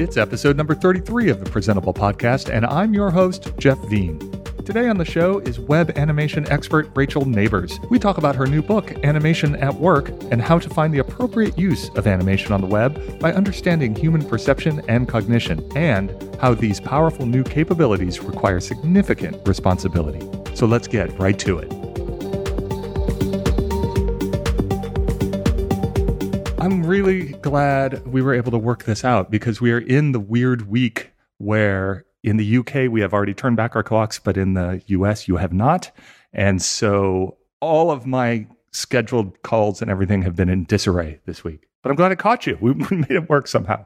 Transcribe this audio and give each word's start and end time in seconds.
It's 0.00 0.16
episode 0.16 0.56
number 0.56 0.74
33 0.74 1.28
of 1.28 1.44
the 1.44 1.50
Presentable 1.50 1.92
Podcast, 1.92 2.48
and 2.48 2.64
I'm 2.64 2.94
your 2.94 3.10
host, 3.10 3.52
Jeff 3.58 3.78
Veen. 3.80 4.18
Today 4.64 4.88
on 4.88 4.96
the 4.96 5.04
show 5.04 5.40
is 5.40 5.60
web 5.60 5.90
animation 5.94 6.50
expert 6.50 6.88
Rachel 6.94 7.26
Nabors. 7.26 7.78
We 7.90 7.98
talk 7.98 8.16
about 8.16 8.34
her 8.34 8.46
new 8.46 8.62
book, 8.62 8.92
Animation 9.04 9.56
at 9.56 9.74
Work, 9.74 10.08
and 10.30 10.40
how 10.40 10.58
to 10.58 10.70
find 10.70 10.94
the 10.94 11.00
appropriate 11.00 11.58
use 11.58 11.90
of 11.96 12.06
animation 12.06 12.52
on 12.52 12.62
the 12.62 12.66
web 12.66 13.20
by 13.20 13.34
understanding 13.34 13.94
human 13.94 14.24
perception 14.24 14.80
and 14.88 15.06
cognition, 15.06 15.70
and 15.76 16.10
how 16.40 16.54
these 16.54 16.80
powerful 16.80 17.26
new 17.26 17.44
capabilities 17.44 18.20
require 18.20 18.58
significant 18.58 19.46
responsibility. 19.46 20.26
So 20.54 20.64
let's 20.64 20.88
get 20.88 21.12
right 21.18 21.38
to 21.40 21.58
it. 21.58 21.79
I'm 26.70 26.86
really 26.86 27.32
glad 27.32 28.06
we 28.06 28.22
were 28.22 28.32
able 28.32 28.52
to 28.52 28.58
work 28.58 28.84
this 28.84 29.04
out 29.04 29.28
because 29.28 29.60
we 29.60 29.72
are 29.72 29.80
in 29.80 30.12
the 30.12 30.20
weird 30.20 30.70
week 30.70 31.10
where 31.38 32.04
in 32.22 32.36
the 32.36 32.58
UK 32.58 32.88
we 32.88 33.00
have 33.00 33.12
already 33.12 33.34
turned 33.34 33.56
back 33.56 33.74
our 33.74 33.82
clocks, 33.82 34.20
but 34.20 34.36
in 34.36 34.54
the 34.54 34.80
US 34.86 35.26
you 35.26 35.36
have 35.36 35.52
not. 35.52 35.90
And 36.32 36.62
so 36.62 37.38
all 37.58 37.90
of 37.90 38.06
my 38.06 38.46
scheduled 38.70 39.42
calls 39.42 39.82
and 39.82 39.90
everything 39.90 40.22
have 40.22 40.36
been 40.36 40.48
in 40.48 40.64
disarray 40.64 41.18
this 41.26 41.42
week. 41.42 41.66
But 41.82 41.90
I'm 41.90 41.96
glad 41.96 42.12
I 42.12 42.14
caught 42.14 42.46
you. 42.46 42.56
We, 42.60 42.72
made 42.72 43.10
it 43.10 43.28
work 43.28 43.48
somehow. 43.48 43.84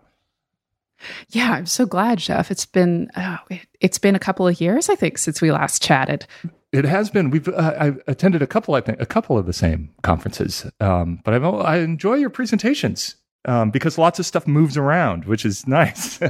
Yeah, 1.30 1.52
I'm 1.52 1.66
so 1.66 1.86
glad, 1.86 2.19
Jeff. 2.19 2.50
It's 2.50 2.66
been 2.66 3.10
oh, 3.16 3.38
it's 3.80 3.98
been 3.98 4.14
a 4.14 4.20
couple 4.20 4.46
of 4.46 4.60
years, 4.60 4.91
I 4.91 4.94
think, 4.94 5.16
since 5.16 5.41
we 5.41 5.50
last 5.50 5.82
chatted. 5.82 6.27
It 6.74 6.84
has 6.84 7.10
been. 7.10 7.30
We've 7.30 7.48
uh, 7.48 7.74
I've 7.78 8.02
attended 8.06 8.42
a 8.42 8.46
couple, 8.46 8.74
I 8.74 8.80
think, 8.80 9.01
a 9.01 9.06
couple 9.06 9.38
of 9.38 9.46
the 9.46 9.52
same 9.52 9.91
conferences. 10.02 10.66
Um, 10.80 11.20
but 11.24 11.34
I've, 11.34 11.45
I 11.45 11.78
enjoy 11.78 12.14
your 12.14 12.30
presentations 12.30 13.16
um, 13.45 13.70
because 13.70 13.98
lots 13.98 14.19
of 14.19 14.27
stuff 14.27 14.47
moves 14.47 14.77
around, 14.77 15.24
which 15.27 15.45
is 15.45 15.66
nice. 15.69 16.20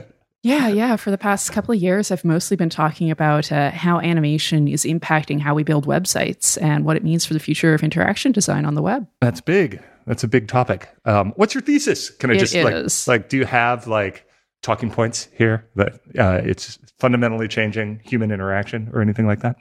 yeah, 0.43 0.69
yeah. 0.69 0.97
For 0.97 1.11
the 1.11 1.19
past 1.19 1.53
couple 1.53 1.75
of 1.75 1.81
years, 1.81 2.11
I've 2.11 2.25
mostly 2.25 2.57
been 2.57 2.71
talking 2.71 3.11
about 3.11 3.51
uh, 3.51 3.71
how 3.71 4.01
animation 4.01 4.69
is 4.69 4.85
impacting 4.85 5.41
how 5.41 5.55
we 5.55 5.63
build 5.63 5.87
websites 5.87 6.61
and 6.61 6.85
what 6.85 6.97
it 6.97 7.03
means 7.05 7.25
for 7.25 7.35
the 7.35 7.41
future 7.41 7.73
of 7.75 7.83
interaction 7.83 8.33
design 8.33 8.65
on 8.65 8.75
the 8.75 8.83
web. 8.83 9.07
That's 9.21 9.41
big. 9.41 9.83
That's 10.07 10.23
a 10.23 10.29
big 10.29 10.49
topic. 10.49 10.89
Um, 11.07 11.33
what's 11.37 11.55
your 11.55 11.63
thesis? 11.63 12.11
Can 12.11 12.31
I 12.31 12.35
It 12.35 12.41
just 12.41 12.55
like, 12.55 12.75
is. 12.75 13.09
like, 13.09 13.31
do 13.31 13.39
you 13.39 13.47
have 13.47 13.87
like 13.87 14.27
talking 14.61 14.91
points 14.91 15.29
here 15.33 15.67
that 15.77 15.95
uh, 16.19 16.41
it's 16.45 16.79
fundamentally 16.99 17.49
changing 17.49 18.01
human 18.05 18.31
interaction 18.31 18.91
or 18.93 19.01
anything 19.01 19.27
like 19.27 19.41
that? 19.41 19.57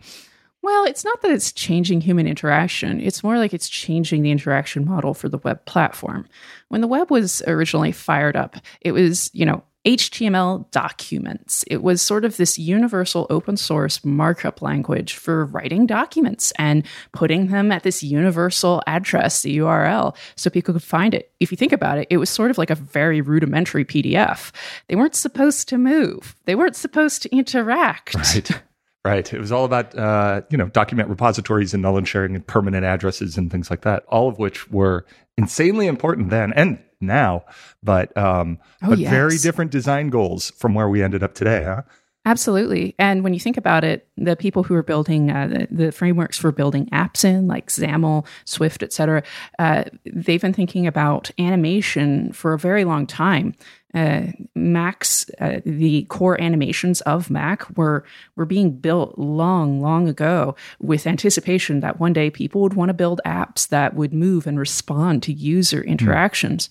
Well, 0.63 0.85
it's 0.85 1.03
not 1.03 1.21
that 1.21 1.31
it's 1.31 1.51
changing 1.51 1.99
human 1.99 2.25
interaction. 2.25 3.01
It's 3.01 3.21
more 3.21 3.37
like 3.37 3.53
it's 3.53 3.67
changing 3.67 4.23
the 4.23 4.31
interaction 4.31 4.85
model 4.85 5.13
for 5.13 5.27
the 5.27 5.37
web 5.39 5.65
platform. 5.65 6.25
When 6.69 6.79
the 6.79 6.87
web 6.87 7.11
was 7.11 7.43
originally 7.45 7.91
fired 7.91 8.37
up, 8.37 8.55
it 8.79 8.93
was, 8.93 9.29
you 9.33 9.45
know, 9.45 9.63
HTML 9.85 10.71
documents. 10.71 11.65
It 11.67 11.83
was 11.83 12.01
sort 12.01 12.23
of 12.23 12.37
this 12.37 12.57
universal 12.57 13.27
open 13.29 13.57
source 13.57 14.05
markup 14.05 14.61
language 14.61 15.15
for 15.15 15.45
writing 15.45 15.85
documents 15.85 16.53
and 16.57 16.85
putting 17.11 17.47
them 17.47 17.69
at 17.69 17.83
this 17.83 18.01
universal 18.01 18.81
address, 18.87 19.41
the 19.41 19.57
URL, 19.57 20.15
so 20.37 20.49
people 20.49 20.73
could 20.73 20.83
find 20.83 21.13
it. 21.13 21.33
If 21.41 21.51
you 21.51 21.57
think 21.57 21.73
about 21.73 21.97
it, 21.97 22.07
it 22.09 22.17
was 22.17 22.29
sort 22.29 22.49
of 22.49 22.57
like 22.57 22.69
a 22.69 22.75
very 22.75 23.19
rudimentary 23.19 23.83
PDF. 23.83 24.53
They 24.87 24.95
weren't 24.95 25.15
supposed 25.15 25.67
to 25.67 25.77
move, 25.77 26.37
they 26.45 26.55
weren't 26.55 26.77
supposed 26.77 27.21
to 27.23 27.35
interact. 27.35 28.15
Right. 28.15 28.49
Right. 29.05 29.33
It 29.33 29.39
was 29.39 29.51
all 29.51 29.65
about, 29.65 29.97
uh, 29.97 30.43
you 30.49 30.57
know, 30.57 30.69
document 30.69 31.09
repositories 31.09 31.73
and 31.73 31.83
null 31.83 31.97
and 31.97 32.07
sharing 32.07 32.35
and 32.35 32.47
permanent 32.47 32.85
addresses 32.85 33.37
and 33.37 33.51
things 33.51 33.69
like 33.69 33.81
that, 33.81 34.05
all 34.07 34.29
of 34.29 34.39
which 34.39 34.69
were 34.71 35.05
insanely 35.37 35.87
important 35.87 36.29
then 36.29 36.53
and 36.53 36.79
now, 37.01 37.43
but, 37.83 38.15
um, 38.17 38.59
Oh, 38.81 38.91
but 38.91 38.99
yes. 38.99 39.11
very 39.11 39.37
different 39.37 39.71
design 39.71 40.09
goals 40.09 40.51
from 40.51 40.73
where 40.73 40.87
we 40.87 41.03
ended 41.03 41.21
up 41.21 41.33
today, 41.33 41.63
huh? 41.65 41.81
Absolutely. 42.25 42.95
And 42.97 43.21
when 43.25 43.33
you 43.33 43.39
think 43.41 43.57
about 43.57 43.83
it, 43.83 44.07
the 44.15 44.37
people 44.37 44.63
who 44.63 44.73
are 44.75 44.83
building 44.83 45.29
uh, 45.29 45.47
the, 45.47 45.67
the 45.69 45.91
frameworks 45.91 46.37
for 46.37 46.53
building 46.53 46.87
apps 46.93 47.25
in, 47.25 47.47
like 47.47 47.67
XAML, 47.67 48.25
Swift, 48.45 48.81
et 48.81 48.93
cetera, 48.93 49.23
uh, 49.59 49.83
they've 50.05 50.39
been 50.41 50.53
thinking 50.53 50.87
about 50.87 51.29
animation 51.37 52.31
for 52.31 52.53
a 52.53 52.57
very 52.57 52.85
long 52.85 53.05
time. 53.05 53.53
Uh, 53.93 54.27
Mac's, 54.55 55.29
uh, 55.39 55.59
the 55.65 56.03
core 56.05 56.39
animations 56.41 57.01
of 57.01 57.29
Mac 57.29 57.77
were 57.77 58.03
were 58.35 58.45
being 58.45 58.71
built 58.71 59.17
long, 59.19 59.81
long 59.81 60.07
ago 60.07 60.55
with 60.79 61.05
anticipation 61.05 61.79
that 61.81 61.99
one 61.99 62.13
day 62.13 62.29
people 62.31 62.61
would 62.61 62.73
want 62.73 62.89
to 62.89 62.93
build 62.93 63.21
apps 63.25 63.67
that 63.67 63.93
would 63.93 64.13
move 64.13 64.47
and 64.47 64.57
respond 64.57 65.21
to 65.23 65.33
user 65.33 65.81
interactions. 65.83 66.69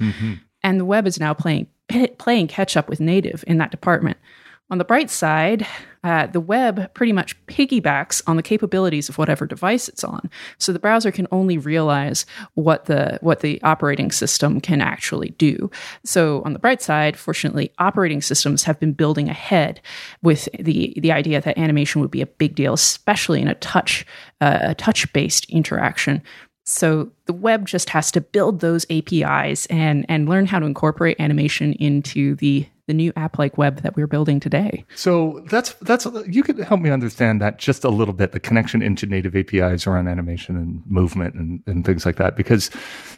And 0.65 0.81
the 0.81 0.85
web 0.85 1.07
is 1.07 1.21
now 1.21 1.33
playing 1.35 1.69
playing 2.19 2.49
catch 2.49 2.77
up 2.77 2.89
with 2.89 3.01
native 3.01 3.45
in 3.47 3.59
that 3.59 3.71
department. 3.71 4.17
On 4.73 4.79
the 4.79 4.85
bright 4.85 5.11
side, 5.11 5.67
uh, 6.03 6.29
the 6.29 6.41
web 6.41 6.95
pretty 6.95 7.13
much 7.13 7.37
piggybacks 7.45 8.23
on 8.27 8.37
the 8.37 8.43
capabilities 8.43 9.11
of 9.11 9.19
whatever 9.19 9.45
device 9.45 9.87
it's 9.87 10.03
on. 10.03 10.31
So 10.57 10.73
the 10.73 10.79
browser 10.79 11.13
can 11.13 11.29
only 11.31 11.59
realize 11.59 12.25
what 12.55 12.87
the 12.87 13.19
what 13.21 13.41
the 13.41 13.63
operating 13.63 14.11
system 14.11 14.63
can 14.63 14.81
actually 14.81 15.35
do. 15.37 15.71
So 16.07 16.41
on 16.47 16.55
the 16.55 16.59
bright 16.59 16.81
side, 16.81 17.19
fortunately, 17.19 17.71
operating 17.79 18.23
systems 18.23 18.65
have 18.65 18.81
been 18.81 18.95
building 18.95 19.29
ahead 19.29 19.83
with 20.23 20.49
the 20.59 20.95
the 20.97 21.13
idea 21.13 21.43
that 21.43 21.59
animation 21.59 22.01
would 22.01 22.11
be 22.11 22.23
a 22.23 22.27
big 22.27 22.55
deal, 22.55 22.73
especially 22.73 23.43
in 23.43 23.49
a 23.49 23.55
touch 23.57 24.07
uh, 24.41 24.59
a 24.63 24.75
touch 24.75 25.13
based 25.13 25.45
interaction. 25.51 26.23
So 26.65 27.13
the 27.27 27.35
web 27.35 27.67
just 27.67 27.91
has 27.91 28.11
to 28.13 28.23
build 28.23 28.61
those 28.61 28.87
APIs 28.89 29.67
and 29.67 30.07
and 30.09 30.31
learn 30.31 30.47
how 30.47 30.61
to 30.61 30.65
incorporate 30.65 31.21
animation 31.21 31.75
into 31.75 32.37
the 32.37 32.67
the 32.93 32.97
new 32.97 33.13
app 33.17 33.39
like 33.39 33.57
web 33.57 33.81
that 33.81 33.97
we're 33.97 34.07
building 34.07 34.39
today. 34.39 34.85
So 34.95 35.43
that's 35.49 35.73
that's 35.81 36.07
you 36.27 36.43
could 36.43 36.59
help 36.59 36.81
me 36.81 36.91
understand 36.91 37.41
that 37.41 37.59
just 37.59 37.85
a 37.85 37.89
little 37.89 38.13
bit 38.13 38.33
the 38.33 38.41
connection 38.41 38.83
into 38.83 39.07
native 39.07 39.35
APIs 39.35 39.87
around 39.87 40.09
animation 40.09 40.57
and 40.57 40.83
movement 40.87 41.35
and, 41.35 41.63
and 41.67 41.87
things 41.87 42.05
like 42.05 42.17
that. 42.17 42.37
Because 42.37 42.71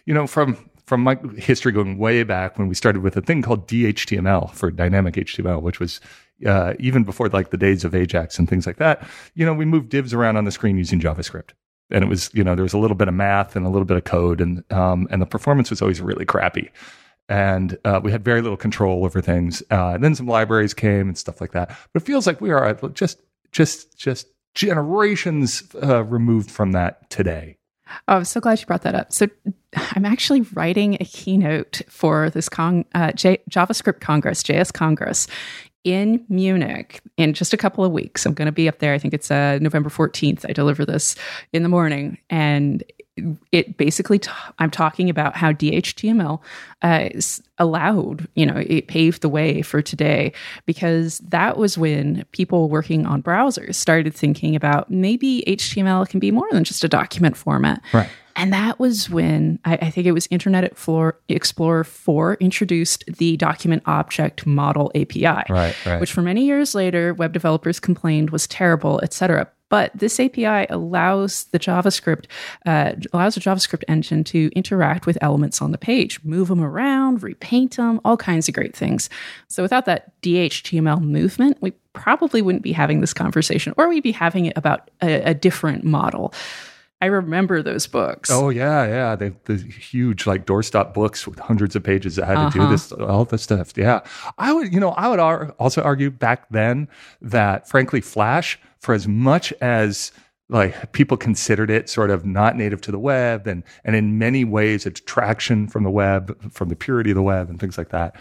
you 0.07 0.15
know 0.15 0.29
from 0.29 0.57
from 0.87 1.03
my 1.03 1.17
history 1.37 1.73
going 1.73 1.99
way 1.99 2.23
back 2.23 2.57
when 2.57 2.69
we 2.69 2.75
started 2.75 3.03
with 3.03 3.17
a 3.17 3.21
thing 3.21 3.43
called 3.43 3.67
DHTML 3.67 4.53
for 4.53 4.71
dynamic 4.71 5.15
HTML 5.15 5.63
which 5.63 5.81
was 5.81 6.01
uh, 6.47 6.75
even 6.79 7.05
before 7.05 7.29
like 7.31 7.51
the 7.51 7.57
days 7.57 7.85
of 7.85 7.95
Ajax 7.95 8.39
and 8.39 8.49
things 8.49 8.67
like 8.67 8.77
that 8.77 9.07
you 9.35 9.45
know 9.45 9.55
we 9.55 9.65
moved 9.65 9.89
divs 9.89 10.15
around 10.15 10.37
on 10.37 10.45
the 10.45 10.53
screen 10.53 10.79
using 10.79 11.01
JavaScript. 11.01 11.51
And 11.91 12.05
it 12.05 12.09
was 12.09 12.31
you 12.33 12.45
know 12.45 12.55
there 12.55 12.63
was 12.63 12.75
a 12.75 12.79
little 12.79 12.97
bit 12.97 13.09
of 13.09 13.15
math 13.15 13.57
and 13.57 13.67
a 13.67 13.71
little 13.71 13.87
bit 13.87 13.97
of 13.97 14.05
code 14.05 14.41
and 14.41 14.63
um, 14.73 15.09
and 15.11 15.21
the 15.21 15.27
performance 15.27 15.71
was 15.71 15.83
always 15.83 16.01
really 16.01 16.25
crappy 16.25 16.71
and 17.29 17.79
uh, 17.85 18.01
we 18.03 18.11
had 18.13 18.25
very 18.25 18.43
little 18.43 18.57
control 18.57 19.05
over 19.05 19.21
things. 19.21 19.63
Uh, 19.71 19.93
and 19.95 20.05
then 20.05 20.15
some 20.15 20.27
libraries 20.27 20.75
came 20.75 21.09
and 21.09 21.19
stuff 21.19 21.41
like 21.41 21.53
that. 21.53 21.69
But 21.93 22.03
it 22.03 22.07
feels 22.07 22.27
like 22.27 22.41
we 22.41 22.51
are 22.51 22.75
just 22.93 23.21
just 23.53 23.99
just 23.99 24.27
generations 24.55 25.65
uh, 25.83 26.05
removed 26.05 26.51
from 26.51 26.73
that 26.73 27.11
today. 27.11 27.59
Oh, 28.09 28.17
I'm 28.17 28.25
so 28.25 28.41
glad 28.41 28.61
you 28.61 28.67
brought 28.67 28.83
that 28.83 28.95
up. 28.95 29.13
So, 29.13 29.29
I'm 29.77 30.05
actually 30.05 30.43
writing 30.55 30.95
a 31.01 31.05
keynote 31.05 31.83
for 31.89 32.31
this 32.31 32.49
con- 32.49 32.87
uh, 32.95 33.13
J- 33.13 33.43
JavaScript 33.51 34.01
Congress, 34.01 34.43
JS 34.43 34.73
Congress, 34.73 35.27
in 35.85 36.25
Munich 36.29 37.03
in 37.19 37.35
just 37.35 37.53
a 37.53 37.57
couple 37.57 37.85
of 37.85 37.93
weeks. 37.93 38.25
I'm 38.25 38.33
going 38.33 38.47
to 38.47 38.53
be 38.53 38.69
up 38.69 38.79
there. 38.79 38.95
I 38.95 38.99
think 38.99 39.13
it's 39.13 39.31
uh, 39.31 39.59
November 39.61 39.91
14th. 39.91 40.49
I 40.49 40.53
deliver 40.53 40.85
this 40.87 41.15
in 41.53 41.63
the 41.63 41.69
morning, 41.69 42.19
and 42.31 42.83
it 43.53 43.77
basically 43.77 44.19
t- 44.19 44.31
I'm 44.59 44.71
talking 44.71 45.09
about 45.09 45.37
how 45.37 45.53
DHTML 45.53 46.41
uh, 46.83 47.09
allowed, 47.59 48.27
you 48.35 48.45
know, 48.45 48.57
it 48.67 48.89
paved 48.89 49.23
the 49.23 49.29
way 49.29 49.63
for 49.63 49.81
today 49.81 50.33
because 50.67 51.19
that 51.21 51.57
was 51.57 51.79
when 51.79 52.25
people 52.33 52.69
working 52.69 53.07
on 53.07 53.23
browsers 53.23 53.77
started 53.77 54.15
thinking 54.15 54.57
about 54.57 54.91
maybe 54.91 55.45
HTML 55.47 56.09
can 56.09 56.19
be 56.19 56.31
more 56.31 56.49
than 56.51 56.65
just 56.65 56.83
a 56.83 56.89
document 56.89 57.37
format. 57.37 57.81
Right. 57.93 58.09
And 58.37 58.53
that 58.53 58.81
was 58.81 59.09
when 59.09 59.61
I, 59.65 59.75
I 59.75 59.91
think 59.91 60.09
it 60.09 60.13
was 60.13 60.27
Internet 60.31 60.65
Explorer, 60.65 61.17
Explorer 61.29 61.85
4 61.85 62.35
introduced 62.41 63.05
the 63.07 63.37
document 63.37 63.85
object 63.87 64.45
model 64.45 64.91
API, 64.97 65.25
Right, 65.49 65.77
right. 65.87 66.01
which 66.01 66.13
for 66.13 66.21
many 66.23 66.45
years 66.45 66.75
later, 66.75 67.15
web 67.15 67.33
developers 67.33 67.79
complained 67.79 68.31
was 68.31 68.49
terrible, 68.49 68.99
et 69.05 69.13
cetera. 69.13 69.49
But 69.75 69.91
this 69.95 70.21
API 70.21 70.67
allows 70.71 71.45
the 71.55 71.59
JavaScript 71.59 72.27
uh, 72.65 72.93
allows 73.13 73.35
the 73.35 73.41
JavaScript 73.41 73.83
engine 73.89 74.23
to 74.25 74.41
interact 74.55 75.05
with 75.07 75.19
elements 75.21 75.61
on 75.61 75.73
the 75.73 75.79
page, 75.79 76.23
move 76.23 76.47
them 76.47 76.61
around, 76.63 77.23
repaint 77.25 77.77
them, 77.77 78.01
all 78.05 78.17
kinds 78.17 78.47
of 78.49 78.55
great 78.55 78.77
things. 78.77 79.11
So 79.49 79.63
without 79.65 79.85
that 79.87 80.01
DHTML 80.23 81.01
movement, 81.01 81.59
we 81.61 81.73
probably 81.93 82.41
wouldn't 82.41 82.63
be 82.63 82.73
having 82.73 83.01
this 83.01 83.13
conversation, 83.13 83.75
or 83.77 83.89
we'd 83.89 84.03
be 84.05 84.13
having 84.13 84.45
it 84.47 84.57
about 84.57 84.91
a, 85.03 85.31
a 85.31 85.35
different 85.35 85.83
model. 85.83 86.33
I 87.03 87.07
remember 87.07 87.61
those 87.61 87.87
books. 87.89 88.31
Oh 88.31 88.49
yeah, 88.51 88.87
yeah. 88.87 89.17
The 89.17 89.35
the 89.45 89.57
huge 89.57 90.25
like 90.27 90.47
doorstop 90.47 90.95
books 90.95 91.27
with 91.27 91.39
hundreds 91.39 91.75
of 91.77 91.83
pages 91.83 92.17
that 92.17 92.27
had 92.27 92.39
to 92.47 92.51
do 92.59 92.63
Uh-huh. 92.63 92.71
this, 92.73 92.93
all 92.93 93.25
this 93.27 93.43
stuff. 93.43 93.73
Yeah, 93.77 94.01
I 94.39 94.53
would, 94.55 94.73
you 94.73 94.81
know, 94.81 94.91
I 94.93 95.09
would 95.09 95.19
ar- 95.19 95.51
also 95.59 95.83
argue 95.83 96.11
back 96.11 96.47
then 96.51 96.89
that 97.21 97.69
frankly, 97.69 98.01
Flash, 98.01 98.59
for 98.85 98.95
as 98.95 99.09
much 99.09 99.53
as 99.61 100.13
like 100.51 100.93
people 100.93 101.17
considered 101.17 101.71
it 101.71 101.89
sort 101.89 102.11
of 102.11 102.27
not 102.27 102.55
native 102.57 102.81
to 102.83 102.93
the 102.93 102.99
web, 102.99 103.47
and 103.47 103.65
and 103.85 103.97
in 103.97 104.19
many 104.19 104.45
ways 104.45 104.87
a 104.87 104.91
detraction 104.91 105.67
from 105.69 105.85
the 105.85 105.91
web, 105.91 106.53
from 106.53 106.69
the 106.69 106.77
purity 106.77 107.11
of 107.11 107.17
the 107.17 107.23
web, 107.23 107.49
and 107.51 107.59
things 107.59 107.79
like 107.79 107.89
that. 107.91 108.15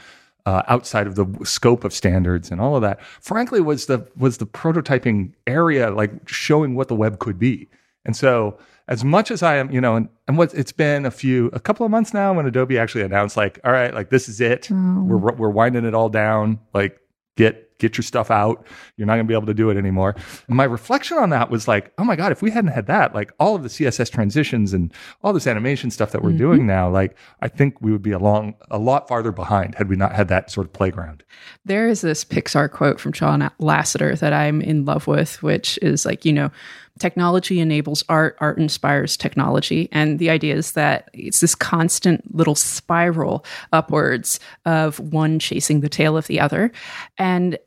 uh, 0.45 0.63
outside 0.67 1.07
of 1.07 1.15
the 1.15 1.25
scope 1.45 1.83
of 1.83 1.93
standards 1.93 2.51
and 2.51 2.59
all 2.59 2.75
of 2.75 2.81
that, 2.81 3.01
frankly, 3.21 3.61
was 3.61 3.85
the 3.85 4.05
was 4.17 4.37
the 4.37 4.45
prototyping 4.45 5.33
area, 5.47 5.89
like 5.91 6.11
showing 6.27 6.75
what 6.75 6.87
the 6.87 6.95
web 6.95 7.19
could 7.19 7.39
be. 7.39 7.69
And 8.05 8.15
so, 8.15 8.57
as 8.89 9.05
much 9.05 9.31
as 9.31 9.41
I 9.41 9.55
am, 9.55 9.71
you 9.71 9.79
know, 9.79 9.95
and, 9.95 10.09
and 10.27 10.37
what 10.37 10.53
it's 10.53 10.73
been 10.73 11.05
a 11.05 11.11
few, 11.11 11.47
a 11.53 11.59
couple 11.59 11.85
of 11.85 11.91
months 11.91 12.13
now 12.13 12.33
when 12.33 12.45
Adobe 12.45 12.77
actually 12.77 13.03
announced, 13.03 13.37
like, 13.37 13.59
all 13.63 13.71
right, 13.71 13.93
like 13.93 14.09
this 14.09 14.27
is 14.27 14.41
it, 14.41 14.67
oh. 14.71 15.03
we're 15.07 15.33
we're 15.33 15.49
winding 15.49 15.85
it 15.85 15.93
all 15.93 16.09
down, 16.09 16.59
like 16.73 16.99
get 17.37 17.62
get 17.77 17.97
your 17.97 18.03
stuff 18.03 18.31
out. 18.31 18.65
You're 18.97 19.07
not 19.07 19.13
going 19.13 19.25
to 19.25 19.31
be 19.31 19.35
able 19.35 19.47
to 19.47 19.53
do 19.53 19.69
it 19.69 19.77
anymore. 19.77 20.15
And 20.47 20.57
my 20.57 20.63
reflection 20.63 21.17
on 21.17 21.29
that 21.31 21.49
was 21.49 21.67
like, 21.67 21.93
oh 21.97 22.03
my 22.03 22.15
God, 22.15 22.31
if 22.31 22.41
we 22.41 22.51
hadn't 22.51 22.71
had 22.71 22.87
that, 22.87 23.13
like 23.13 23.31
all 23.39 23.55
of 23.55 23.63
the 23.63 23.69
CSS 23.69 24.11
transitions 24.11 24.73
and 24.73 24.93
all 25.23 25.33
this 25.33 25.47
animation 25.47 25.91
stuff 25.91 26.11
that 26.11 26.23
we're 26.23 26.29
mm-hmm. 26.29 26.37
doing 26.37 26.67
now, 26.67 26.89
like 26.89 27.15
I 27.41 27.47
think 27.47 27.81
we 27.81 27.91
would 27.91 28.01
be 28.01 28.11
a 28.11 28.19
long, 28.19 28.55
a 28.69 28.77
lot 28.77 29.07
farther 29.07 29.31
behind 29.31 29.75
had 29.75 29.89
we 29.89 29.95
not 29.95 30.13
had 30.13 30.27
that 30.29 30.51
sort 30.51 30.67
of 30.67 30.73
playground. 30.73 31.23
There 31.65 31.87
is 31.87 32.01
this 32.01 32.23
Pixar 32.23 32.71
quote 32.71 32.99
from 32.99 33.13
John 33.13 33.49
Lasseter 33.59 34.17
that 34.19 34.33
I'm 34.33 34.61
in 34.61 34.85
love 34.85 35.07
with, 35.07 35.41
which 35.41 35.79
is 35.81 36.05
like, 36.05 36.25
you 36.25 36.33
know, 36.33 36.51
technology 36.99 37.59
enables 37.59 38.03
art, 38.09 38.37
art 38.39 38.57
inspires 38.57 39.17
technology. 39.17 39.89
And 39.91 40.19
the 40.19 40.29
idea 40.29 40.55
is 40.55 40.73
that 40.73 41.09
it's 41.13 41.39
this 41.39 41.55
constant 41.55 42.35
little 42.35 42.55
spiral 42.55 43.45
upwards 43.71 44.39
of 44.65 44.99
one 44.99 45.39
chasing 45.39 45.81
the 45.81 45.89
tail 45.89 46.15
of 46.15 46.27
the 46.27 46.39
other. 46.39 46.71
And 47.17 47.57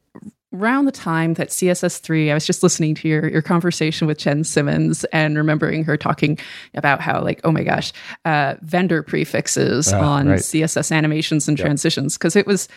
around 0.54 0.86
the 0.86 0.92
time 0.92 1.34
that 1.34 1.48
CSS3, 1.48 2.30
I 2.30 2.34
was 2.34 2.46
just 2.46 2.62
listening 2.62 2.94
to 2.96 3.08
your, 3.08 3.28
your 3.28 3.42
conversation 3.42 4.06
with 4.06 4.18
Jen 4.18 4.44
Simmons 4.44 5.04
and 5.06 5.36
remembering 5.36 5.84
her 5.84 5.96
talking 5.96 6.38
about 6.74 7.00
how, 7.00 7.22
like, 7.22 7.40
oh 7.44 7.50
my 7.50 7.62
gosh, 7.62 7.92
uh, 8.24 8.54
vendor 8.62 9.02
prefixes 9.02 9.92
ah, 9.92 10.00
on 10.00 10.28
right. 10.28 10.38
CSS 10.38 10.94
animations 10.94 11.48
and 11.48 11.58
yep. 11.58 11.66
transitions. 11.66 12.16
Because 12.16 12.36
it 12.36 12.46
was 12.46 12.68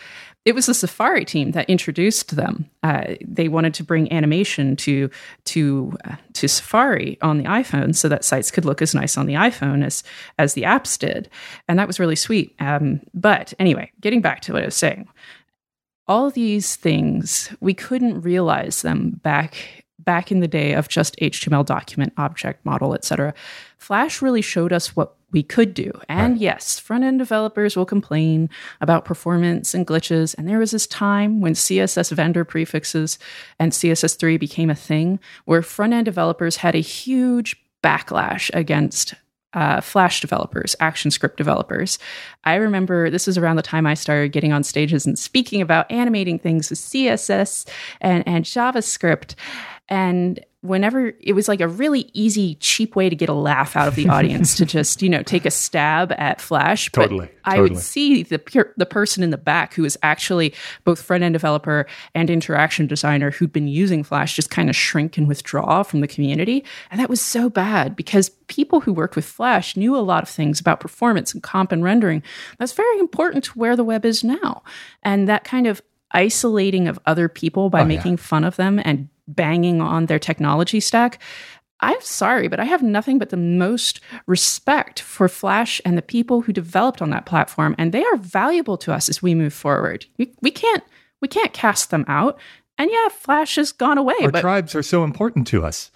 it 0.44 0.54
was 0.54 0.66
the 0.66 0.74
Safari 0.74 1.24
team 1.24 1.50
that 1.52 1.68
introduced 1.68 2.34
them. 2.34 2.70
Uh, 2.82 3.14
they 3.20 3.48
wanted 3.48 3.74
to 3.74 3.84
bring 3.84 4.10
animation 4.10 4.74
to 4.76 5.10
to 5.44 5.96
uh, 6.04 6.16
to 6.32 6.48
Safari 6.48 7.18
on 7.20 7.38
the 7.38 7.44
iPhone 7.44 7.94
so 7.94 8.08
that 8.08 8.24
sites 8.24 8.50
could 8.50 8.64
look 8.64 8.80
as 8.80 8.94
nice 8.94 9.18
on 9.18 9.26
the 9.26 9.34
iPhone 9.34 9.84
as 9.84 10.02
as 10.38 10.54
the 10.54 10.62
apps 10.62 10.98
did, 10.98 11.28
and 11.68 11.78
that 11.78 11.86
was 11.86 12.00
really 12.00 12.16
sweet. 12.16 12.54
Um, 12.58 13.00
but 13.12 13.52
anyway, 13.58 13.92
getting 14.00 14.22
back 14.22 14.40
to 14.42 14.54
what 14.54 14.62
I 14.62 14.66
was 14.66 14.76
saying, 14.76 15.08
all 16.06 16.30
these 16.30 16.74
things 16.74 17.54
we 17.60 17.74
couldn't 17.74 18.22
realize 18.22 18.80
them 18.80 19.20
back 19.22 19.84
back 19.98 20.32
in 20.32 20.40
the 20.40 20.48
day 20.48 20.72
of 20.72 20.88
just 20.88 21.16
HTML 21.18 21.66
document, 21.66 22.14
object 22.16 22.64
model, 22.64 22.94
etc. 22.94 23.34
Flash 23.76 24.22
really 24.22 24.42
showed 24.42 24.72
us 24.72 24.96
what 24.96 25.16
we 25.32 25.42
could 25.42 25.74
do. 25.74 25.92
And 26.08 26.34
right. 26.34 26.40
yes, 26.40 26.78
front 26.78 27.04
end 27.04 27.18
developers 27.18 27.76
will 27.76 27.86
complain 27.86 28.48
about 28.80 29.04
performance 29.04 29.74
and 29.74 29.86
glitches. 29.86 30.34
And 30.36 30.48
there 30.48 30.58
was 30.58 30.70
this 30.70 30.86
time 30.86 31.40
when 31.40 31.54
CSS 31.54 32.12
vendor 32.12 32.44
prefixes 32.44 33.18
and 33.58 33.72
CSS3 33.72 34.38
became 34.38 34.70
a 34.70 34.74
thing 34.74 35.20
where 35.44 35.62
front 35.62 35.92
end 35.92 36.04
developers 36.04 36.56
had 36.56 36.74
a 36.74 36.80
huge 36.80 37.56
backlash 37.82 38.50
against 38.54 39.14
uh, 39.52 39.80
Flash 39.80 40.20
developers, 40.20 40.76
ActionScript 40.80 41.36
developers. 41.36 41.98
I 42.44 42.54
remember 42.54 43.10
this 43.10 43.26
was 43.26 43.36
around 43.36 43.56
the 43.56 43.62
time 43.62 43.86
I 43.86 43.94
started 43.94 44.32
getting 44.32 44.52
on 44.52 44.62
stages 44.62 45.06
and 45.06 45.18
speaking 45.18 45.60
about 45.60 45.90
animating 45.90 46.38
things 46.38 46.70
with 46.70 46.78
CSS 46.78 47.68
and, 48.00 48.26
and 48.28 48.44
JavaScript. 48.44 49.34
And 49.88 50.38
whenever 50.62 51.14
it 51.20 51.32
was 51.32 51.48
like 51.48 51.62
a 51.62 51.68
really 51.68 52.10
easy, 52.12 52.56
cheap 52.56 52.94
way 52.94 53.08
to 53.08 53.16
get 53.16 53.30
a 53.30 53.34
laugh 53.34 53.76
out 53.76 53.88
of 53.88 53.94
the 53.94 54.08
audience 54.08 54.56
to 54.56 54.66
just, 54.66 55.00
you 55.00 55.08
know, 55.08 55.22
take 55.22 55.46
a 55.46 55.50
stab 55.50 56.12
at 56.18 56.40
Flash. 56.40 56.90
But 56.90 57.02
totally. 57.02 57.30
I 57.44 57.56
totally. 57.56 57.70
would 57.70 57.78
see 57.78 58.22
the 58.22 58.72
the 58.76 58.84
person 58.84 59.22
in 59.22 59.30
the 59.30 59.38
back 59.38 59.72
who 59.72 59.82
was 59.82 59.96
actually 60.02 60.54
both 60.84 61.00
front 61.00 61.24
end 61.24 61.32
developer 61.32 61.86
and 62.14 62.28
interaction 62.28 62.86
designer 62.86 63.30
who'd 63.30 63.52
been 63.52 63.68
using 63.68 64.04
Flash 64.04 64.36
just 64.36 64.50
kind 64.50 64.68
of 64.68 64.76
shrink 64.76 65.16
and 65.16 65.26
withdraw 65.26 65.82
from 65.82 66.00
the 66.00 66.08
community. 66.08 66.62
And 66.90 67.00
that 67.00 67.08
was 67.08 67.22
so 67.22 67.48
bad 67.48 67.96
because 67.96 68.28
people 68.48 68.80
who 68.80 68.92
worked 68.92 69.16
with 69.16 69.24
Flash 69.24 69.76
knew 69.76 69.96
a 69.96 69.98
lot 69.98 70.22
of 70.22 70.28
things 70.28 70.60
about 70.60 70.80
performance 70.80 71.32
and 71.32 71.42
comp 71.42 71.72
and 71.72 71.82
rendering. 71.82 72.22
That's 72.58 72.72
very 72.72 72.98
important 72.98 73.44
to 73.44 73.58
where 73.58 73.76
the 73.76 73.84
web 73.84 74.04
is 74.04 74.22
now. 74.22 74.62
And 75.02 75.26
that 75.26 75.44
kind 75.44 75.66
of 75.66 75.80
isolating 76.12 76.88
of 76.88 76.98
other 77.06 77.28
people 77.28 77.70
by 77.70 77.82
oh, 77.82 77.86
making 77.86 78.12
yeah. 78.12 78.18
fun 78.18 78.44
of 78.44 78.56
them 78.56 78.80
and 78.84 79.08
banging 79.34 79.80
on 79.80 80.06
their 80.06 80.18
technology 80.18 80.80
stack. 80.80 81.20
I'm 81.82 82.00
sorry, 82.00 82.48
but 82.48 82.60
I 82.60 82.64
have 82.64 82.82
nothing 82.82 83.18
but 83.18 83.30
the 83.30 83.38
most 83.38 84.00
respect 84.26 85.00
for 85.00 85.28
Flash 85.28 85.80
and 85.84 85.96
the 85.96 86.02
people 86.02 86.42
who 86.42 86.52
developed 86.52 87.00
on 87.00 87.10
that 87.10 87.24
platform, 87.24 87.74
and 87.78 87.92
they 87.92 88.04
are 88.04 88.16
valuable 88.16 88.76
to 88.78 88.92
us 88.92 89.08
as 89.08 89.22
we 89.22 89.34
move 89.34 89.54
forward. 89.54 90.04
We, 90.18 90.34
we 90.42 90.50
can't 90.50 90.84
we 91.20 91.28
can't 91.28 91.52
cast 91.52 91.90
them 91.90 92.04
out. 92.08 92.38
And 92.78 92.90
yeah, 92.90 93.08
Flash 93.08 93.56
has 93.56 93.72
gone 93.72 93.98
away. 93.98 94.14
Our 94.22 94.30
but- 94.30 94.40
tribes 94.40 94.74
are 94.74 94.82
so 94.82 95.04
important 95.04 95.46
to 95.48 95.64
us. 95.64 95.90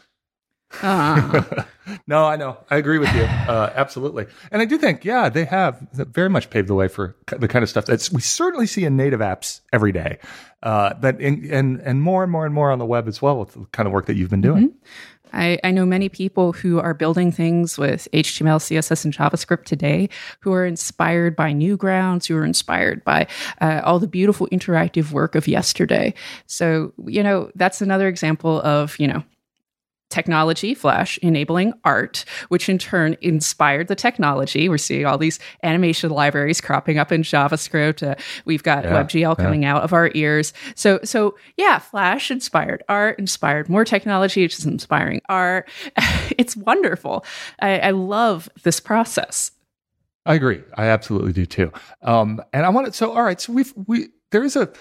No, 2.07 2.25
I 2.25 2.37
know. 2.37 2.57
I 2.71 2.77
agree 2.77 2.99
with 2.99 3.15
you. 3.15 3.23
Uh, 3.23 3.71
absolutely. 3.75 4.27
And 4.51 4.63
I 4.63 4.65
do 4.65 4.79
think, 4.79 5.05
yeah, 5.05 5.29
they 5.29 5.45
have 5.45 5.87
very 5.93 6.31
much 6.31 6.51
paved 6.51 6.69
the 6.69 6.75
way 6.75 6.89
for 6.89 7.15
the 7.27 7.49
kind 7.49 7.63
of 7.63 7.69
stuff 7.69 7.87
that 7.87 8.09
we 8.13 8.21
certainly 8.21 8.67
see 8.67 8.85
in 8.85 8.97
native 8.97 9.21
apps 9.21 9.61
every 9.73 9.93
day. 9.93 10.19
Uh, 10.63 10.95
that 11.01 11.21
in, 11.21 11.47
and 11.53 11.79
and 11.81 12.01
more 12.01 12.23
and 12.23 12.33
more 12.33 12.47
and 12.47 12.55
more 12.55 12.71
on 12.71 12.79
the 12.79 12.87
web 12.87 13.07
as 13.07 13.21
well 13.21 13.39
with 13.39 13.53
the 13.53 13.67
kind 13.73 13.87
of 13.87 13.93
work 13.93 14.07
that 14.07 14.17
you've 14.17 14.31
been 14.31 14.41
doing. 14.41 14.71
Mm-hmm. 14.71 14.79
I, 15.35 15.59
I, 15.65 15.73
know 15.73 15.85
many 15.85 16.09
people 16.09 16.53
who 16.53 16.79
are 16.79 16.95
building 16.95 17.33
things 17.33 17.77
with 17.77 18.07
HTML, 18.13 18.61
CSS, 18.61 19.05
and 19.05 19.13
JavaScript 19.13 19.65
today 19.65 20.09
who 20.41 20.53
are 20.53 20.65
inspired 20.65 21.35
by 21.35 21.53
Newgrounds, 21.53 22.27
who 22.27 22.37
are 22.37 22.45
inspired 22.45 23.03
by 23.05 23.27
uh, 23.61 23.81
all 23.85 23.99
the 23.99 24.07
beautiful 24.07 24.47
interactive 24.53 25.11
work 25.11 25.35
of 25.35 25.49
yesterday. 25.49 26.15
So, 26.47 26.93
you 27.05 27.23
know, 27.23 27.51
that's 27.57 27.83
another 27.83 28.07
example 28.07 28.61
of, 28.63 28.97
you 29.01 29.09
know, 29.09 29.25
technology, 30.11 30.75
Flash, 30.75 31.19
enabling 31.19 31.73
art, 31.85 32.25
which 32.49 32.69
in 32.69 32.79
turn 32.79 33.17
inspired 33.21 33.89
the 33.89 33.95
technology. 33.95 34.69
We're 34.69 34.79
seeing 34.79 35.07
all 35.07 35.19
these 35.19 35.39
animation 35.63 36.11
libraries 36.11 36.61
cropping 36.61 36.99
up 36.99 37.11
in 37.11 37.23
JavaScript. 37.23 38.07
Uh, 38.07 38.15
we've 38.45 38.63
got 38.63 38.85
yeah, 38.85 39.03
WebGL 39.03 39.37
yeah. 39.39 39.45
coming 39.45 39.65
out 39.65 39.83
of 39.83 39.93
our 39.93 40.11
ears. 40.15 40.53
So, 40.75 41.01
so 41.05 41.37
yeah, 41.57 41.79
Flash 41.79 42.31
inspired 42.31 42.83
art, 42.89 43.19
inspired 43.19 43.69
more 43.69 43.85
technology, 43.85 44.43
which 44.43 44.59
is 44.59 44.67
inspiring 44.67 45.21
art. 45.29 45.69
it's 46.39 46.57
wonderful. 46.57 47.25
I, 47.61 47.79
I 47.79 47.91
love 47.91 48.49
this 48.63 48.81
process. 48.81 49.51
I 50.27 50.35
agree. 50.35 50.63
I 50.75 50.87
absolutely 50.87 51.33
do 51.33 51.45
too. 51.45 51.73
Um, 52.03 52.43
and 52.53 52.65
I 52.65 52.71
want 52.71 52.87
to. 52.87 52.93
So, 52.93 53.13
all 53.13 53.23
right. 53.23 53.41
So 53.41 53.53
we've 53.53 53.73
we 53.87 54.09
there 54.31 54.43
is 54.43 54.57
a 54.57 54.73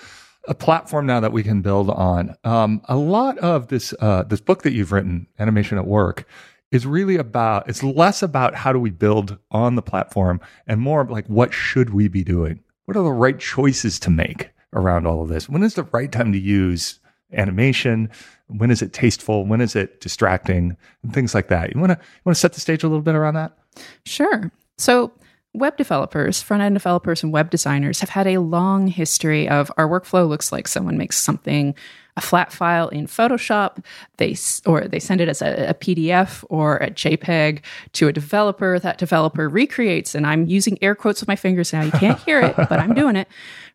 a 0.48 0.54
platform 0.54 1.06
now 1.06 1.20
that 1.20 1.32
we 1.32 1.44
can 1.44 1.62
build 1.62 1.90
on. 1.90 2.36
Um, 2.44 2.82
a 2.86 2.96
lot 2.98 3.38
of 3.40 3.68
this 3.68 3.94
uh, 4.00 4.24
this 4.24 4.42
book 4.42 4.64
that 4.64 4.74
you've 4.74 4.92
written, 4.92 5.28
Animation 5.40 5.78
at 5.78 5.88
Work, 5.88 6.28
is 6.72 6.86
really 6.86 7.16
about. 7.16 7.70
It's 7.70 7.84
less 7.84 8.22
about 8.22 8.56
how 8.56 8.74
do 8.74 8.80
we 8.80 8.90
build 8.90 9.38
on 9.52 9.76
the 9.76 9.82
platform, 9.82 10.42
and 10.68 10.82
more 10.82 11.06
like 11.06 11.28
what 11.28 11.54
should 11.54 11.94
we 11.94 12.08
be 12.08 12.24
doing. 12.24 12.60
What 12.86 12.98
are 12.98 13.04
the 13.04 13.12
right 13.12 13.40
choices 13.40 14.00
to 14.00 14.10
make 14.10 14.50
around 14.74 15.08
all 15.08 15.22
of 15.22 15.30
this? 15.30 15.48
When 15.48 15.64
is 15.64 15.76
the 15.76 15.84
right 15.84 16.12
time 16.12 16.34
to 16.34 16.40
use 16.40 17.00
animation? 17.32 18.10
When 18.48 18.72
is 18.72 18.82
it 18.82 18.94
tasteful? 18.94 19.46
When 19.46 19.62
is 19.62 19.76
it 19.76 20.02
distracting? 20.02 20.76
And 21.04 21.14
things 21.14 21.34
like 21.34 21.48
that. 21.48 21.74
You 21.74 21.80
want 21.80 21.92
to 21.94 21.98
you 21.98 22.22
want 22.26 22.36
to 22.36 22.40
set 22.40 22.54
the 22.54 22.60
stage 22.60 22.84
a 22.84 22.88
little 22.88 23.02
bit 23.02 23.16
around 23.16 23.36
that? 23.36 23.58
Sure. 24.06 24.52
So 24.78 25.14
Web 25.54 25.78
developers, 25.78 26.42
front 26.42 26.64
end 26.64 26.74
developers, 26.74 27.22
and 27.22 27.32
web 27.32 27.52
designers 27.52 28.00
have 28.00 28.10
had 28.10 28.26
a 28.26 28.40
long 28.40 28.88
history 28.88 29.48
of 29.48 29.72
our 29.78 29.88
workflow 29.88 30.28
looks 30.28 30.52
like 30.52 30.68
someone 30.68 30.98
makes 30.98 31.18
something 31.18 31.76
a 32.18 32.22
flat 32.22 32.52
file 32.52 32.88
in 32.90 33.08
Photoshop, 33.08 33.84
they 34.18 34.36
or 34.66 34.88
they 34.88 35.00
send 35.00 35.22
it 35.22 35.30
as 35.30 35.42
a, 35.42 35.70
a, 35.70 35.74
PDF 35.74 36.44
or 36.50 36.78
a 36.78 36.90
JPEG 36.92 37.62
to 37.94 38.08
a 38.08 38.14
developer. 38.14 38.80
That 38.80 38.98
developer 38.98 39.50
recreates, 39.50 40.14
and 40.14 40.26
I'm 40.26 40.46
using 40.46 40.78
air 40.82 40.96
quotes 40.96 41.22
with 41.22 41.28
my 41.28 41.36
fingers 41.36 41.74
now. 41.74 41.82
You 41.82 41.92
can't 41.92 42.20
hear 42.20 42.40
it, 42.40 42.56
but 42.56 42.74
I'm 42.74 42.94
doing 42.94 43.16
it. 43.16 43.28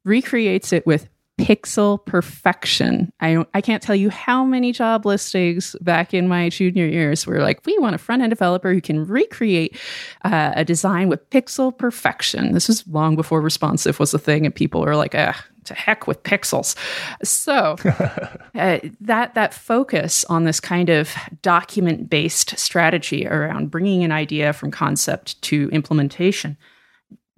Recreates 0.05 0.73
it 0.73 0.87
with 0.87 1.09
pixel 1.39 2.05
perfection. 2.05 3.13
I 3.21 3.45
I 3.55 3.61
can't 3.61 3.83
tell 3.83 3.95
you 3.95 4.11
how 4.11 4.45
many 4.45 4.73
job 4.73 5.07
listings 5.07 5.75
back 5.81 6.13
in 6.13 6.29
my 6.29 6.49
junior 6.49 6.87
years 6.87 7.27
were 7.27 7.41
like, 7.41 7.65
we 7.65 7.79
want 7.79 7.95
a 7.95 7.99
front 7.99 8.23
end 8.23 8.31
developer 8.31 8.75
who 8.75 8.81
can 8.81 9.07
recreate 9.07 9.79
uh, 10.25 10.53
a 10.57 10.65
design 10.65 11.09
with 11.09 11.31
pixel 11.31 11.77
perfection. 11.77 12.53
This 12.53 12.69
was 12.69 12.87
long 12.89 13.17
before 13.17 13.41
responsive 13.41 13.99
was 13.99 14.13
a 14.13 14.19
thing, 14.19 14.45
and 14.45 14.55
people 14.55 14.83
were 14.83 14.97
like, 14.97 15.15
ah. 15.15 15.43
To 15.65 15.75
heck 15.75 16.07
with 16.07 16.23
pixels, 16.23 16.75
so 17.23 17.77
uh, 18.55 18.79
that 19.03 19.35
that 19.35 19.53
focus 19.53 20.25
on 20.25 20.45
this 20.45 20.61
kind 20.61 20.89
of 20.89 21.13
document 21.43 22.09
based 22.09 22.59
strategy 22.59 23.27
around 23.27 23.71
bringing 23.71 24.03
an 24.03 24.11
idea 24.11 24.55
from 24.55 24.71
concept 24.71 25.43
to 25.43 25.69
implementation 25.71 26.57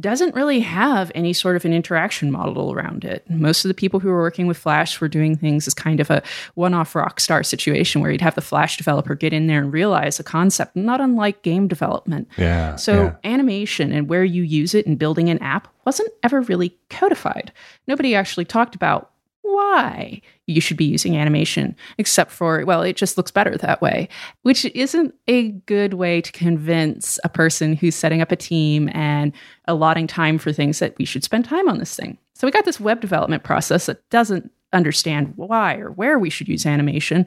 doesn't 0.00 0.34
really 0.34 0.60
have 0.60 1.12
any 1.14 1.32
sort 1.32 1.56
of 1.56 1.64
an 1.64 1.72
interaction 1.72 2.30
model 2.30 2.72
around 2.72 3.04
it. 3.04 3.28
Most 3.28 3.64
of 3.64 3.68
the 3.68 3.74
people 3.74 4.00
who 4.00 4.08
were 4.08 4.20
working 4.20 4.46
with 4.46 4.56
Flash 4.56 5.00
were 5.00 5.08
doing 5.08 5.36
things 5.36 5.66
as 5.66 5.74
kind 5.74 6.00
of 6.00 6.10
a 6.10 6.22
one 6.54 6.74
off 6.74 6.94
rock 6.94 7.20
star 7.20 7.42
situation 7.42 8.00
where 8.00 8.10
you'd 8.10 8.20
have 8.20 8.34
the 8.34 8.40
Flash 8.40 8.76
developer 8.76 9.14
get 9.14 9.32
in 9.32 9.46
there 9.46 9.60
and 9.60 9.72
realize 9.72 10.18
a 10.18 10.24
concept, 10.24 10.76
not 10.76 11.00
unlike 11.00 11.42
game 11.42 11.68
development. 11.68 12.28
Yeah. 12.36 12.76
So, 12.76 12.94
yeah. 12.94 13.16
animation 13.24 13.92
and 13.92 14.08
where 14.08 14.24
you 14.24 14.42
use 14.42 14.74
it 14.74 14.86
in 14.86 14.96
building 14.96 15.28
an 15.28 15.38
app 15.38 15.68
wasn't 15.84 16.10
ever 16.22 16.40
really 16.42 16.76
codified. 16.88 17.52
Nobody 17.86 18.14
actually 18.14 18.44
talked 18.44 18.74
about 18.74 19.10
why 19.42 20.22
you 20.50 20.60
should 20.60 20.76
be 20.76 20.84
using 20.84 21.16
animation, 21.16 21.76
except 21.98 22.30
for, 22.30 22.64
well, 22.64 22.82
it 22.82 22.96
just 22.96 23.16
looks 23.16 23.30
better 23.30 23.56
that 23.56 23.80
way, 23.80 24.08
which 24.42 24.64
isn't 24.66 25.14
a 25.28 25.50
good 25.66 25.94
way 25.94 26.20
to 26.20 26.32
convince 26.32 27.18
a 27.24 27.28
person 27.28 27.74
who's 27.76 27.94
setting 27.94 28.20
up 28.20 28.32
a 28.32 28.36
team 28.36 28.90
and 28.92 29.32
allotting 29.66 30.06
time 30.06 30.38
for 30.38 30.52
things 30.52 30.78
that 30.78 30.96
we 30.98 31.04
should 31.04 31.24
spend 31.24 31.44
time 31.44 31.68
on 31.68 31.78
this 31.78 31.94
thing. 31.94 32.18
So 32.34 32.46
we 32.46 32.52
got 32.52 32.64
this 32.64 32.80
web 32.80 33.00
development 33.00 33.42
process 33.42 33.86
that 33.86 34.08
doesn't 34.10 34.50
understand 34.72 35.32
why 35.36 35.76
or 35.76 35.90
where 35.90 36.18
we 36.18 36.30
should 36.30 36.48
use 36.48 36.66
animation, 36.66 37.26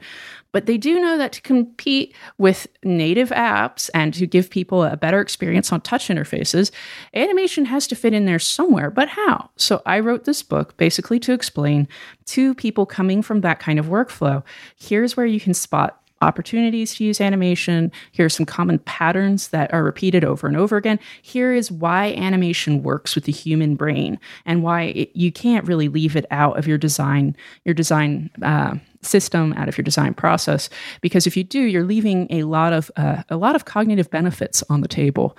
but 0.52 0.66
they 0.66 0.78
do 0.78 1.00
know 1.00 1.18
that 1.18 1.32
to 1.32 1.42
compete 1.42 2.14
with 2.38 2.66
native 2.84 3.30
apps 3.30 3.90
and 3.92 4.14
to 4.14 4.26
give 4.26 4.50
people 4.50 4.84
a 4.84 4.96
better 4.96 5.20
experience 5.20 5.72
on 5.72 5.80
touch 5.80 6.08
interfaces, 6.08 6.70
animation 7.12 7.64
has 7.64 7.86
to 7.88 7.96
fit 7.96 8.14
in 8.14 8.24
there 8.24 8.38
somewhere. 8.38 8.90
But 8.90 9.08
how? 9.08 9.50
So 9.56 9.82
I 9.84 10.00
wrote 10.00 10.24
this 10.24 10.42
book 10.42 10.76
basically 10.76 11.18
to 11.20 11.32
explain 11.32 11.88
to 12.26 12.54
people 12.54 12.86
coming 12.86 13.20
from 13.20 13.40
that 13.40 13.58
kind 13.60 13.78
of 13.78 13.86
workflow 13.86 14.42
here's 14.76 15.16
where 15.16 15.26
you 15.26 15.40
can 15.40 15.54
spot 15.54 16.03
opportunities 16.24 16.94
to 16.94 17.04
use 17.04 17.20
animation. 17.20 17.92
Here 18.12 18.26
are 18.26 18.30
some 18.30 18.46
common 18.46 18.78
patterns 18.80 19.48
that 19.48 19.72
are 19.72 19.84
repeated 19.84 20.24
over 20.24 20.46
and 20.46 20.56
over 20.56 20.76
again. 20.76 20.98
Here 21.22 21.52
is 21.52 21.70
why 21.70 22.12
animation 22.14 22.82
works 22.82 23.14
with 23.14 23.24
the 23.24 23.32
human 23.32 23.76
brain 23.76 24.18
and 24.46 24.62
why 24.62 24.82
it, 24.82 25.10
you 25.14 25.30
can't 25.30 25.66
really 25.66 25.88
leave 25.88 26.16
it 26.16 26.26
out 26.30 26.58
of 26.58 26.66
your 26.66 26.78
design, 26.78 27.36
your 27.64 27.74
design 27.74 28.30
uh, 28.42 28.74
system, 29.02 29.52
out 29.54 29.68
of 29.68 29.76
your 29.76 29.84
design 29.84 30.14
process. 30.14 30.70
Because 31.00 31.26
if 31.26 31.36
you 31.36 31.44
do, 31.44 31.60
you're 31.60 31.84
leaving 31.84 32.26
a 32.30 32.42
lot 32.44 32.72
of 32.72 32.90
uh, 32.96 33.22
a 33.28 33.36
lot 33.36 33.54
of 33.54 33.64
cognitive 33.64 34.10
benefits 34.10 34.62
on 34.68 34.80
the 34.80 34.88
table. 34.88 35.36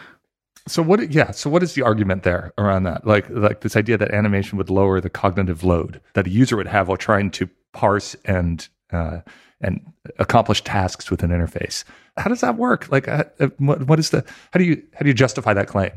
So 0.68 0.82
what? 0.82 1.12
Yeah. 1.12 1.32
So 1.32 1.50
what 1.50 1.62
is 1.62 1.74
the 1.74 1.84
argument 1.84 2.24
there 2.24 2.52
around 2.58 2.84
that? 2.84 3.06
Like, 3.06 3.30
like 3.30 3.62
this 3.62 3.76
idea 3.76 3.98
that 3.98 4.12
animation 4.12 4.58
would 4.58 4.70
lower 4.70 5.00
the 5.00 5.12
cognitive 5.12 5.64
load 5.64 6.02
that 6.14 6.26
a 6.26 6.30
user 6.30 6.58
would 6.58 6.68
have 6.68 6.88
while 6.88 6.98
trying 6.98 7.30
to 7.32 7.50
parse 7.72 8.16
and 8.26 8.68
uh, 8.96 9.22
and 9.62 9.82
accomplish 10.20 10.64
tasks 10.64 11.10
with 11.10 11.24
an 11.24 11.32
interface. 11.32 11.84
How 12.18 12.30
does 12.30 12.42
that 12.42 12.58
work? 12.58 12.92
Like, 12.92 13.08
uh, 13.08 13.26
uh, 13.40 13.48
what, 13.58 13.88
what 13.88 14.00
is 14.00 14.10
the? 14.10 14.26
How 14.52 14.60
do 14.60 14.64
you 14.64 14.82
how 14.94 15.02
do 15.02 15.08
you 15.08 15.14
justify 15.14 15.54
that 15.54 15.68
claim? 15.68 15.92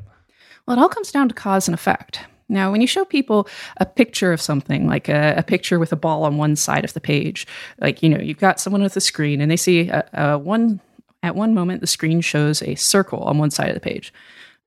Well, 0.66 0.76
it 0.76 0.80
all 0.80 0.88
comes 0.88 1.12
down 1.12 1.28
to 1.28 1.34
cause 1.34 1.68
and 1.68 1.74
effect. 1.74 2.20
Now, 2.48 2.72
when 2.72 2.80
you 2.80 2.86
show 2.86 3.04
people 3.04 3.46
a 3.76 3.86
picture 3.86 4.32
of 4.32 4.40
something, 4.40 4.86
like 4.86 5.08
a, 5.08 5.34
a, 5.36 5.42
picture 5.42 5.78
with 5.78 5.92
a 5.92 5.96
ball 5.96 6.24
on 6.24 6.38
one 6.38 6.56
side 6.56 6.82
of 6.84 6.94
the 6.94 7.00
page, 7.00 7.46
like 7.78 8.02
you 8.02 8.08
know, 8.08 8.18
you've 8.18 8.38
got 8.38 8.58
someone 8.58 8.82
with 8.82 8.96
a 8.96 9.00
screen, 9.00 9.40
and 9.40 9.50
they 9.50 9.56
see 9.56 9.88
a, 9.88 10.08
a 10.14 10.38
one 10.38 10.80
at 11.22 11.34
one 11.34 11.52
moment 11.52 11.80
the 11.80 11.86
screen 11.86 12.20
shows 12.20 12.62
a 12.62 12.74
circle 12.74 13.20
on 13.20 13.38
one 13.38 13.50
side 13.50 13.68
of 13.68 13.74
the 13.74 13.80
page, 13.80 14.12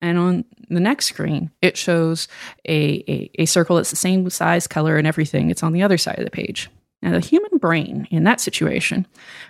and 0.02 0.18
on 0.18 0.46
the 0.70 0.80
next 0.80 1.08
screen 1.08 1.50
it 1.62 1.76
shows 1.76 2.28
a, 2.68 3.04
a, 3.08 3.32
a 3.40 3.46
circle 3.46 3.76
that's 3.78 3.90
the 3.90 3.96
same 3.96 4.30
size, 4.30 4.68
color, 4.68 4.98
and 4.98 5.08
everything. 5.08 5.50
It's 5.50 5.64
on 5.64 5.74
the 5.74 5.84
other 5.84 5.98
side 5.98 6.20
of 6.20 6.26
the 6.26 6.32
page. 6.32 6.70
Now, 7.02 7.12
the 7.12 7.20
human 7.20 7.58
brain 7.58 8.08
in 8.12 8.24
that 8.26 8.40
situation 8.40 9.08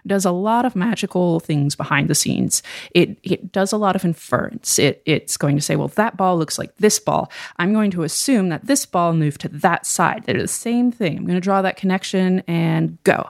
does 0.07 0.25
a 0.25 0.31
lot 0.31 0.65
of 0.65 0.75
magical 0.75 1.39
things 1.39 1.75
behind 1.75 2.09
the 2.09 2.15
scenes. 2.15 2.63
It, 2.95 3.17
it 3.23 3.51
does 3.51 3.71
a 3.71 3.77
lot 3.77 3.95
of 3.95 4.05
inference. 4.05 4.79
It, 4.79 5.01
it's 5.05 5.37
going 5.37 5.57
to 5.57 5.61
say, 5.61 5.75
well, 5.75 5.89
that 5.89 6.15
ball 6.15 6.37
looks 6.37 6.57
like 6.57 6.75
this 6.77 6.99
ball. 6.99 7.31
I'm 7.57 7.73
going 7.73 7.91
to 7.91 8.03
assume 8.03 8.49
that 8.49 8.67
this 8.67 8.85
ball 8.85 9.13
moved 9.13 9.41
to 9.41 9.49
that 9.49 9.85
side. 9.85 10.23
They're 10.23 10.41
the 10.41 10.47
same 10.47 10.91
thing. 10.91 11.17
I'm 11.17 11.25
going 11.25 11.35
to 11.35 11.41
draw 11.41 11.61
that 11.61 11.77
connection 11.77 12.41
and 12.47 12.97
go. 13.03 13.29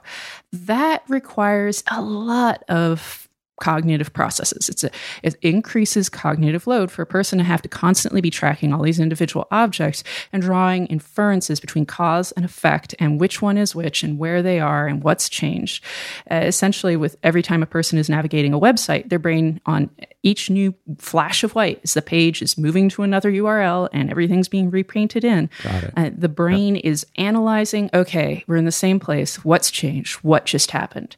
That 0.52 1.04
requires 1.08 1.84
a 1.90 2.02
lot 2.02 2.64
of 2.70 3.21
cognitive 3.62 4.12
processes. 4.12 4.68
It's 4.68 4.84
a, 4.84 4.92
it 5.24 5.36
increases 5.42 6.10
cognitive 6.10 6.68
load 6.68 6.92
for 6.92 7.02
a 7.04 7.06
person 7.06 7.38
to 7.38 7.46
have 7.46 7.62
to 7.62 7.70
constantly 7.70 8.20
be 8.20 8.30
tracking 8.30 8.74
all 8.74 8.82
these 8.82 9.00
individual 9.00 9.48
objects 9.52 10.04
and 10.34 10.42
drawing 10.42 10.88
inferences 10.88 11.60
between 11.60 11.86
cause 11.86 12.34
and 12.34 12.44
effect 12.44 12.94
and 13.00 13.22
which 13.22 13.42
one 13.42 13.58
is 13.58 13.74
which 13.74 14.04
and 14.04 14.18
where 14.18 14.42
they 14.42 14.60
are 14.60 14.88
and 14.88 15.04
what's 15.04 15.30
changed. 15.30 15.84
Uh, 16.30 16.42
essentially, 16.44 16.98
with 16.98 17.16
every 17.24 17.42
time 17.42 17.64
a 17.64 17.68
person 17.68 17.98
is 17.98 18.10
navigating 18.10 18.54
a 18.54 18.60
website, 18.60 19.10
their 19.10 19.20
brain 19.20 19.62
on 19.66 19.90
each 20.24 20.50
new 20.50 20.74
flash 20.98 21.44
of 21.44 21.54
white 21.54 21.80
as 21.84 21.94
the 21.94 22.02
page 22.02 22.42
is 22.42 22.58
moving 22.58 22.90
to 22.90 23.04
another 23.04 23.32
URL 23.32 23.90
and 23.94 24.10
everything's 24.10 24.48
being 24.48 24.72
repainted 24.72 25.24
in. 25.24 25.50
Uh, 25.96 26.10
the 26.16 26.30
brain 26.30 26.76
yep. 26.76 26.86
is 26.86 27.06
analyzing, 27.16 27.90
okay, 27.94 28.44
we're 28.48 28.56
in 28.56 28.66
the 28.66 28.72
same 28.72 29.00
place. 29.00 29.44
What's 29.46 29.70
changed? 29.70 30.16
What 30.16 30.46
just 30.46 30.72
happened? 30.72 31.16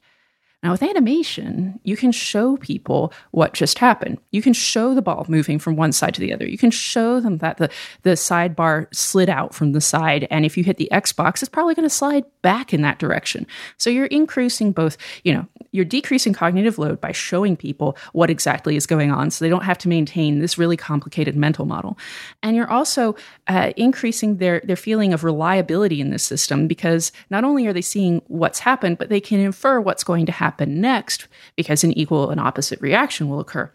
Now, 0.63 0.72
with 0.72 0.82
animation, 0.82 1.79
you 1.84 1.98
can 1.98 2.13
show 2.13 2.55
people 2.55 3.12
what 3.32 3.53
just 3.53 3.79
happened. 3.79 4.17
You 4.32 4.41
can 4.41 4.53
show 4.53 4.96
the 4.96 5.01
ball 5.01 5.25
moving 5.27 5.60
from 5.60 5.75
one 5.75 5.91
side 5.91 6.13
to 6.13 6.22
the 6.22 6.34
other. 6.34 6.48
You 6.48 6.58
can 6.58 6.72
show 6.72 7.20
them 7.20 7.39
that 7.39 7.58
the, 7.58 7.70
the 8.03 8.12
sidebar 8.12 8.88
slid 8.96 9.29
out 9.29 9.53
from 9.53 9.74
the 9.74 9.82
side. 9.82 10.25
And 10.32 10.46
if 10.46 10.58
you 10.58 10.63
hit 10.63 10.77
the 10.77 10.88
Xbox, 10.91 11.41
it's 11.41 11.50
probably 11.50 11.75
going 11.75 11.88
to 11.88 11.93
slide 11.93 12.24
back 12.41 12.74
in 12.74 12.82
that 12.82 12.98
direction. 12.98 13.46
So 13.77 13.89
you're 13.89 14.05
increasing 14.05 14.72
both, 14.72 14.96
you 15.25 15.34
know, 15.34 15.46
you're 15.73 15.83
decreasing 15.83 16.31
cognitive 16.31 16.77
load 16.77 17.01
by 17.01 17.11
showing 17.11 17.57
people 17.57 17.97
what 18.13 18.29
exactly 18.29 18.77
is 18.77 18.85
going 18.85 19.11
on 19.11 19.29
so 19.29 19.43
they 19.43 19.49
don't 19.49 19.65
have 19.65 19.77
to 19.79 19.89
maintain 19.89 20.39
this 20.39 20.57
really 20.57 20.77
complicated 20.77 21.35
mental 21.35 21.65
model. 21.65 21.97
And 22.41 22.55
you're 22.55 22.69
also 22.69 23.15
uh, 23.47 23.73
increasing 23.75 24.37
their, 24.37 24.61
their 24.63 24.77
feeling 24.77 25.11
of 25.11 25.23
reliability 25.25 25.99
in 25.99 26.11
this 26.11 26.23
system 26.23 26.67
because 26.67 27.11
not 27.29 27.43
only 27.43 27.65
are 27.67 27.73
they 27.73 27.81
seeing 27.81 28.21
what's 28.27 28.59
happened, 28.59 28.99
but 28.99 29.09
they 29.09 29.19
can 29.19 29.39
infer 29.39 29.81
what's 29.81 30.03
going 30.03 30.25
to 30.27 30.31
happen 30.31 30.79
next 30.79 31.27
because 31.57 31.83
an 31.83 31.91
equal 31.97 32.29
and 32.29 32.39
opposite 32.39 32.79
reaction 32.79 33.27
will 33.27 33.39
occur. 33.39 33.71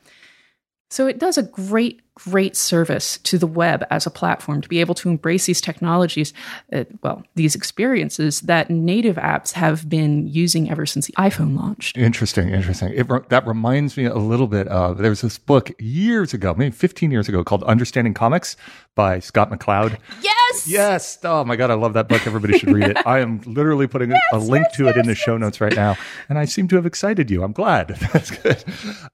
So 0.91 1.07
it 1.07 1.19
does 1.19 1.39
a 1.39 1.43
great 1.43 2.03
great 2.19 2.57
service 2.57 3.19
to 3.19 3.39
the 3.39 3.47
web 3.47 3.85
as 3.91 4.05
a 4.05 4.11
platform 4.11 4.61
to 4.61 4.69
be 4.69 4.81
able 4.81 4.95
to 4.95 5.09
embrace 5.09 5.47
these 5.47 5.61
technologies, 5.61 6.33
uh, 6.73 6.85
well, 7.03 7.23
these 7.37 7.55
experiences 7.55 8.41
that 8.43 8.69
native 8.71 9.15
apps 9.17 9.53
have 9.53 9.89
been 9.89 10.27
using 10.27 10.69
ever 10.69 10.85
since 10.85 11.07
the 11.07 11.13
iPhone 11.13 11.57
launched. 11.57 11.97
Interesting, 11.97 12.49
interesting. 12.49 12.93
It, 12.93 13.07
that 13.29 13.47
reminds 13.47 13.97
me 13.97 14.07
a 14.07 14.17
little 14.17 14.49
bit 14.49 14.67
of 14.69 14.99
there 14.99 15.11
was 15.11 15.21
this 15.21 15.39
book 15.39 15.71
years 15.79 16.35
ago, 16.35 16.55
maybe 16.57 16.73
15 16.73 17.11
years 17.13 17.29
ago, 17.29 17.45
called 17.45 17.63
Understanding 17.65 18.15
Comics 18.15 18.57
by 18.97 19.21
Scott 19.21 19.51
McCloud. 19.51 19.97
Yes, 20.21 20.38
yes. 20.67 21.19
Oh 21.25 21.45
my 21.45 21.57
god, 21.57 21.71
I 21.71 21.75
love 21.75 21.93
that 21.93 22.09
book. 22.09 22.27
Everybody 22.27 22.59
should 22.59 22.73
read 22.73 22.89
it. 22.89 22.99
I 23.07 23.19
am 23.19 23.41
literally 23.45 23.87
putting 23.87 24.11
yes, 24.11 24.21
a 24.33 24.39
link 24.39 24.67
yes, 24.71 24.77
to 24.77 24.85
yes, 24.85 24.97
it 24.97 25.01
in 25.01 25.07
the 25.07 25.15
show 25.15 25.37
notes 25.37 25.61
right 25.61 25.75
now, 25.75 25.97
and 26.29 26.39
I 26.39 26.45
seem 26.47 26.69
to 26.69 26.77
have 26.77 26.87
excited 26.87 27.31
you. 27.31 27.43
I'm 27.43 27.53
glad. 27.53 27.89
That's 28.13 28.31
good. 28.31 28.65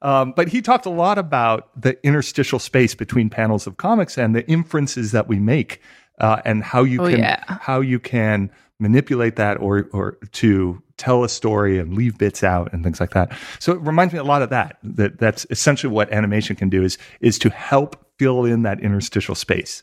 Um, 0.03 0.33
but 0.37 0.49
he 0.49 0.63
talked 0.63 0.87
a 0.87 0.91
lot 0.91 1.19
about 1.19 1.71
the 1.81 1.99
interstitial 2.07 2.59
space 2.59 2.75
space 2.75 2.95
between 2.95 3.31
panels 3.31 3.67
of 3.67 3.77
comics 3.77 4.19
and 4.19 4.35
the 4.35 4.47
inferences 4.49 5.13
that 5.13 5.29
we 5.29 5.39
make 5.39 5.81
uh, 6.19 6.41
and 6.45 6.65
how 6.65 6.83
you 6.83 7.01
oh, 7.01 7.09
can 7.09 7.21
yeah. 7.21 7.43
how 7.47 7.81
you 7.81 7.99
can 7.99 8.51
manipulate 8.81 9.37
that 9.37 9.61
or 9.61 9.89
or 9.93 10.19
to 10.33 10.83
tell 10.97 11.25
a 11.25 11.29
story 11.29 11.79
and 11.79 11.95
leave 11.95 12.19
bits 12.19 12.45
out 12.45 12.73
and 12.73 12.83
things 12.85 13.01
like 13.01 13.11
that. 13.11 13.33
So 13.59 13.73
it 13.73 13.81
reminds 13.81 14.13
me 14.13 14.19
a 14.19 14.25
lot 14.25 14.43
of 14.43 14.51
that. 14.51 14.79
That 14.83 15.19
that's 15.19 15.47
essentially 15.51 15.93
what 15.93 16.13
animation 16.13 16.57
can 16.57 16.69
do 16.69 16.83
is 16.83 16.99
is 17.21 17.39
to 17.41 17.51
help 17.51 17.97
fill 18.19 18.45
in 18.45 18.63
that 18.63 18.81
interstitial 18.81 19.35
space. 19.35 19.83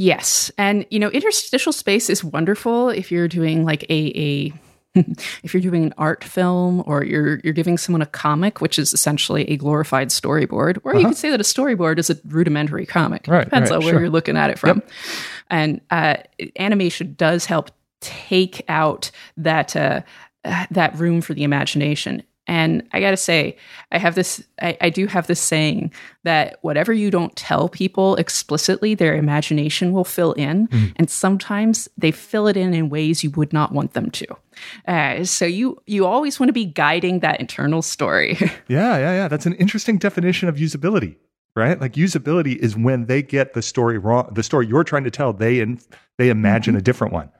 Yes. 0.00 0.50
And 0.56 0.86
you 0.88 0.98
know, 0.98 1.10
interstitial 1.10 1.74
space 1.74 2.08
is 2.08 2.24
wonderful 2.24 2.88
if 2.88 3.12
you're 3.12 3.28
doing 3.28 3.66
like 3.66 3.82
a 3.90 4.08
a 4.18 4.52
if 5.42 5.52
you're 5.52 5.60
doing 5.60 5.84
an 5.84 5.92
art 5.98 6.24
film 6.24 6.82
or 6.86 7.04
you're 7.04 7.38
you're 7.44 7.52
giving 7.52 7.76
someone 7.76 8.00
a 8.00 8.06
comic, 8.06 8.62
which 8.62 8.78
is 8.78 8.94
essentially 8.94 9.44
a 9.50 9.58
glorified 9.58 10.08
storyboard, 10.08 10.78
or 10.84 10.92
uh-huh. 10.92 11.00
you 11.00 11.06
could 11.08 11.18
say 11.18 11.28
that 11.28 11.38
a 11.38 11.44
storyboard 11.44 11.98
is 11.98 12.08
a 12.08 12.16
rudimentary 12.24 12.86
comic. 12.86 13.26
Right, 13.28 13.44
Depends 13.44 13.68
right, 13.68 13.76
on 13.76 13.82
where 13.82 13.92
sure. 13.92 14.00
you're 14.00 14.08
looking 14.08 14.38
at 14.38 14.48
it 14.48 14.58
from. 14.58 14.78
Yep. 14.78 14.90
And 15.50 15.80
uh, 15.90 16.16
animation 16.58 17.12
does 17.18 17.44
help 17.44 17.70
take 18.00 18.62
out 18.68 19.10
that 19.36 19.76
uh, 19.76 20.00
that 20.70 20.98
room 20.98 21.20
for 21.20 21.34
the 21.34 21.44
imagination. 21.44 22.22
And 22.50 22.82
I 22.90 23.00
got 23.00 23.12
to 23.12 23.16
say, 23.16 23.56
I 23.92 23.98
have 23.98 24.16
this, 24.16 24.42
I, 24.60 24.76
I, 24.80 24.90
do 24.90 25.06
have 25.06 25.28
this 25.28 25.40
saying 25.40 25.92
that 26.24 26.58
whatever 26.62 26.92
you 26.92 27.08
don't 27.08 27.34
tell 27.36 27.68
people 27.68 28.16
explicitly, 28.16 28.96
their 28.96 29.14
imagination 29.14 29.92
will 29.92 30.02
fill 30.02 30.32
in. 30.32 30.66
Mm. 30.66 30.92
And 30.96 31.08
sometimes 31.08 31.88
they 31.96 32.10
fill 32.10 32.48
it 32.48 32.56
in 32.56 32.74
in 32.74 32.88
ways 32.88 33.22
you 33.22 33.30
would 33.30 33.52
not 33.52 33.70
want 33.70 33.92
them 33.92 34.10
to. 34.10 34.26
Uh, 34.88 35.22
so 35.22 35.44
you, 35.44 35.80
you 35.86 36.04
always 36.04 36.40
want 36.40 36.48
to 36.48 36.52
be 36.52 36.64
guiding 36.64 37.20
that 37.20 37.38
internal 37.38 37.82
story. 37.82 38.36
yeah, 38.66 38.98
yeah, 38.98 39.12
yeah. 39.12 39.28
That's 39.28 39.46
an 39.46 39.54
interesting 39.54 39.96
definition 39.96 40.48
of 40.48 40.56
usability, 40.56 41.14
right? 41.54 41.80
Like 41.80 41.92
usability 41.92 42.56
is 42.56 42.76
when 42.76 43.06
they 43.06 43.22
get 43.22 43.54
the 43.54 43.62
story 43.62 43.96
wrong, 43.96 44.28
the 44.34 44.42
story 44.42 44.66
you're 44.66 44.82
trying 44.82 45.04
to 45.04 45.10
tell, 45.12 45.32
they, 45.32 45.60
in, 45.60 45.78
they 46.18 46.30
imagine 46.30 46.72
mm-hmm. 46.72 46.80
a 46.80 46.82
different 46.82 47.12
one 47.12 47.30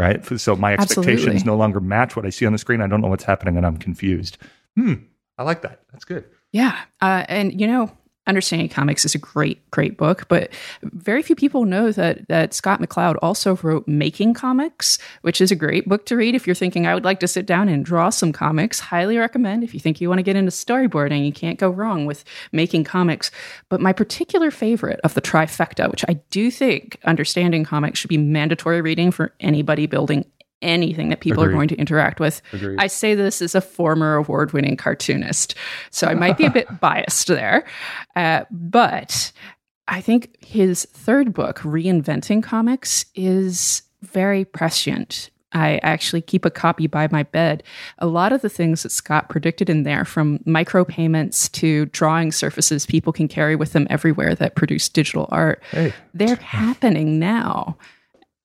right? 0.00 0.24
So 0.40 0.56
my 0.56 0.72
expectations 0.72 1.26
Absolutely. 1.26 1.46
no 1.46 1.56
longer 1.56 1.80
match 1.80 2.16
what 2.16 2.26
I 2.26 2.30
see 2.30 2.46
on 2.46 2.52
the 2.52 2.58
screen. 2.58 2.80
I 2.80 2.86
don't 2.86 3.00
know 3.00 3.08
what's 3.08 3.24
happening 3.24 3.56
and 3.56 3.66
I'm 3.66 3.76
confused. 3.76 4.38
Hmm. 4.76 4.94
I 5.38 5.42
like 5.42 5.62
that. 5.62 5.82
That's 5.92 6.04
good. 6.04 6.24
Yeah. 6.52 6.76
Uh, 7.00 7.24
and, 7.28 7.60
you 7.60 7.66
know, 7.66 7.90
Understanding 8.30 8.68
Comics 8.68 9.04
is 9.04 9.14
a 9.16 9.18
great, 9.18 9.68
great 9.72 9.98
book, 9.98 10.26
but 10.28 10.50
very 10.82 11.20
few 11.20 11.34
people 11.34 11.64
know 11.64 11.90
that 11.90 12.28
that 12.28 12.54
Scott 12.54 12.80
McCloud 12.80 13.16
also 13.20 13.56
wrote 13.56 13.88
Making 13.88 14.34
Comics, 14.34 14.98
which 15.22 15.40
is 15.40 15.50
a 15.50 15.56
great 15.56 15.88
book 15.88 16.06
to 16.06 16.16
read 16.16 16.36
if 16.36 16.46
you're 16.46 16.54
thinking 16.54 16.86
I 16.86 16.94
would 16.94 17.04
like 17.04 17.18
to 17.20 17.28
sit 17.28 17.44
down 17.44 17.68
and 17.68 17.84
draw 17.84 18.08
some 18.08 18.32
comics. 18.32 18.78
Highly 18.78 19.18
recommend. 19.18 19.64
If 19.64 19.74
you 19.74 19.80
think 19.80 20.00
you 20.00 20.08
want 20.08 20.20
to 20.20 20.22
get 20.22 20.36
into 20.36 20.52
storyboarding, 20.52 21.26
you 21.26 21.32
can't 21.32 21.58
go 21.58 21.70
wrong 21.70 22.06
with 22.06 22.24
Making 22.52 22.84
Comics. 22.84 23.32
But 23.68 23.80
my 23.80 23.92
particular 23.92 24.52
favorite 24.52 25.00
of 25.02 25.14
the 25.14 25.20
trifecta, 25.20 25.90
which 25.90 26.04
I 26.08 26.14
do 26.30 26.52
think 26.52 26.98
Understanding 27.04 27.64
Comics 27.64 27.98
should 27.98 28.10
be 28.10 28.16
mandatory 28.16 28.80
reading 28.80 29.10
for 29.10 29.34
anybody 29.40 29.86
building 29.86 30.24
anything 30.62 31.08
that 31.08 31.20
people 31.20 31.42
Agreed. 31.42 31.52
are 31.52 31.56
going 31.56 31.68
to 31.68 31.76
interact 31.76 32.20
with. 32.20 32.42
Agreed. 32.52 32.78
I 32.78 32.86
say 32.86 33.14
this 33.14 33.40
as 33.42 33.54
a 33.54 33.60
former 33.60 34.16
award 34.16 34.52
winning 34.52 34.76
cartoonist, 34.76 35.54
so 35.90 36.06
I 36.06 36.14
might 36.14 36.36
be 36.36 36.46
a 36.46 36.50
bit 36.50 36.68
biased 36.80 37.28
there. 37.28 37.66
Uh, 38.16 38.44
but 38.50 39.32
I 39.88 40.00
think 40.00 40.36
his 40.44 40.84
third 40.92 41.34
book, 41.34 41.58
Reinventing 41.60 42.42
Comics, 42.42 43.04
is 43.14 43.82
very 44.02 44.44
prescient. 44.44 45.30
I 45.52 45.78
actually 45.82 46.22
keep 46.22 46.44
a 46.44 46.50
copy 46.50 46.86
by 46.86 47.08
my 47.10 47.24
bed. 47.24 47.62
A 47.98 48.06
lot 48.06 48.32
of 48.32 48.40
the 48.40 48.48
things 48.48 48.82
that 48.82 48.90
Scott 48.90 49.28
predicted 49.28 49.68
in 49.68 49.82
there, 49.82 50.04
from 50.04 50.38
micropayments 50.40 51.50
to 51.52 51.86
drawing 51.86 52.30
surfaces 52.30 52.86
people 52.86 53.12
can 53.12 53.26
carry 53.26 53.56
with 53.56 53.72
them 53.72 53.86
everywhere 53.90 54.34
that 54.36 54.54
produce 54.54 54.88
digital 54.88 55.28
art, 55.32 55.62
hey. 55.72 55.92
they're 56.14 56.36
happening 56.36 57.18
now. 57.18 57.76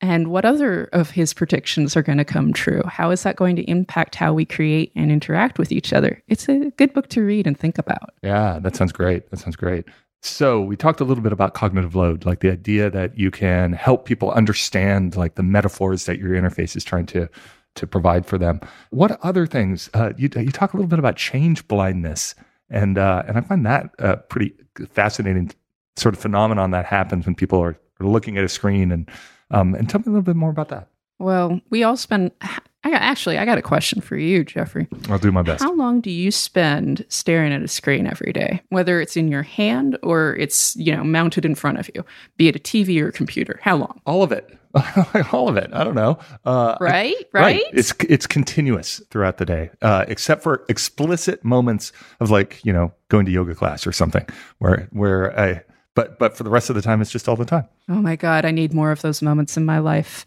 And 0.01 0.27
what 0.27 0.45
other 0.45 0.85
of 0.85 1.11
his 1.11 1.33
predictions 1.33 1.95
are 1.95 2.01
going 2.01 2.17
to 2.17 2.25
come 2.25 2.53
true? 2.53 2.83
How 2.85 3.11
is 3.11 3.23
that 3.23 3.37
going 3.37 3.55
to 3.55 3.63
impact 3.63 4.15
how 4.15 4.33
we 4.33 4.45
create 4.45 4.91
and 4.95 5.11
interact 5.11 5.57
with 5.57 5.71
each 5.71 5.93
other? 5.93 6.21
It's 6.27 6.49
a 6.49 6.71
good 6.71 6.93
book 6.93 7.07
to 7.09 7.21
read 7.21 7.47
and 7.47 7.57
think 7.57 7.77
about. 7.77 8.13
Yeah, 8.21 8.59
that 8.59 8.75
sounds 8.75 8.91
great. 8.91 9.29
That 9.31 9.37
sounds 9.37 9.55
great. 9.55 9.85
So, 10.21 10.59
we 10.59 10.75
talked 10.75 11.01
a 11.01 11.03
little 11.03 11.23
bit 11.23 11.33
about 11.33 11.53
cognitive 11.53 11.95
load, 11.95 12.25
like 12.25 12.39
the 12.39 12.49
idea 12.49 12.89
that 12.89 13.17
you 13.17 13.29
can 13.29 13.73
help 13.73 14.05
people 14.05 14.31
understand 14.31 15.15
like 15.15 15.35
the 15.35 15.43
metaphors 15.43 16.05
that 16.05 16.17
your 16.17 16.31
interface 16.31 16.75
is 16.75 16.83
trying 16.83 17.05
to 17.07 17.29
to 17.75 17.85
provide 17.85 18.25
for 18.25 18.37
them. 18.37 18.59
What 18.89 19.19
other 19.21 19.45
things? 19.45 19.89
Uh, 19.93 20.13
you 20.17 20.29
you 20.35 20.51
talk 20.51 20.73
a 20.73 20.77
little 20.77 20.89
bit 20.89 20.97
about 20.99 21.15
change 21.15 21.67
blindness, 21.67 22.33
and 22.69 22.97
uh, 22.97 23.23
and 23.27 23.37
I 23.37 23.41
find 23.41 23.65
that 23.65 23.91
a 23.99 24.05
uh, 24.05 24.15
pretty 24.15 24.53
fascinating 24.89 25.51
sort 25.95 26.15
of 26.15 26.21
phenomenon 26.21 26.71
that 26.71 26.85
happens 26.85 27.25
when 27.25 27.35
people 27.35 27.61
are, 27.61 27.79
are 27.99 28.07
looking 28.07 28.37
at 28.37 28.43
a 28.43 28.49
screen 28.49 28.91
and 28.91 29.09
um, 29.51 29.75
and 29.75 29.89
tell 29.89 29.99
me 29.99 30.05
a 30.07 30.09
little 30.09 30.21
bit 30.21 30.35
more 30.35 30.49
about 30.49 30.69
that. 30.69 30.89
Well, 31.19 31.61
we 31.69 31.83
all 31.83 31.97
spend. 31.97 32.31
I 32.41 32.91
got, 32.91 33.01
actually, 33.01 33.39
I 33.39 33.45
got 33.45 33.57
a 33.57 33.63
question 33.63 33.99
for 33.99 34.15
you, 34.15 34.43
Jeffrey. 34.43 34.87
I'll 35.09 35.17
do 35.17 35.31
my 35.31 35.41
best. 35.41 35.63
How 35.63 35.73
long 35.73 36.01
do 36.01 36.11
you 36.11 36.29
spend 36.29 37.03
staring 37.09 37.51
at 37.51 37.63
a 37.63 37.67
screen 37.67 38.05
every 38.05 38.31
day, 38.31 38.61
whether 38.69 39.01
it's 39.01 39.17
in 39.17 39.27
your 39.27 39.41
hand 39.41 39.97
or 40.03 40.35
it's 40.35 40.75
you 40.75 40.95
know 40.95 41.03
mounted 41.03 41.45
in 41.45 41.55
front 41.55 41.79
of 41.79 41.89
you, 41.95 42.05
be 42.37 42.47
it 42.47 42.55
a 42.55 42.59
TV 42.59 43.01
or 43.01 43.07
a 43.07 43.11
computer? 43.11 43.59
How 43.63 43.77
long? 43.77 44.01
All 44.05 44.21
of 44.23 44.31
it. 44.31 44.55
all 45.31 45.47
of 45.47 45.57
it. 45.57 45.69
I 45.73 45.83
don't 45.83 45.95
know. 45.95 46.19
Uh, 46.43 46.75
right, 46.81 47.15
right, 47.31 47.41
right. 47.41 47.63
It's 47.71 47.93
it's 48.09 48.27
continuous 48.27 49.01
throughout 49.09 49.37
the 49.37 49.45
day, 49.45 49.71
uh, 49.81 50.05
except 50.07 50.43
for 50.43 50.65
explicit 50.69 51.43
moments 51.45 51.93
of 52.19 52.29
like 52.29 52.63
you 52.63 52.73
know 52.73 52.93
going 53.07 53.25
to 53.25 53.31
yoga 53.31 53.55
class 53.55 53.87
or 53.87 53.93
something, 53.93 54.27
where 54.59 54.87
where 54.91 55.37
I 55.39 55.63
but 55.95 56.19
but 56.19 56.37
for 56.37 56.43
the 56.43 56.49
rest 56.49 56.69
of 56.69 56.75
the 56.75 56.81
time 56.81 57.01
it's 57.01 57.11
just 57.11 57.27
all 57.27 57.35
the 57.35 57.45
time 57.45 57.67
oh 57.89 58.01
my 58.01 58.15
god 58.15 58.45
i 58.45 58.51
need 58.51 58.73
more 58.73 58.91
of 58.91 59.01
those 59.01 59.21
moments 59.21 59.57
in 59.57 59.65
my 59.65 59.79
life 59.79 60.25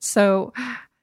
so 0.00 0.52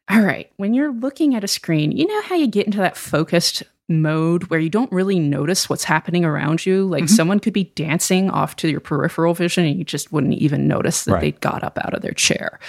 all 0.10 0.22
right 0.22 0.52
when 0.58 0.74
you're 0.74 0.94
looking 0.94 1.36
at 1.36 1.44
a 1.44 1.48
screen 1.48 1.92
you 1.92 2.06
know 2.06 2.22
how 2.24 2.36
you 2.36 2.48
get 2.48 2.66
into 2.66 2.78
that 2.78 2.96
focused 2.98 3.64
mode 3.90 4.46
where 4.46 4.60
you 4.60 4.70
don't 4.70 4.92
really 4.92 5.20
notice 5.20 5.70
what's 5.70 5.84
happening 5.84 6.24
around 6.24 6.66
you 6.66 6.86
like 6.86 7.04
mm-hmm. 7.04 7.16
someone 7.16 7.40
could 7.40 7.54
be 7.54 7.66
dancing 7.76 8.30
off 8.30 8.56
to 8.56 8.70
your 8.70 8.80
peripheral 8.80 9.34
vision 9.34 9.66
and 9.66 9.78
you 9.78 9.84
just 9.84 10.12
wouldn't 10.12 10.34
even 10.34 10.68
notice 10.68 11.04
that 11.04 11.14
right. 11.14 11.22
they 11.22 11.32
got 11.32 11.64
up 11.64 11.78
out 11.84 11.94
of 11.94 12.02
their 12.02 12.14
chair 12.14 12.60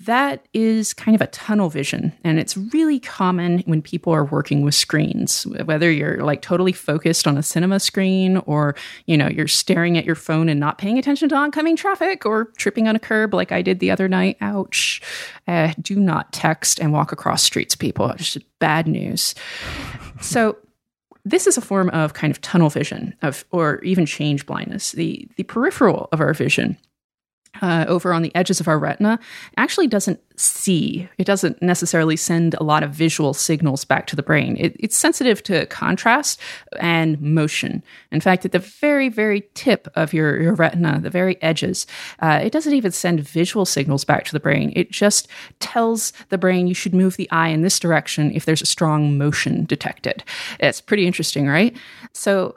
that 0.00 0.46
is 0.52 0.92
kind 0.92 1.14
of 1.14 1.20
a 1.20 1.28
tunnel 1.28 1.70
vision. 1.70 2.12
And 2.24 2.38
it's 2.38 2.56
really 2.56 2.98
common 2.98 3.60
when 3.60 3.82
people 3.82 4.12
are 4.12 4.24
working 4.24 4.62
with 4.62 4.74
screens 4.74 5.46
whether 5.64 5.90
you're 5.90 6.24
like 6.24 6.42
totally 6.42 6.72
focused 6.72 7.26
on 7.26 7.38
a 7.38 7.42
cinema 7.42 7.78
screen 7.78 8.38
or 8.38 8.74
you 9.06 9.16
know 9.16 9.28
you're 9.28 9.46
staring 9.46 9.96
at 9.96 10.04
your 10.04 10.14
phone 10.14 10.48
and 10.48 10.58
not 10.58 10.78
paying 10.78 10.98
attention 10.98 11.28
to 11.28 11.34
oncoming 11.34 11.76
traffic 11.76 12.26
or 12.26 12.46
tripping 12.56 12.88
on 12.88 12.96
a 12.96 12.98
curb 12.98 13.32
like 13.34 13.52
i 13.52 13.62
did 13.62 13.80
the 13.80 13.90
other 13.90 14.08
night 14.08 14.36
ouch. 14.40 15.00
Uh, 15.46 15.72
do 15.80 15.98
not 15.98 16.32
text 16.32 16.80
and 16.80 16.92
walk 16.92 17.12
across 17.12 17.42
streets 17.42 17.74
people. 17.74 18.10
It's 18.10 18.34
just 18.34 18.58
bad 18.58 18.86
news. 18.86 19.34
So 20.20 20.56
this 21.24 21.46
is 21.46 21.56
a 21.56 21.60
form 21.60 21.90
of 21.90 22.14
kind 22.14 22.30
of 22.30 22.40
tunnel 22.40 22.70
vision 22.70 23.14
of 23.22 23.44
or 23.50 23.80
even 23.82 24.06
change 24.06 24.46
blindness 24.46 24.92
the 24.92 25.28
the 25.36 25.42
peripheral 25.44 26.08
of 26.12 26.20
our 26.20 26.32
vision 26.32 26.78
uh, 27.62 27.84
over 27.88 28.12
on 28.12 28.22
the 28.22 28.34
edges 28.34 28.60
of 28.60 28.68
our 28.68 28.78
retina 28.78 29.18
actually 29.56 29.86
doesn't 29.86 30.20
see. 30.36 31.08
It 31.18 31.24
doesn't 31.24 31.60
necessarily 31.60 32.16
send 32.16 32.54
a 32.54 32.62
lot 32.62 32.82
of 32.82 32.92
visual 32.92 33.34
signals 33.34 33.84
back 33.84 34.06
to 34.06 34.16
the 34.16 34.22
brain. 34.22 34.56
It, 34.58 34.76
it's 34.78 34.96
sensitive 34.96 35.42
to 35.44 35.66
contrast 35.66 36.40
and 36.78 37.20
motion. 37.20 37.82
In 38.10 38.20
fact, 38.20 38.44
at 38.44 38.52
the 38.52 38.58
very, 38.58 39.08
very 39.08 39.42
tip 39.54 39.88
of 39.94 40.12
your, 40.14 40.40
your 40.40 40.54
retina, 40.54 41.00
the 41.00 41.10
very 41.10 41.40
edges, 41.42 41.86
uh, 42.20 42.40
it 42.42 42.52
doesn't 42.52 42.74
even 42.74 42.92
send 42.92 43.20
visual 43.20 43.66
signals 43.66 44.04
back 44.04 44.24
to 44.24 44.32
the 44.32 44.40
brain. 44.40 44.72
It 44.74 44.90
just 44.90 45.28
tells 45.58 46.12
the 46.30 46.38
brain 46.38 46.66
you 46.66 46.74
should 46.74 46.94
move 46.94 47.16
the 47.16 47.30
eye 47.30 47.48
in 47.48 47.62
this 47.62 47.78
direction 47.78 48.30
if 48.34 48.44
there's 48.44 48.62
a 48.62 48.66
strong 48.66 49.18
motion 49.18 49.64
detected. 49.66 50.24
It's 50.58 50.80
pretty 50.80 51.06
interesting, 51.06 51.46
right? 51.46 51.76
So, 52.12 52.54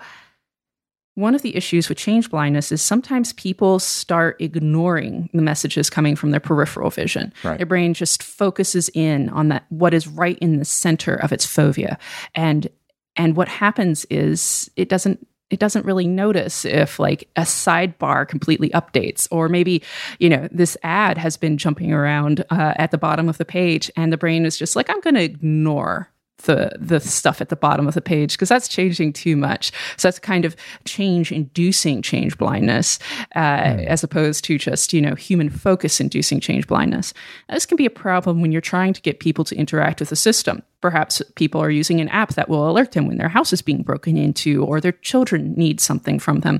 one 1.15 1.36
of 1.36 1.43
the 1.43 1.56
issues 1.56 1.89
with 1.89 1.97
change 1.97 2.30
blindness 2.30 2.71
is 2.71 2.82
sometimes 2.82 3.34
people 3.34 3.80
start 3.80 4.36
ignoring 4.39 5.30
the 5.34 5.41
messages 5.41 5.89
coming 5.89 6.15
from 6.15 6.32
their 6.32 6.39
peripheral 6.39 6.89
vision. 6.89 7.32
Right. 7.43 7.58
Their 7.58 7.67
brain 7.67 7.93
just 7.93 8.23
focuses 8.23 8.89
in 8.93 9.30
on 9.30 9.49
that 9.49 9.65
what 9.69 9.93
is 9.93 10.08
right 10.08 10.38
in 10.39 10.58
the 10.58 10.65
center 10.65 11.15
of 11.15 11.32
its 11.32 11.45
fovea. 11.45 11.97
And 12.34 12.67
and 13.15 13.36
what 13.36 13.47
happens 13.47 14.06
is 14.06 14.71
it 14.76 14.89
doesn't 14.89 15.28
it 15.49 15.60
doesn't 15.60 15.86
really 15.86 16.08
notice 16.08 16.65
if 16.65 16.99
like 16.99 17.30
a 17.36 17.41
sidebar 17.41 18.28
completely 18.28 18.69
updates 18.71 19.28
or 19.30 19.47
maybe 19.47 19.84
you 20.17 20.28
know 20.28 20.47
this 20.52 20.76
ad 20.82 21.17
has 21.17 21.38
been 21.38 21.60
jumping 21.60 21.93
around 21.93 22.43
uh, 22.49 22.73
at 22.78 22.89
the 22.89 22.97
bottom 22.97 23.30
of 23.30 23.38
the 23.38 23.45
page 23.45 23.91
and 23.95 24.12
the 24.12 24.17
brain 24.17 24.45
is 24.45 24.58
just 24.58 24.76
like 24.76 24.89
i'm 24.89 24.99
going 25.02 25.13
to 25.13 25.21
ignore 25.21 26.10
the 26.43 26.71
the 26.79 26.99
stuff 26.99 27.41
at 27.41 27.49
the 27.49 27.56
bottom 27.56 27.88
of 27.88 27.93
the 27.93 28.01
page 28.01 28.34
because 28.34 28.49
that's 28.49 28.67
changing 28.67 29.13
too 29.13 29.36
much. 29.36 29.71
So 29.97 30.08
that's 30.08 30.19
kind 30.19 30.45
of 30.45 30.56
change 30.86 31.32
inducing 31.32 32.01
change 32.01 32.38
blindness, 32.38 32.99
uh, 33.36 33.39
mm. 33.39 33.86
as 33.86 34.03
opposed 34.03 34.43
to 34.45 34.58
just 34.58 34.93
you 34.93 35.01
know 35.01 35.15
human 35.15 35.49
focus 35.49 35.99
inducing 35.99 36.39
change 36.39 36.67
blindness. 36.67 37.13
Now, 37.49 37.56
this 37.56 37.65
can 37.65 37.77
be 37.77 37.86
a 37.86 37.91
problem 37.91 38.41
when 38.41 38.51
you're 38.51 38.62
trying 38.62 38.93
to 38.93 39.01
get 39.01 39.19
people 39.19 39.43
to 39.45 39.56
interact 39.56 39.99
with 39.99 40.10
the 40.10 40.15
system. 40.15 40.63
Perhaps 40.84 41.22
people 41.36 41.62
are 41.62 41.69
using 41.69 42.02
an 42.02 42.10
app 42.10 42.34
that 42.34 42.50
will 42.50 42.69
alert 42.69 42.91
them 42.91 43.08
when 43.08 43.15
their 43.15 43.30
house 43.30 43.54
is 43.54 43.62
being 43.62 43.84
broken 43.84 44.17
into 44.17 44.65
or 44.65 44.82
their 44.82 44.91
children 44.91 45.54
need 45.54 45.80
something 45.80 46.19
from 46.19 46.41
them. 46.41 46.60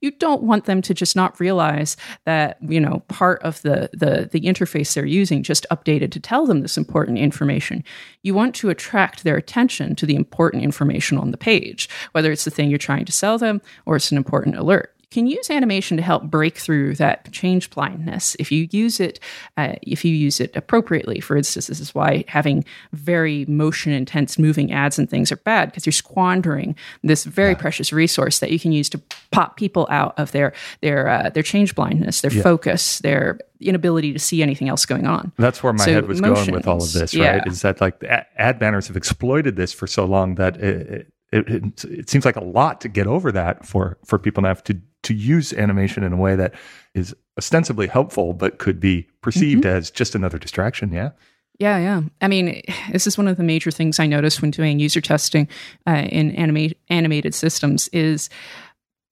You 0.00 0.12
don't 0.12 0.44
want 0.44 0.66
them 0.66 0.80
to 0.82 0.94
just 0.94 1.16
not 1.16 1.40
realize 1.40 1.96
that, 2.24 2.56
you 2.62 2.78
know, 2.78 3.02
part 3.08 3.42
of 3.42 3.60
the, 3.62 3.90
the, 3.92 4.28
the 4.30 4.42
interface 4.42 4.94
they're 4.94 5.04
using 5.04 5.42
just 5.42 5.66
updated 5.72 6.12
to 6.12 6.20
tell 6.20 6.46
them 6.46 6.60
this 6.60 6.78
important 6.78 7.18
information. 7.18 7.82
You 8.22 8.32
want 8.32 8.54
to 8.54 8.70
attract 8.70 9.24
their 9.24 9.36
attention 9.36 9.96
to 9.96 10.06
the 10.06 10.14
important 10.14 10.62
information 10.62 11.18
on 11.18 11.32
the 11.32 11.36
page, 11.36 11.88
whether 12.12 12.30
it's 12.30 12.44
the 12.44 12.52
thing 12.52 12.70
you're 12.70 12.78
trying 12.78 13.06
to 13.06 13.12
sell 13.12 13.38
them 13.38 13.60
or 13.86 13.96
it's 13.96 14.12
an 14.12 14.16
important 14.16 14.56
alert 14.56 14.93
can 15.14 15.26
use 15.26 15.50
animation 15.50 15.96
to 15.96 16.02
help 16.02 16.24
break 16.24 16.58
through 16.58 16.94
that 16.96 17.30
change 17.32 17.70
blindness 17.70 18.36
if 18.38 18.50
you 18.52 18.68
use 18.70 19.00
it 19.00 19.20
uh, 19.56 19.74
if 19.82 20.04
you 20.04 20.14
use 20.14 20.40
it 20.40 20.54
appropriately 20.56 21.20
for 21.20 21.36
instance 21.36 21.68
this 21.68 21.80
is 21.80 21.94
why 21.94 22.24
having 22.28 22.64
very 22.92 23.44
motion 23.46 23.92
intense 23.92 24.38
moving 24.38 24.72
ads 24.72 24.98
and 24.98 25.08
things 25.08 25.30
are 25.30 25.36
bad 25.36 25.70
because 25.70 25.86
you're 25.86 25.92
squandering 25.92 26.74
this 27.02 27.24
very 27.24 27.50
yeah. 27.50 27.58
precious 27.58 27.92
resource 27.92 28.40
that 28.40 28.50
you 28.50 28.58
can 28.58 28.72
use 28.72 28.90
to 28.90 29.00
pop 29.30 29.56
people 29.56 29.86
out 29.90 30.18
of 30.18 30.32
their 30.32 30.52
their 30.82 31.08
uh, 31.08 31.30
their 31.30 31.42
change 31.42 31.74
blindness 31.74 32.20
their 32.20 32.32
yeah. 32.32 32.42
focus 32.42 32.98
their 33.00 33.38
inability 33.60 34.12
to 34.12 34.18
see 34.18 34.42
anything 34.42 34.68
else 34.68 34.84
going 34.84 35.06
on 35.06 35.32
that's 35.38 35.62
where 35.62 35.72
my 35.72 35.84
so 35.84 35.92
head 35.92 36.08
was 36.08 36.20
going 36.20 36.52
with 36.52 36.66
all 36.66 36.82
of 36.82 36.92
this 36.92 37.14
right 37.14 37.36
yeah. 37.36 37.42
is 37.46 37.62
that 37.62 37.80
like 37.80 38.02
ad 38.02 38.58
banners 38.58 38.88
have 38.88 38.96
exploited 38.96 39.56
this 39.56 39.72
for 39.72 39.86
so 39.86 40.04
long 40.04 40.34
that 40.34 40.56
it, 40.56 41.08
it, 41.32 41.48
it, 41.48 41.84
it, 41.84 42.10
seems 42.10 42.24
like 42.24 42.36
a 42.36 42.44
lot 42.44 42.80
to 42.80 42.88
get 42.88 43.06
over 43.06 43.32
that 43.32 43.64
for 43.66 43.98
for 44.04 44.18
people 44.18 44.42
to 44.42 44.48
have 44.48 44.62
to 44.64 44.80
to 45.04 45.14
use 45.14 45.52
animation 45.52 46.02
in 46.02 46.12
a 46.12 46.16
way 46.16 46.36
that 46.36 46.54
is 46.94 47.14
ostensibly 47.38 47.86
helpful 47.86 48.32
but 48.32 48.58
could 48.58 48.80
be 48.80 49.06
perceived 49.20 49.64
mm-hmm. 49.64 49.76
as 49.76 49.90
just 49.90 50.14
another 50.14 50.38
distraction 50.38 50.92
yeah 50.92 51.10
yeah 51.58 51.78
yeah 51.78 52.00
i 52.20 52.28
mean 52.28 52.62
this 52.92 53.06
is 53.06 53.18
one 53.18 53.28
of 53.28 53.36
the 53.36 53.42
major 53.42 53.70
things 53.70 53.98
i 53.98 54.06
noticed 54.06 54.42
when 54.42 54.50
doing 54.50 54.78
user 54.78 55.00
testing 55.00 55.48
uh, 55.86 56.06
in 56.10 56.30
anima- 56.32 56.74
animated 56.88 57.34
systems 57.34 57.88
is 57.88 58.28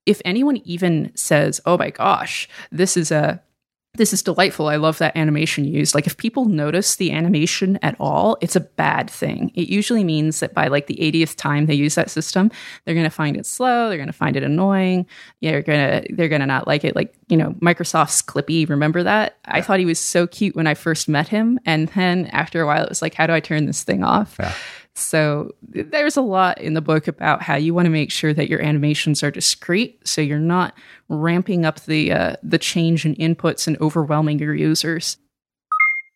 if 0.06 0.20
anyone 0.24 0.56
even 0.64 1.10
says 1.14 1.60
oh 1.66 1.76
my 1.76 1.90
gosh 1.90 2.48
this 2.70 2.96
is 2.96 3.10
a 3.10 3.42
this 3.94 4.14
is 4.14 4.22
delightful. 4.22 4.68
I 4.68 4.76
love 4.76 4.96
that 4.98 5.14
animation 5.16 5.66
used. 5.66 5.94
Like 5.94 6.06
if 6.06 6.16
people 6.16 6.46
notice 6.46 6.96
the 6.96 7.12
animation 7.12 7.78
at 7.82 7.94
all, 8.00 8.38
it's 8.40 8.56
a 8.56 8.60
bad 8.60 9.10
thing. 9.10 9.52
It 9.54 9.68
usually 9.68 10.02
means 10.02 10.40
that 10.40 10.54
by 10.54 10.68
like 10.68 10.86
the 10.86 10.96
80th 10.96 11.36
time 11.36 11.66
they 11.66 11.74
use 11.74 11.94
that 11.96 12.10
system, 12.10 12.50
they're 12.84 12.94
going 12.94 13.04
to 13.04 13.10
find 13.10 13.36
it 13.36 13.44
slow, 13.44 13.88
they're 13.88 13.98
going 13.98 14.06
to 14.06 14.14
find 14.14 14.34
it 14.34 14.42
annoying. 14.42 15.06
Yeah, 15.40 15.52
they're 15.52 15.62
going 15.62 16.02
to 16.02 16.14
they're 16.14 16.30
going 16.30 16.40
to 16.40 16.46
not 16.46 16.66
like 16.66 16.84
it. 16.84 16.96
Like, 16.96 17.14
you 17.28 17.36
know, 17.36 17.50
Microsoft's 17.60 18.22
Clippy, 18.22 18.66
remember 18.66 19.02
that? 19.02 19.36
I 19.44 19.60
thought 19.60 19.78
he 19.78 19.84
was 19.84 19.98
so 19.98 20.26
cute 20.26 20.56
when 20.56 20.66
I 20.66 20.72
first 20.72 21.06
met 21.06 21.28
him 21.28 21.60
and 21.66 21.88
then 21.88 22.26
after 22.28 22.62
a 22.62 22.66
while 22.66 22.84
it 22.84 22.88
was 22.88 23.02
like 23.02 23.12
how 23.12 23.26
do 23.26 23.34
I 23.34 23.40
turn 23.40 23.66
this 23.66 23.84
thing 23.84 24.02
off? 24.02 24.36
Yeah. 24.40 24.54
So 24.94 25.52
there's 25.62 26.16
a 26.16 26.22
lot 26.22 26.60
in 26.60 26.74
the 26.74 26.82
book 26.82 27.08
about 27.08 27.42
how 27.42 27.56
you 27.56 27.72
want 27.72 27.86
to 27.86 27.90
make 27.90 28.10
sure 28.10 28.34
that 28.34 28.50
your 28.50 28.60
animations 28.60 29.22
are 29.22 29.30
discrete, 29.30 30.06
so 30.06 30.20
you're 30.20 30.38
not 30.38 30.74
ramping 31.08 31.64
up 31.64 31.80
the 31.80 32.12
uh, 32.12 32.36
the 32.42 32.58
change 32.58 33.06
in 33.06 33.14
inputs 33.14 33.66
and 33.66 33.80
overwhelming 33.80 34.38
your 34.38 34.54
users. 34.54 35.16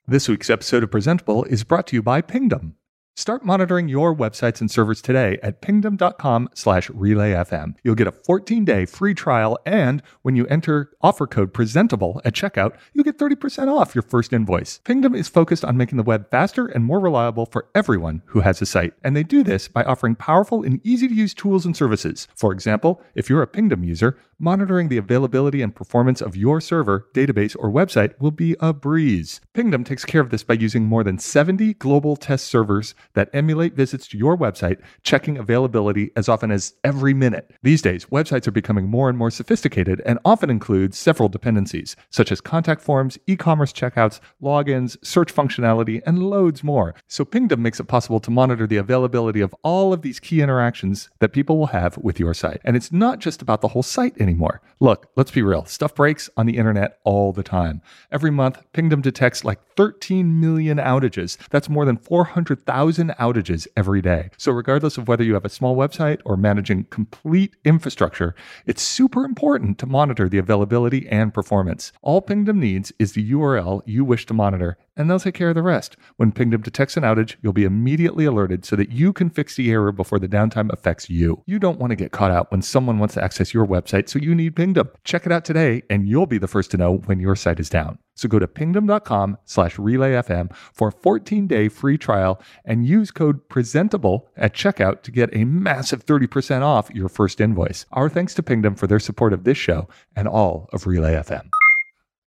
This 0.07 0.29
week's 0.29 0.51
episode 0.51 0.83
of 0.83 0.91
Presentable 0.91 1.45
is 1.45 1.65
brought 1.65 1.87
to 1.89 1.97
you 1.97 2.03
by 2.03 2.21
Pingdom. 2.21 2.77
Start 3.19 3.47
monitoring 3.47 3.89
your 3.89 4.15
websites 4.15 4.61
and 4.61 4.71
servers 4.71 5.01
today 5.01 5.39
at 5.43 5.63
pingdom.com 5.63 6.51
slash 6.53 6.91
relayfm. 6.91 7.75
You'll 7.83 7.95
get 7.95 8.07
a 8.07 8.13
14-day 8.13 8.85
free 8.85 9.15
trial, 9.15 9.59
and 9.65 10.03
when 10.21 10.37
you 10.37 10.47
enter 10.49 10.93
offer 11.01 11.27
code 11.27 11.55
presentable 11.55 12.21
at 12.27 12.35
checkout, 12.35 12.77
you'll 12.93 13.05
get 13.05 13.17
30% 13.17 13.75
off 13.75 13.95
your 13.95 14.03
first 14.03 14.35
invoice. 14.35 14.81
Pingdom 14.85 15.15
is 15.15 15.29
focused 15.29 15.65
on 15.65 15.79
making 15.79 15.97
the 15.97 16.03
web 16.03 16.31
faster 16.31 16.67
and 16.67 16.85
more 16.85 17.01
reliable 17.01 17.47
for 17.47 17.69
everyone 17.75 18.21
who 18.27 18.41
has 18.41 18.61
a 18.61 18.67
site, 18.67 18.93
and 19.03 19.17
they 19.17 19.23
do 19.23 19.43
this 19.43 19.67
by 19.67 19.83
offering 19.85 20.15
powerful 20.15 20.63
and 20.63 20.85
easy-to-use 20.85 21.33
tools 21.33 21.65
and 21.65 21.75
services. 21.75 22.29
For 22.35 22.53
example, 22.53 23.01
if 23.15 23.31
you're 23.31 23.41
a 23.41 23.47
Pingdom 23.47 23.83
user, 23.83 24.19
monitoring 24.39 24.89
the 24.89 24.99
availability 24.99 25.63
and 25.63 25.75
performance 25.75 26.21
of 26.21 26.37
your 26.37 26.61
server, 26.61 27.09
database, 27.15 27.57
or 27.59 27.71
website 27.71 28.13
will 28.21 28.31
be 28.31 28.55
a 28.61 28.75
breeze. 28.75 29.41
Pingdom 29.55 29.85
takes 29.85 30.05
care 30.05 30.21
of 30.21 30.29
this 30.29 30.43
by 30.43 30.53
using 30.53 30.85
more 30.85 31.03
than 31.03 31.19
70 31.19 31.73
global 31.75 32.17
test 32.17 32.45
servers 32.45 32.95
that 33.15 33.31
emulate 33.33 33.75
visits 33.75 34.07
to 34.09 34.19
your 34.19 34.37
website, 34.37 34.81
checking 35.03 35.39
availability 35.39 36.11
as 36.17 36.29
often 36.29 36.51
as 36.51 36.75
every 36.85 37.15
minute. 37.15 37.51
These 37.63 37.83
days, 37.83 38.07
websites 38.07 38.47
are 38.47 38.53
becoming 38.53 38.89
more 38.89 39.09
and 39.09 39.19
more 39.19 39.31
sophisticated 39.31 40.03
and 40.07 40.19
often 40.25 40.51
include 40.51 40.95
several 40.95 41.29
dependencies, 41.29 41.97
such 42.11 42.33
as 42.33 42.41
contact 42.41 42.81
forms, 42.81 43.19
e 43.27 43.37
commerce 43.37 43.73
checkouts, 43.73 44.21
logins, 44.43 44.97
search 45.05 45.35
functionality, 45.35 46.03
and 46.07 46.23
loads 46.23 46.65
more. 46.65 46.95
So 47.09 47.25
Pingdom 47.25 47.63
makes 47.63 47.81
it 47.81 47.85
possible 47.85 48.21
to 48.21 48.31
monitor 48.31 48.67
the 48.67 48.77
availability 48.77 49.41
of 49.41 49.55
all 49.63 49.93
of 49.93 50.03
these 50.03 50.21
key 50.21 50.41
interactions 50.41 51.11
that 51.21 51.33
people 51.33 51.59
will 51.59 51.67
have 51.67 51.99
with 51.99 52.19
your 52.19 52.35
site. 52.35 52.61
And 52.65 52.77
it's 52.77 52.93
not 52.93 53.19
just 53.19 53.43
about 53.43 53.61
the 53.61 53.69
whole 53.69 53.83
site 53.83 54.21
anymore. 54.21 54.61
Look, 54.81 55.11
let's 55.17 55.31
be 55.31 55.43
real. 55.43 55.65
Stuff 55.65 55.95
breaks 55.95 56.29
on 56.37 56.47
the 56.47 56.57
internet 56.57 56.99
all 57.05 57.33
the 57.33 57.43
time. 57.43 57.83
Every 58.11 58.31
month, 58.31 58.63
Pingdom 58.73 59.01
detects 59.01 59.45
like 59.45 59.61
13 59.77 60.41
million 60.41 60.79
outages. 60.79 61.37
That's 61.51 61.69
more 61.69 61.85
than 61.85 61.97
400,000 61.97 62.96
outages 63.19 63.67
every 63.77 64.03
day. 64.03 64.31
So, 64.37 64.53
regardless 64.53 64.99
of 64.99 65.09
whether 65.09 65.25
you 65.25 65.35
have 65.35 65.45
a 65.45 65.51
small 65.51 65.77
website 65.77 66.21
or 66.25 66.37
managing 66.37 66.85
complete 66.85 67.55
infrastructure, 67.65 68.35
it's 68.67 68.83
super 68.83 69.25
important 69.25 69.79
to 69.79 69.87
monitor 69.87 70.29
the 70.29 70.39
availability 70.39 71.07
and 71.09 71.33
performance. 71.33 71.93
All 72.03 72.21
Pingdom 72.21 72.61
needs 72.61 72.93
is 72.99 73.13
the 73.13 73.31
URL 73.31 73.83
you 73.87 74.05
wish 74.05 74.27
to 74.27 74.35
monitor, 74.35 74.79
and 74.97 75.09
they'll 75.09 75.21
take 75.21 75.35
care 75.35 75.49
of 75.49 75.55
the 75.55 75.63
rest. 75.63 75.97
When 76.17 76.33
Pingdom 76.33 76.63
detects 76.63 76.97
an 76.97 77.03
outage, 77.03 77.37
you'll 77.43 77.53
be 77.53 77.65
immediately 77.65 78.25
alerted 78.25 78.65
so 78.65 78.77
that 78.77 78.91
you 78.91 79.13
can 79.13 79.31
fix 79.31 79.57
the 79.57 79.71
error 79.71 79.93
before 79.93 80.19
the 80.19 80.29
downtime 80.29 80.73
affects 80.73 81.11
you. 81.11 81.43
You 81.47 81.59
don't 81.59 81.79
want 81.79 81.91
to 81.91 81.97
get 81.97 82.13
caught 82.13 82.31
out 82.31 82.51
when 82.51 82.63
someone 82.63 82.99
wants 82.99 83.15
to 83.15 83.25
access 83.25 83.53
your 83.53 83.67
website, 83.67 84.09
so 84.09 84.19
you 84.19 84.35
need 84.35 84.57
Pingdom. 84.57 84.91
Check 85.05 85.27
it 85.27 85.33
out 85.33 85.45
today, 85.45 85.83
and 85.91 86.09
you'll 86.09 86.27
be 86.27 86.39
the 86.39 86.49
first 86.49 86.71
to 86.73 86.77
know 86.77 86.97
when 86.97 87.21
your 87.21 87.37
site 87.37 87.61
is 87.61 87.69
down. 87.69 87.99
So 88.17 88.29
go 88.29 88.39
to 88.39 88.49
pingdom.com 88.49 89.39
slash 89.45 89.77
relayfm 89.77 90.55
for 90.73 90.89
a 90.89 90.93
14-day 90.93 91.69
free 91.69 91.99
trial 91.99 92.41
and 92.65 92.87
use 92.87 93.11
code 93.11 93.47
presentable 93.49 94.29
at 94.37 94.55
checkout 94.55 95.03
to 95.03 95.11
get 95.11 95.37
a 95.37 95.45
massive 95.45 96.05
30% 96.05 96.63
off 96.63 96.91
your 96.95 97.11
first 97.11 97.41
invoice. 97.41 97.85
Our 97.93 98.09
thanks 98.09 98.35
to 98.35 98.43
Pingdom 98.43 98.75
for 98.75 98.87
their 98.87 99.01
support 99.01 99.35
of 99.35 99.45
this 99.45 99.59
show 99.59 99.89
and 100.17 100.27
all 100.27 100.69
of 100.73 100.87
Relay 100.87 101.15
FM. 101.15 101.56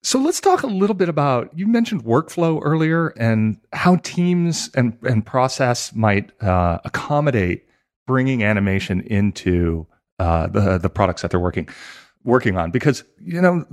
So 0.09 0.18
let's 0.18 0.40
talk 0.40 0.62
a 0.62 0.66
little 0.66 0.94
bit 0.94 1.11
about 1.11 1.51
you 1.55 1.66
mentioned 1.66 2.03
workflow 2.03 2.62
earlier 2.64 3.09
and 3.09 3.59
how 3.75 3.97
teams 3.97 4.71
and, 4.75 4.97
and 5.03 5.27
process 5.27 5.94
might 5.94 6.33
uh, 6.42 6.79
accommodate 6.87 7.66
bringing 8.07 8.42
animation 8.42 9.03
into 9.03 9.87
uh, 10.18 10.47
the 10.47 10.79
the 10.79 10.88
products 10.88 11.21
that 11.21 11.31
they're 11.31 11.38
working 11.38 11.68
working 12.25 12.57
on 12.57 12.71
because 12.71 13.05
you 13.21 13.38
know 13.42 13.66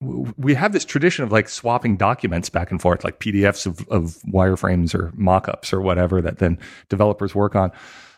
we 0.00 0.54
have 0.54 0.72
this 0.72 0.86
tradition 0.86 1.24
of 1.24 1.30
like 1.30 1.46
swapping 1.46 1.98
documents 1.98 2.48
back 2.48 2.70
and 2.70 2.80
forth, 2.80 3.04
like 3.04 3.20
PDFs 3.20 3.66
of, 3.66 3.86
of 3.88 4.16
wireframes 4.32 4.94
or 4.94 5.12
mockups 5.12 5.74
or 5.74 5.82
whatever 5.82 6.22
that 6.22 6.38
then 6.38 6.58
developers 6.88 7.34
work 7.34 7.54
on. 7.54 7.70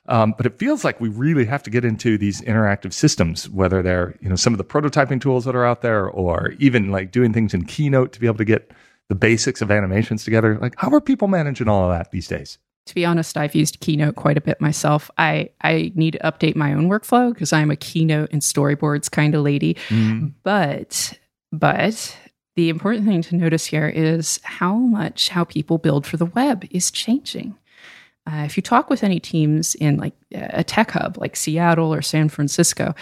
Um, 0.09 0.35
but 0.37 0.47
it 0.47 0.59
feels 0.59 0.85
like 0.85 1.01
we 1.01 1.11
really 1.11 1.45
have 1.45 1.63
to 1.65 1.71
get 1.71 1.85
into 1.85 2.17
these 2.17 2.41
interactive 2.43 2.93
systems, 2.93 3.49
whether 3.51 3.83
they're 3.83 4.17
you 4.21 4.29
know 4.29 4.37
some 4.37 4.55
of 4.55 4.59
the 4.59 4.65
prototyping 4.65 5.21
tools 5.21 5.45
that 5.45 5.55
are 5.55 5.67
out 5.67 5.83
there, 5.83 6.09
or 6.09 6.55
even 6.59 6.91
like 6.91 7.13
doing 7.13 7.33
things 7.33 7.55
in 7.55 7.65
Keynote 7.65 8.13
to 8.15 8.21
be 8.21 8.27
able 8.27 8.39
to 8.39 8.45
get 8.45 8.73
the 9.09 9.15
basics 9.15 9.63
of 9.63 9.71
animations 9.71 10.25
together. 10.25 10.59
Like, 10.59 10.75
how 10.79 10.91
are 10.91 11.01
people 11.01 11.29
managing 11.29 11.69
all 11.69 11.91
of 11.91 11.97
that 11.97 12.11
these 12.11 12.27
days? 12.27 12.59
To 12.87 12.95
be 12.95 13.05
honest, 13.05 13.37
I've 13.37 13.55
used 13.55 13.81
Keynote 13.81 14.17
quite 14.17 14.39
a 14.39 14.41
bit 14.41 14.63
myself. 14.63 15.11
I, 15.19 15.51
I 15.61 15.93
need 15.95 16.13
to 16.13 16.19
update 16.21 16.57
my 16.57 16.73
own 16.73 16.89
workflow 16.89 17.35
because 17.35 17.53
I'm 17.53 17.71
a 17.71 17.77
Keynote 17.77 18.31
and 18.33 18.41
storyboards 18.41 19.11
kind 19.11 19.35
of 19.35 19.43
lady. 19.43 19.77
Mm. 19.89 20.33
But 20.43 21.19
but 21.53 22.17
the 22.57 22.71
important 22.71 23.07
thing 23.07 23.23
to 23.23 23.37
notice 23.37 23.67
here 23.67 23.89
is 23.89 24.41
how 24.43 24.75
much 24.75 25.29
how 25.29 25.45
people 25.45 25.77
build 25.77 26.07
for 26.07 26.17
the 26.17 26.27
web 26.27 26.65
is 26.71 26.91
changing. 26.91 27.59
Uh, 28.29 28.45
if 28.45 28.57
you 28.57 28.63
talk 28.63 28.91
with 28.91 29.03
any 29.03 29.19
teams 29.19 29.75
in 29.77 29.97
like 29.97 30.13
a 30.33 30.63
tech 30.63 30.91
hub 30.91 31.17
like 31.19 31.35
Seattle 31.35 31.95
or 31.95 32.03
San 32.03 32.29
Francisco, 32.29 32.95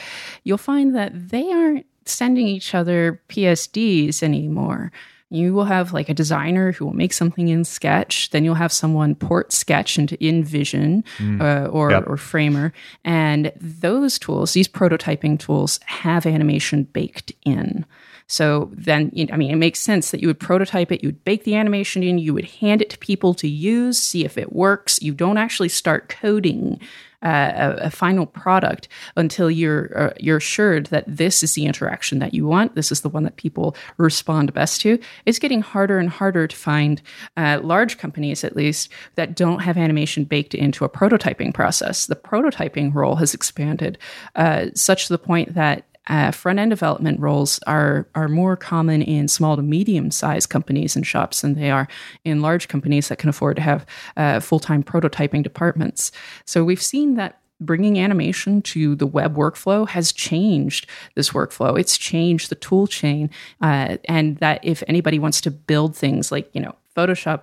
you'll 0.44 0.58
find 0.58 0.94
that 0.94 1.30
they 1.30 1.50
aren't 1.50 1.86
sending 2.04 2.46
each 2.46 2.74
other 2.74 3.20
PSDs 3.28 4.22
anymore. 4.22 4.92
You 5.28 5.52
will 5.52 5.64
have 5.64 5.92
like 5.92 6.08
a 6.08 6.14
designer 6.14 6.70
who 6.70 6.86
will 6.86 6.92
make 6.92 7.12
something 7.12 7.48
in 7.48 7.64
Sketch, 7.64 8.30
then 8.30 8.44
you'll 8.44 8.54
have 8.54 8.72
someone 8.72 9.16
port 9.16 9.52
Sketch 9.52 9.98
into 9.98 10.16
InVision 10.18 11.02
mm. 11.18 11.40
uh, 11.40 11.68
or, 11.68 11.90
yep. 11.90 12.04
or 12.06 12.16
Framer. 12.16 12.72
And 13.04 13.50
those 13.56 14.20
tools, 14.20 14.52
these 14.52 14.68
prototyping 14.68 15.40
tools, 15.40 15.80
have 15.86 16.26
animation 16.26 16.84
baked 16.84 17.32
in. 17.44 17.84
So 18.28 18.70
then, 18.72 19.12
I 19.32 19.36
mean, 19.36 19.50
it 19.50 19.56
makes 19.56 19.80
sense 19.80 20.10
that 20.10 20.20
you 20.20 20.28
would 20.28 20.40
prototype 20.40 20.90
it, 20.90 21.02
you 21.02 21.08
would 21.08 21.24
bake 21.24 21.44
the 21.44 21.54
animation 21.54 22.02
in, 22.02 22.18
you 22.18 22.34
would 22.34 22.46
hand 22.46 22.82
it 22.82 22.90
to 22.90 22.98
people 22.98 23.34
to 23.34 23.48
use, 23.48 23.98
see 23.98 24.24
if 24.24 24.36
it 24.36 24.52
works. 24.52 25.00
You 25.00 25.14
don't 25.14 25.38
actually 25.38 25.68
start 25.68 26.08
coding 26.08 26.80
uh, 27.22 27.74
a, 27.80 27.86
a, 27.86 27.90
final 27.90 28.26
product 28.26 28.88
until 29.16 29.50
you're 29.50 29.90
uh, 29.98 30.12
you're 30.20 30.36
assured 30.36 30.86
that 30.86 31.04
this 31.08 31.42
is 31.42 31.54
the 31.54 31.64
interaction 31.64 32.18
that 32.18 32.34
you 32.34 32.46
want. 32.46 32.74
This 32.74 32.92
is 32.92 33.00
the 33.00 33.08
one 33.08 33.24
that 33.24 33.36
people 33.36 33.74
respond 33.96 34.52
best 34.52 34.82
to. 34.82 34.98
It's 35.24 35.38
getting 35.38 35.62
harder 35.62 35.98
and 35.98 36.10
harder 36.10 36.46
to 36.46 36.54
find 36.54 37.00
uh, 37.36 37.60
large 37.62 37.96
companies, 37.96 38.44
at 38.44 38.54
least, 38.54 38.90
that 39.14 39.34
don't 39.34 39.60
have 39.60 39.78
animation 39.78 40.24
baked 40.24 40.54
into 40.54 40.84
a 40.84 40.90
prototyping 40.90 41.54
process. 41.54 42.06
The 42.06 42.16
prototyping 42.16 42.94
role 42.94 43.16
has 43.16 43.32
expanded 43.32 43.98
uh, 44.34 44.66
such 44.74 45.06
to 45.06 45.14
the 45.14 45.18
point 45.18 45.54
that 45.54 45.86
uh, 46.08 46.30
front 46.30 46.58
end 46.58 46.70
development 46.70 47.20
roles 47.20 47.58
are 47.66 48.06
are 48.14 48.28
more 48.28 48.56
common 48.56 49.02
in 49.02 49.28
small 49.28 49.56
to 49.56 49.62
medium 49.62 50.10
sized 50.10 50.48
companies 50.48 50.96
and 50.96 51.06
shops 51.06 51.40
than 51.40 51.54
they 51.54 51.70
are 51.70 51.88
in 52.24 52.40
large 52.40 52.68
companies 52.68 53.08
that 53.08 53.18
can 53.18 53.28
afford 53.28 53.56
to 53.56 53.62
have 53.62 53.86
uh, 54.16 54.40
full 54.40 54.60
time 54.60 54.82
prototyping 54.82 55.42
departments. 55.42 56.12
So 56.44 56.64
we've 56.64 56.82
seen 56.82 57.16
that 57.16 57.40
bringing 57.60 57.98
animation 57.98 58.60
to 58.60 58.94
the 58.94 59.06
web 59.06 59.34
workflow 59.34 59.88
has 59.88 60.12
changed 60.12 60.86
this 61.14 61.30
workflow. 61.30 61.78
It's 61.78 61.96
changed 61.96 62.50
the 62.50 62.54
tool 62.54 62.86
chain, 62.86 63.30
uh, 63.60 63.96
and 64.04 64.36
that 64.38 64.60
if 64.62 64.82
anybody 64.86 65.18
wants 65.18 65.40
to 65.42 65.50
build 65.50 65.96
things 65.96 66.30
like 66.30 66.48
you 66.54 66.60
know 66.60 66.74
Photoshop 66.96 67.42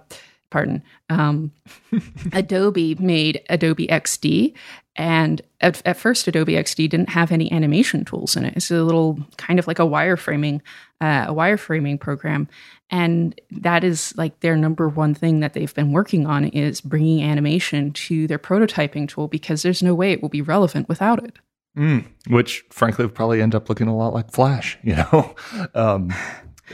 pardon, 0.53 0.83
um, 1.09 1.51
Adobe 2.31 2.93
made 2.95 3.41
Adobe 3.49 3.87
XD. 3.87 4.53
And 4.95 5.41
at, 5.59 5.81
at, 5.85 5.97
first, 5.97 6.27
Adobe 6.27 6.53
XD 6.53 6.89
didn't 6.89 7.09
have 7.09 7.31
any 7.31 7.51
animation 7.51 8.05
tools 8.05 8.35
in 8.35 8.45
it. 8.45 8.55
It's 8.55 8.69
a 8.69 8.83
little 8.83 9.19
kind 9.37 9.57
of 9.57 9.65
like 9.65 9.79
a 9.79 9.83
wireframing, 9.83 10.61
uh, 11.01 11.25
a 11.27 11.33
wireframing 11.33 11.99
program, 11.99 12.47
and 12.91 13.39
that 13.49 13.83
is 13.83 14.15
like 14.17 14.39
their 14.41 14.55
number 14.55 14.87
one 14.87 15.15
thing 15.15 15.39
that 15.39 15.53
they've 15.53 15.73
been 15.73 15.93
working 15.93 16.27
on 16.27 16.45
is 16.45 16.79
bringing 16.79 17.23
animation 17.23 17.91
to 17.93 18.27
their 18.27 18.37
prototyping 18.37 19.09
tool 19.09 19.27
because 19.27 19.63
there's 19.63 19.81
no 19.81 19.95
way 19.95 20.11
it 20.11 20.21
will 20.21 20.29
be 20.29 20.43
relevant 20.43 20.87
without 20.87 21.23
it. 21.23 21.39
Mm, 21.75 22.05
which, 22.27 22.63
frankly, 22.69 23.03
would 23.03 23.15
probably 23.15 23.41
end 23.41 23.55
up 23.55 23.67
looking 23.69 23.87
a 23.87 23.97
lot 23.97 24.13
like 24.13 24.31
Flash, 24.31 24.77
you 24.83 24.95
know, 24.95 25.35
um, 25.73 26.13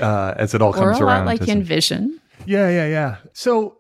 uh, 0.02 0.34
as 0.36 0.54
it 0.54 0.62
all 0.62 0.74
comes 0.74 1.00
around. 1.00 1.26
Like 1.26 1.42
InVision. 1.42 2.20
Yeah, 2.46 2.70
yeah, 2.70 2.88
yeah. 2.88 3.18
So 3.32 3.78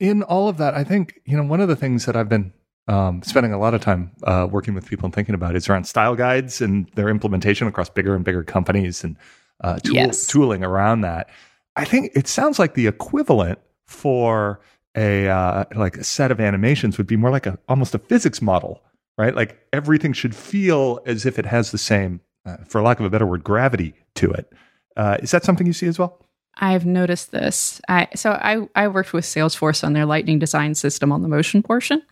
in 0.00 0.24
all 0.24 0.48
of 0.48 0.56
that, 0.56 0.74
I 0.74 0.82
think 0.82 1.20
you 1.24 1.36
know 1.36 1.44
one 1.44 1.60
of 1.60 1.68
the 1.68 1.76
things 1.76 2.06
that 2.06 2.16
I've 2.16 2.28
been 2.28 2.52
um, 2.88 3.22
spending 3.22 3.52
a 3.52 3.58
lot 3.58 3.74
of 3.74 3.80
time 3.80 4.10
uh, 4.24 4.48
working 4.50 4.74
with 4.74 4.86
people 4.86 5.04
and 5.06 5.14
thinking 5.14 5.34
about 5.34 5.54
is 5.54 5.68
around 5.68 5.84
style 5.84 6.16
guides 6.16 6.60
and 6.60 6.88
their 6.94 7.08
implementation 7.08 7.68
across 7.68 7.88
bigger 7.90 8.14
and 8.14 8.24
bigger 8.24 8.42
companies. 8.42 9.04
And 9.04 9.16
uh, 9.62 9.78
tool, 9.78 9.94
Yes. 9.94 10.26
tooling 10.26 10.64
around 10.64 11.02
that. 11.02 11.28
I 11.76 11.84
think 11.84 12.12
it 12.14 12.26
sounds 12.26 12.58
like 12.58 12.74
the 12.74 12.86
equivalent 12.86 13.58
for 13.86 14.60
a 14.96 15.28
uh, 15.28 15.64
like 15.76 15.96
a 15.96 16.04
set 16.04 16.30
of 16.30 16.40
animations 16.40 16.98
would 16.98 17.06
be 17.06 17.16
more 17.16 17.30
like 17.30 17.46
a 17.46 17.58
almost 17.68 17.94
a 17.94 17.98
physics 17.98 18.40
model, 18.42 18.82
right? 19.16 19.34
Like 19.34 19.58
everything 19.72 20.12
should 20.12 20.34
feel 20.34 21.00
as 21.06 21.26
if 21.26 21.38
it 21.38 21.46
has 21.46 21.70
the 21.70 21.78
same, 21.78 22.20
uh, 22.46 22.56
for 22.66 22.82
lack 22.82 22.98
of 23.00 23.06
a 23.06 23.10
better 23.10 23.26
word, 23.26 23.44
gravity 23.44 23.94
to 24.16 24.30
it. 24.32 24.52
Uh, 24.96 25.18
is 25.22 25.30
that 25.30 25.44
something 25.44 25.66
you 25.66 25.72
see 25.72 25.86
as 25.86 25.98
well? 25.98 26.20
I've 26.58 26.84
noticed 26.84 27.30
this. 27.30 27.80
I, 27.88 28.08
so 28.14 28.32
I, 28.32 28.68
I 28.74 28.88
worked 28.88 29.12
with 29.12 29.24
Salesforce 29.24 29.84
on 29.84 29.92
their 29.92 30.06
Lightning 30.06 30.38
design 30.38 30.74
system 30.74 31.12
on 31.12 31.22
the 31.22 31.28
motion 31.28 31.62
portion. 31.62 32.02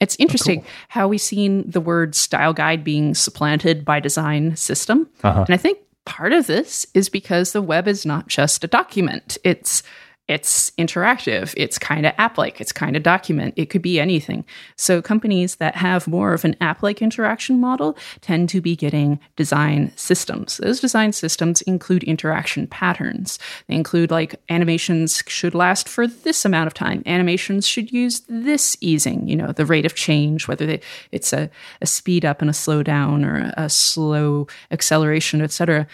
It's 0.00 0.16
interesting 0.18 0.64
how 0.88 1.08
we've 1.08 1.20
seen 1.20 1.70
the 1.70 1.80
word 1.80 2.14
style 2.14 2.52
guide 2.52 2.82
being 2.82 3.14
supplanted 3.14 3.84
by 3.84 4.00
design 4.00 4.56
system. 4.56 5.08
Uh-huh. 5.22 5.44
And 5.46 5.54
I 5.54 5.58
think 5.58 5.78
part 6.06 6.32
of 6.32 6.46
this 6.46 6.86
is 6.94 7.08
because 7.08 7.52
the 7.52 7.62
web 7.62 7.86
is 7.86 8.06
not 8.06 8.26
just 8.26 8.64
a 8.64 8.66
document. 8.66 9.36
It's 9.44 9.82
it's 10.30 10.70
interactive. 10.78 11.52
It's 11.56 11.76
kind 11.76 12.06
of 12.06 12.12
app-like. 12.16 12.60
It's 12.60 12.70
kind 12.70 12.96
of 12.96 13.02
document. 13.02 13.54
It 13.56 13.68
could 13.68 13.82
be 13.82 13.98
anything. 13.98 14.44
So 14.76 15.02
companies 15.02 15.56
that 15.56 15.74
have 15.74 16.06
more 16.06 16.32
of 16.32 16.44
an 16.44 16.54
app-like 16.60 17.02
interaction 17.02 17.60
model 17.60 17.98
tend 18.20 18.48
to 18.50 18.60
be 18.60 18.76
getting 18.76 19.18
design 19.34 19.92
systems. 19.96 20.58
Those 20.58 20.78
design 20.78 21.12
systems 21.12 21.62
include 21.62 22.04
interaction 22.04 22.68
patterns. 22.68 23.40
They 23.66 23.74
include 23.74 24.12
like 24.12 24.36
animations 24.48 25.24
should 25.26 25.54
last 25.54 25.88
for 25.88 26.06
this 26.06 26.44
amount 26.44 26.68
of 26.68 26.74
time. 26.74 27.02
Animations 27.06 27.66
should 27.66 27.90
use 27.90 28.22
this 28.28 28.76
easing, 28.80 29.26
you 29.26 29.34
know, 29.34 29.50
the 29.50 29.66
rate 29.66 29.84
of 29.84 29.96
change, 29.96 30.46
whether 30.46 30.64
they, 30.64 30.80
it's 31.10 31.32
a, 31.32 31.50
a 31.80 31.86
speed 31.86 32.24
up 32.24 32.40
and 32.40 32.48
a 32.48 32.54
slow 32.54 32.84
down 32.84 33.24
or 33.24 33.52
a, 33.56 33.64
a 33.64 33.68
slow 33.68 34.46
acceleration, 34.70 35.42
etc. 35.42 35.88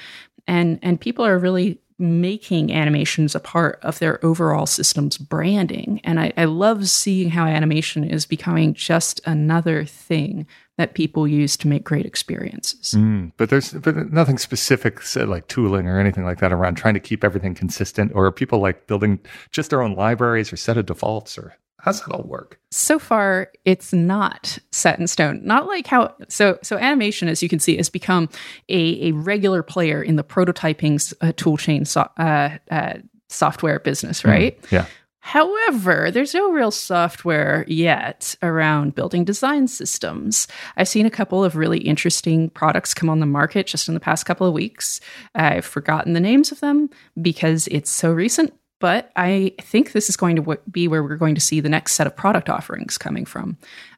And 0.46 0.79
and 0.83 1.01
people 1.01 1.25
are 1.25 1.38
really 1.38 1.81
making 1.99 2.73
animations 2.73 3.35
a 3.35 3.41
part 3.41 3.79
of 3.83 3.99
their 3.99 4.23
overall 4.25 4.67
system's 4.67 5.17
branding. 5.17 6.01
And 6.05 6.21
I, 6.21 6.33
I 6.37 6.45
love 6.45 6.89
seeing 6.89 7.31
how 7.31 7.47
animation 7.47 8.05
is 8.05 8.27
becoming 8.27 8.75
just 8.75 9.21
another 9.25 9.85
thing 9.85 10.47
that 10.77 10.95
people 10.95 11.27
use 11.27 11.57
to 11.57 11.69
make 11.69 11.85
great 11.85 12.05
experiences. 12.05 12.93
Mm, 12.95 13.33
but 13.39 13.49
there's 13.49 13.73
but 13.73 14.13
nothing 14.13 14.37
specific 14.37 15.01
like 15.17 15.49
tooling 15.49 15.89
or 15.89 15.99
anything 15.99 16.25
like 16.25 16.39
that 16.41 16.53
around 16.53 16.75
trying 16.75 16.95
to 16.95 17.01
keep 17.01 17.25
everything 17.25 17.55
consistent. 17.55 18.13
Or 18.15 18.31
people 18.31 18.59
like 18.59 18.87
building 18.87 19.19
just 19.51 19.71
their 19.71 19.81
own 19.81 19.95
libraries 19.95 20.53
or 20.53 20.57
set 20.57 20.77
of 20.77 20.85
defaults 20.85 21.39
or 21.39 21.57
how's 21.87 22.03
that 22.03 22.12
all 22.12 22.25
work? 22.25 22.61
so 22.70 22.99
far 22.99 23.51
it's 23.64 23.92
not 23.92 24.59
set 24.72 24.99
in 24.99 25.07
stone 25.07 25.40
not 25.42 25.66
like 25.66 25.87
how 25.87 26.14
so 26.29 26.59
so 26.62 26.77
animation 26.77 27.29
as 27.29 27.42
you 27.42 27.49
can 27.49 27.59
see 27.59 27.77
has 27.77 27.88
become 27.88 28.29
a, 28.68 29.09
a 29.09 29.12
regular 29.12 29.62
player 29.62 30.03
in 30.03 30.16
the 30.16 30.25
prototyping 30.25 30.96
uh, 31.22 31.33
toolchain 31.33 31.87
so, 31.87 32.07
uh, 32.18 32.51
uh, 32.70 32.94
software 33.29 33.81
business 33.81 34.25
right 34.25 34.59
Yeah. 34.70 34.87
However, 35.27 36.12
there's 36.12 36.35
no 36.35 36.53
real 36.53 36.70
software 36.70 37.64
yet 37.66 38.37
around 38.44 38.94
building 38.94 39.25
design 39.25 39.66
systems. 39.66 40.46
I've 40.77 40.87
seen 40.87 41.05
a 41.05 41.11
couple 41.11 41.42
of 41.44 41.57
really 41.57 41.81
interesting 41.81 42.49
products 42.49 42.94
come 42.94 43.11
on 43.11 43.18
the 43.18 43.27
market 43.27 43.66
just 43.66 43.88
in 43.88 43.94
the 43.94 44.01
past 44.01 44.25
couple 44.25 44.46
of 44.46 44.55
weeks. 44.55 45.01
I've 45.35 45.64
forgotten 45.64 46.12
the 46.12 46.20
names 46.20 46.53
of 46.53 46.61
them 46.61 46.90
because 47.20 47.66
it's 47.72 47.90
so 47.90 48.12
recent, 48.12 48.55
but 48.79 49.11
I 49.17 49.55
think 49.61 49.93
this 49.93 50.09
is 50.09 50.17
going 50.17 50.37
to 50.37 50.43
w- 50.43 50.61
be 50.71 50.89
where 50.89 51.03
we're 51.03 51.17
going 51.17 51.35
to 51.35 51.41
see 51.41 51.61
the 51.61 51.69
next 51.69 51.93
set 51.93 52.07
of 52.07 52.17
product 52.17 52.49
offerings 52.49 52.99
coming 52.99 53.25
from. 53.25 53.57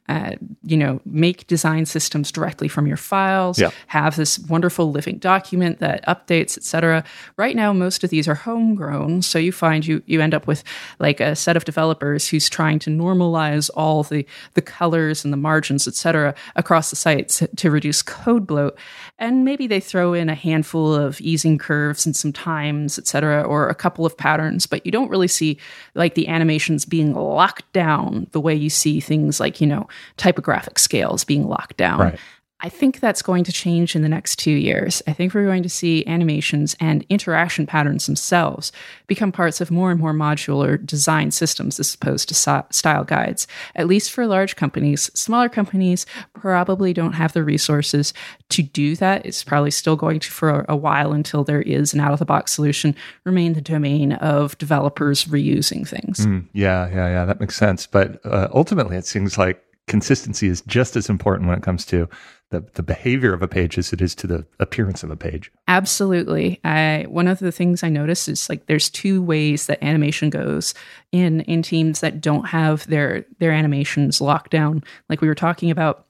Uh, 0.09 0.31
you 0.63 0.75
know, 0.75 0.99
make 1.05 1.45
design 1.45 1.85
systems 1.85 2.31
directly 2.31 2.67
from 2.67 2.87
your 2.87 2.97
files, 2.97 3.59
Yeah. 3.59 3.69
have 3.87 4.15
this 4.15 4.39
wonderful 4.39 4.89
living 4.91 5.19
document 5.19 5.77
that 5.79 6.03
updates, 6.07 6.57
etc. 6.57 7.03
Right 7.37 7.55
now, 7.55 7.73
most 7.73 8.03
of 8.03 8.09
these 8.09 8.27
are 8.27 8.33
homegrown, 8.33 9.21
so 9.21 9.37
you 9.37 9.51
find 9.51 9.85
you 9.85 10.01
you 10.07 10.19
end 10.19 10.33
up 10.33 10.47
with 10.47 10.63
like 10.97 11.19
a 11.19 11.35
set 11.35 11.55
of 11.55 11.63
developers 11.63 12.27
who's 12.27 12.49
trying 12.49 12.79
to 12.79 12.89
normalize 12.89 13.69
all 13.75 14.01
the 14.01 14.25
the 14.55 14.63
colors 14.63 15.23
and 15.23 15.31
the 15.31 15.37
margins, 15.37 15.87
etc., 15.87 16.33
across 16.55 16.89
the 16.89 16.95
sites 16.95 17.43
to 17.55 17.69
reduce 17.69 18.01
code 18.01 18.47
bloat, 18.47 18.75
and 19.19 19.45
maybe 19.45 19.67
they 19.67 19.79
throw 19.79 20.13
in 20.13 20.27
a 20.27 20.35
handful 20.35 20.91
of 20.93 21.21
easing 21.21 21.59
curves 21.59 22.07
and 22.07 22.15
some 22.15 22.33
times, 22.33 22.97
etc., 22.97 23.43
or 23.43 23.69
a 23.69 23.75
couple 23.75 24.07
of 24.07 24.17
patterns, 24.17 24.65
but 24.65 24.83
you 24.87 24.91
don't 24.91 25.09
really 25.11 25.27
see 25.27 25.57
like 25.93 26.15
the 26.15 26.27
animations 26.27 26.83
being 26.83 27.13
locked 27.13 27.71
down 27.73 28.25
the 28.31 28.41
way 28.41 28.55
you 28.55 28.71
see 28.71 28.99
things 28.99 29.39
like 29.39 29.61
you 29.61 29.67
know 29.67 29.87
typographic 30.17 30.79
scales 30.79 31.23
being 31.23 31.47
locked 31.47 31.77
down. 31.77 31.99
Right. 31.99 32.19
I 32.61 32.67
think 32.67 32.99
that's 32.99 33.21
going 33.21 33.45
to 33.45 33.53
change 33.53 33.95
in 33.95 34.01
the 34.01 34.09
next 34.09 34.37
two 34.37 34.51
years. 34.51 35.01
I 35.07 35.13
think 35.13 35.33
we're 35.33 35.45
going 35.45 35.63
to 35.63 35.69
see 35.69 36.05
animations 36.05 36.75
and 36.81 37.05
interaction 37.07 37.65
patterns 37.65 38.05
themselves 38.05 38.73
become 39.07 39.31
parts 39.31 39.61
of 39.61 39.71
more 39.71 39.91
and 39.91 39.99
more 39.99 40.13
modular 40.13 40.83
design 40.85 41.31
systems 41.31 41.79
as 41.79 41.93
opposed 41.93 42.27
to 42.27 42.33
style 42.69 43.03
guides. 43.05 43.47
At 43.75 43.87
least 43.87 44.11
for 44.11 44.27
large 44.27 44.57
companies, 44.57 45.09
smaller 45.13 45.47
companies 45.47 46.05
probably 46.33 46.91
don't 46.91 47.13
have 47.13 47.31
the 47.31 47.45
resources 47.45 48.13
to 48.49 48.61
do 48.61 48.97
that. 48.97 49.25
It's 49.25 49.43
probably 49.43 49.71
still 49.71 49.95
going 49.95 50.19
to, 50.19 50.29
for 50.29 50.49
a, 50.49 50.65
a 50.69 50.75
while 50.75 51.13
until 51.13 51.45
there 51.45 51.61
is 51.61 51.93
an 51.93 52.01
out 52.01 52.11
of 52.11 52.19
the 52.19 52.25
box 52.25 52.51
solution, 52.51 52.93
remain 53.23 53.53
the 53.53 53.61
domain 53.61 54.13
of 54.13 54.57
developers 54.57 55.23
reusing 55.25 55.87
things. 55.87 56.25
Mm, 56.25 56.49
yeah, 56.51 56.89
yeah, 56.89 57.07
yeah. 57.07 57.25
That 57.25 57.39
makes 57.39 57.55
sense. 57.55 57.87
But 57.87 58.19
uh, 58.25 58.49
ultimately, 58.53 58.97
it 58.97 59.05
seems 59.05 59.37
like 59.37 59.63
consistency 59.89 60.47
is 60.47 60.61
just 60.61 60.95
as 60.95 61.09
important 61.09 61.49
when 61.49 61.57
it 61.57 61.63
comes 61.63 61.85
to 61.87 62.07
the, 62.51 62.61
the 62.75 62.83
behavior 62.83 63.33
of 63.33 63.41
a 63.41 63.47
page 63.47 63.77
as 63.77 63.91
it 63.91 64.01
is 64.01 64.15
to 64.15 64.27
the 64.27 64.45
appearance 64.59 65.03
of 65.03 65.11
a 65.11 65.15
page. 65.15 65.51
Absolutely. 65.67 66.59
I 66.63 67.05
one 67.09 67.27
of 67.27 67.39
the 67.39 67.51
things 67.51 67.83
I 67.83 67.89
notice 67.89 68.27
is 68.27 68.49
like 68.49 68.65
there's 68.67 68.89
two 68.89 69.21
ways 69.21 69.65
that 69.65 69.83
animation 69.83 70.29
goes 70.29 70.73
in 71.11 71.41
in 71.41 71.61
teams 71.61 71.99
that 71.99 72.21
don't 72.21 72.45
have 72.45 72.87
their 72.87 73.25
their 73.39 73.51
animations 73.51 74.21
locked 74.21 74.51
down. 74.51 74.83
Like 75.09 75.21
we 75.21 75.27
were 75.27 75.35
talking 75.35 75.69
about 75.69 76.05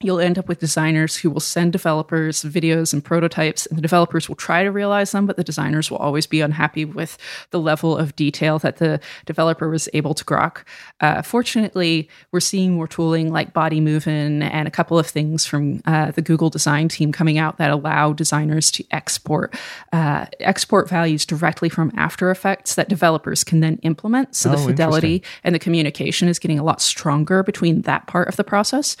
You'll 0.00 0.20
end 0.20 0.38
up 0.38 0.46
with 0.46 0.60
designers 0.60 1.16
who 1.16 1.28
will 1.28 1.40
send 1.40 1.72
developers 1.72 2.42
videos 2.44 2.92
and 2.92 3.04
prototypes, 3.04 3.66
and 3.66 3.76
the 3.76 3.82
developers 3.82 4.28
will 4.28 4.36
try 4.36 4.62
to 4.62 4.70
realize 4.70 5.10
them, 5.10 5.26
but 5.26 5.36
the 5.36 5.42
designers 5.42 5.90
will 5.90 5.98
always 5.98 6.24
be 6.24 6.40
unhappy 6.40 6.84
with 6.84 7.18
the 7.50 7.58
level 7.58 7.96
of 7.96 8.14
detail 8.14 8.60
that 8.60 8.76
the 8.76 9.00
developer 9.26 9.68
was 9.68 9.88
able 9.94 10.14
to 10.14 10.24
grok. 10.24 10.62
Uh, 11.00 11.20
fortunately, 11.22 12.08
we're 12.30 12.38
seeing 12.38 12.74
more 12.74 12.86
tooling 12.86 13.32
like 13.32 13.52
Bodymovin 13.52 14.40
and 14.40 14.68
a 14.68 14.70
couple 14.70 15.00
of 15.00 15.06
things 15.08 15.44
from 15.46 15.82
uh, 15.84 16.12
the 16.12 16.22
Google 16.22 16.48
design 16.48 16.86
team 16.86 17.10
coming 17.10 17.36
out 17.36 17.58
that 17.58 17.72
allow 17.72 18.12
designers 18.12 18.70
to 18.70 18.84
export 18.92 19.52
uh, 19.92 20.26
export 20.38 20.88
values 20.88 21.26
directly 21.26 21.68
from 21.68 21.90
After 21.96 22.30
Effects 22.30 22.76
that 22.76 22.88
developers 22.88 23.42
can 23.42 23.58
then 23.58 23.80
implement. 23.82 24.36
So 24.36 24.50
the 24.50 24.58
Oh, 24.58 24.66
fidelity 24.66 25.24
and 25.42 25.56
the 25.56 25.58
communication 25.58 26.28
is 26.28 26.38
getting 26.38 26.60
a 26.60 26.62
lot 26.62 26.80
stronger 26.80 27.42
between 27.42 27.82
that 27.82 28.06
part 28.06 28.28
of 28.28 28.36
the 28.36 28.44
process. 28.44 28.96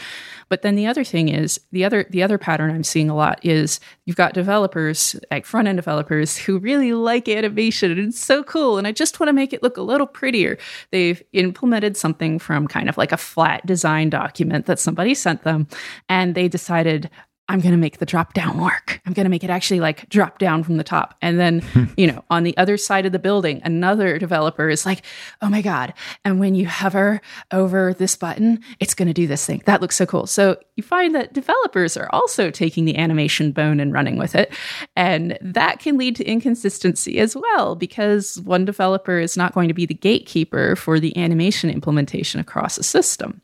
But 0.48 0.62
then 0.62 0.74
the 0.74 0.87
other 0.88 1.04
thing 1.04 1.28
is 1.28 1.60
the 1.72 1.84
other 1.84 2.06
the 2.10 2.22
other 2.22 2.38
pattern 2.38 2.70
I'm 2.70 2.84
seeing 2.84 3.10
a 3.10 3.16
lot 3.16 3.44
is 3.44 3.80
you've 4.04 4.16
got 4.16 4.34
developers 4.34 5.16
like 5.30 5.46
front 5.46 5.68
end 5.68 5.78
developers 5.78 6.36
who 6.36 6.58
really 6.58 6.92
like 6.92 7.28
animation 7.28 7.92
and 7.92 8.00
it's 8.00 8.20
so 8.20 8.42
cool 8.42 8.78
and 8.78 8.86
I 8.86 8.92
just 8.92 9.20
want 9.20 9.28
to 9.28 9.32
make 9.32 9.52
it 9.52 9.62
look 9.62 9.76
a 9.76 9.82
little 9.82 10.06
prettier. 10.06 10.58
They've 10.90 11.22
implemented 11.32 11.96
something 11.96 12.38
from 12.38 12.66
kind 12.66 12.88
of 12.88 12.96
like 12.96 13.12
a 13.12 13.16
flat 13.16 13.64
design 13.66 14.10
document 14.10 14.66
that 14.66 14.78
somebody 14.78 15.14
sent 15.14 15.44
them 15.44 15.68
and 16.08 16.34
they 16.34 16.48
decided 16.48 17.10
I'm 17.50 17.60
going 17.60 17.72
to 17.72 17.78
make 17.78 17.98
the 17.98 18.06
drop 18.06 18.34
down 18.34 18.60
work. 18.60 19.00
I'm 19.06 19.14
going 19.14 19.24
to 19.24 19.30
make 19.30 19.42
it 19.42 19.48
actually 19.48 19.80
like 19.80 20.08
drop 20.10 20.38
down 20.38 20.62
from 20.62 20.76
the 20.76 20.84
top. 20.84 21.14
And 21.22 21.40
then, 21.40 21.62
you 21.96 22.06
know, 22.06 22.22
on 22.28 22.44
the 22.44 22.56
other 22.58 22.76
side 22.76 23.06
of 23.06 23.12
the 23.12 23.18
building, 23.18 23.62
another 23.64 24.18
developer 24.18 24.68
is 24.68 24.84
like, 24.84 25.02
oh 25.40 25.48
my 25.48 25.62
God. 25.62 25.94
And 26.24 26.38
when 26.38 26.54
you 26.54 26.68
hover 26.68 27.22
over 27.50 27.94
this 27.94 28.16
button, 28.16 28.60
it's 28.80 28.94
going 28.94 29.08
to 29.08 29.14
do 29.14 29.26
this 29.26 29.46
thing. 29.46 29.62
That 29.64 29.80
looks 29.80 29.96
so 29.96 30.04
cool. 30.04 30.26
So 30.26 30.58
you 30.76 30.82
find 30.82 31.14
that 31.14 31.32
developers 31.32 31.96
are 31.96 32.10
also 32.12 32.50
taking 32.50 32.84
the 32.84 32.98
animation 32.98 33.52
bone 33.52 33.80
and 33.80 33.94
running 33.94 34.18
with 34.18 34.34
it. 34.34 34.52
And 34.94 35.38
that 35.40 35.78
can 35.78 35.96
lead 35.96 36.16
to 36.16 36.24
inconsistency 36.24 37.18
as 37.18 37.34
well, 37.34 37.74
because 37.74 38.40
one 38.40 38.66
developer 38.66 39.18
is 39.18 39.36
not 39.36 39.54
going 39.54 39.68
to 39.68 39.74
be 39.74 39.86
the 39.86 39.94
gatekeeper 39.94 40.76
for 40.76 41.00
the 41.00 41.16
animation 41.16 41.70
implementation 41.70 42.40
across 42.40 42.76
a 42.76 42.82
system. 42.82 43.40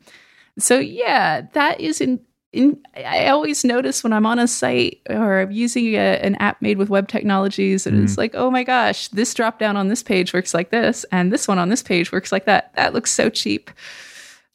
So, 0.57 0.79
yeah, 0.79 1.41
that 1.53 1.81
is 1.81 1.99
in 1.99 2.21
in, 2.55 2.81
I 2.95 3.27
always 3.27 3.63
notice 3.63 4.03
when 4.03 4.13
I'm 4.13 4.25
on 4.25 4.39
a 4.39 4.47
site 4.47 5.01
or 5.09 5.41
I'm 5.41 5.51
using 5.51 5.95
a, 5.95 6.19
an 6.21 6.35
app 6.35 6.61
made 6.61 6.77
with 6.77 6.89
web 6.89 7.07
technologies, 7.07 7.85
and 7.85 8.03
it's 8.03 8.13
mm. 8.13 8.17
like, 8.17 8.35
oh 8.35 8.49
my 8.49 8.63
gosh, 8.63 9.09
this 9.09 9.33
drop 9.33 9.59
down 9.59 9.77
on 9.77 9.89
this 9.89 10.01
page 10.01 10.33
works 10.33 10.53
like 10.53 10.71
this, 10.71 11.05
and 11.11 11.31
this 11.31 11.47
one 11.47 11.59
on 11.59 11.69
this 11.69 11.83
page 11.83 12.11
works 12.11 12.31
like 12.31 12.45
that. 12.45 12.73
That 12.75 12.93
looks 12.93 13.11
so 13.11 13.29
cheap. 13.29 13.69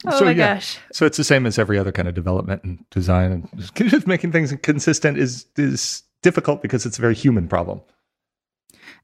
Oh 0.07 0.19
so 0.19 0.25
my 0.25 0.31
yeah, 0.31 0.55
gosh. 0.55 0.79
so 0.93 1.05
it's 1.05 1.19
the 1.19 1.25
same 1.25 1.45
as 1.45 1.59
every 1.59 1.79
other 1.79 1.93
kind 1.93 2.09
of 2.09 2.15
development 2.15 2.65
and 2.65 2.85
design, 2.91 3.33
and 3.33 3.71
just 3.75 4.07
making 4.07 4.33
things 4.33 4.53
consistent 4.63 5.19
is 5.19 5.47
is 5.57 6.03
difficult 6.23 6.63
because 6.63 6.87
it's 6.87 6.99
a 6.99 7.01
very 7.01 7.15
human 7.15 7.49
problem. 7.49 7.81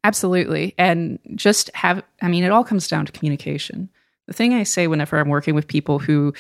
Absolutely. 0.05 0.75
And 0.79 1.19
just 1.35 1.71
have, 1.75 2.03
I 2.23 2.29
mean, 2.29 2.45
it 2.45 2.53
all 2.53 2.65
comes 2.65 2.89
down 2.89 3.07
to 3.07 3.13
communication. 3.13 3.89
The 4.27 4.33
thing 4.33 4.55
I 4.55 4.63
say 4.63 4.87
whenever 4.87 5.19
I'm 5.19 5.29
working 5.29 5.55
with 5.55 5.67
people 5.67 5.99
who 5.99 6.33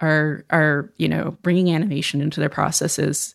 are, 0.00 0.44
are, 0.50 0.92
you 0.96 1.08
know, 1.08 1.36
bringing 1.42 1.74
animation 1.74 2.20
into 2.20 2.40
their 2.40 2.48
processes, 2.48 3.34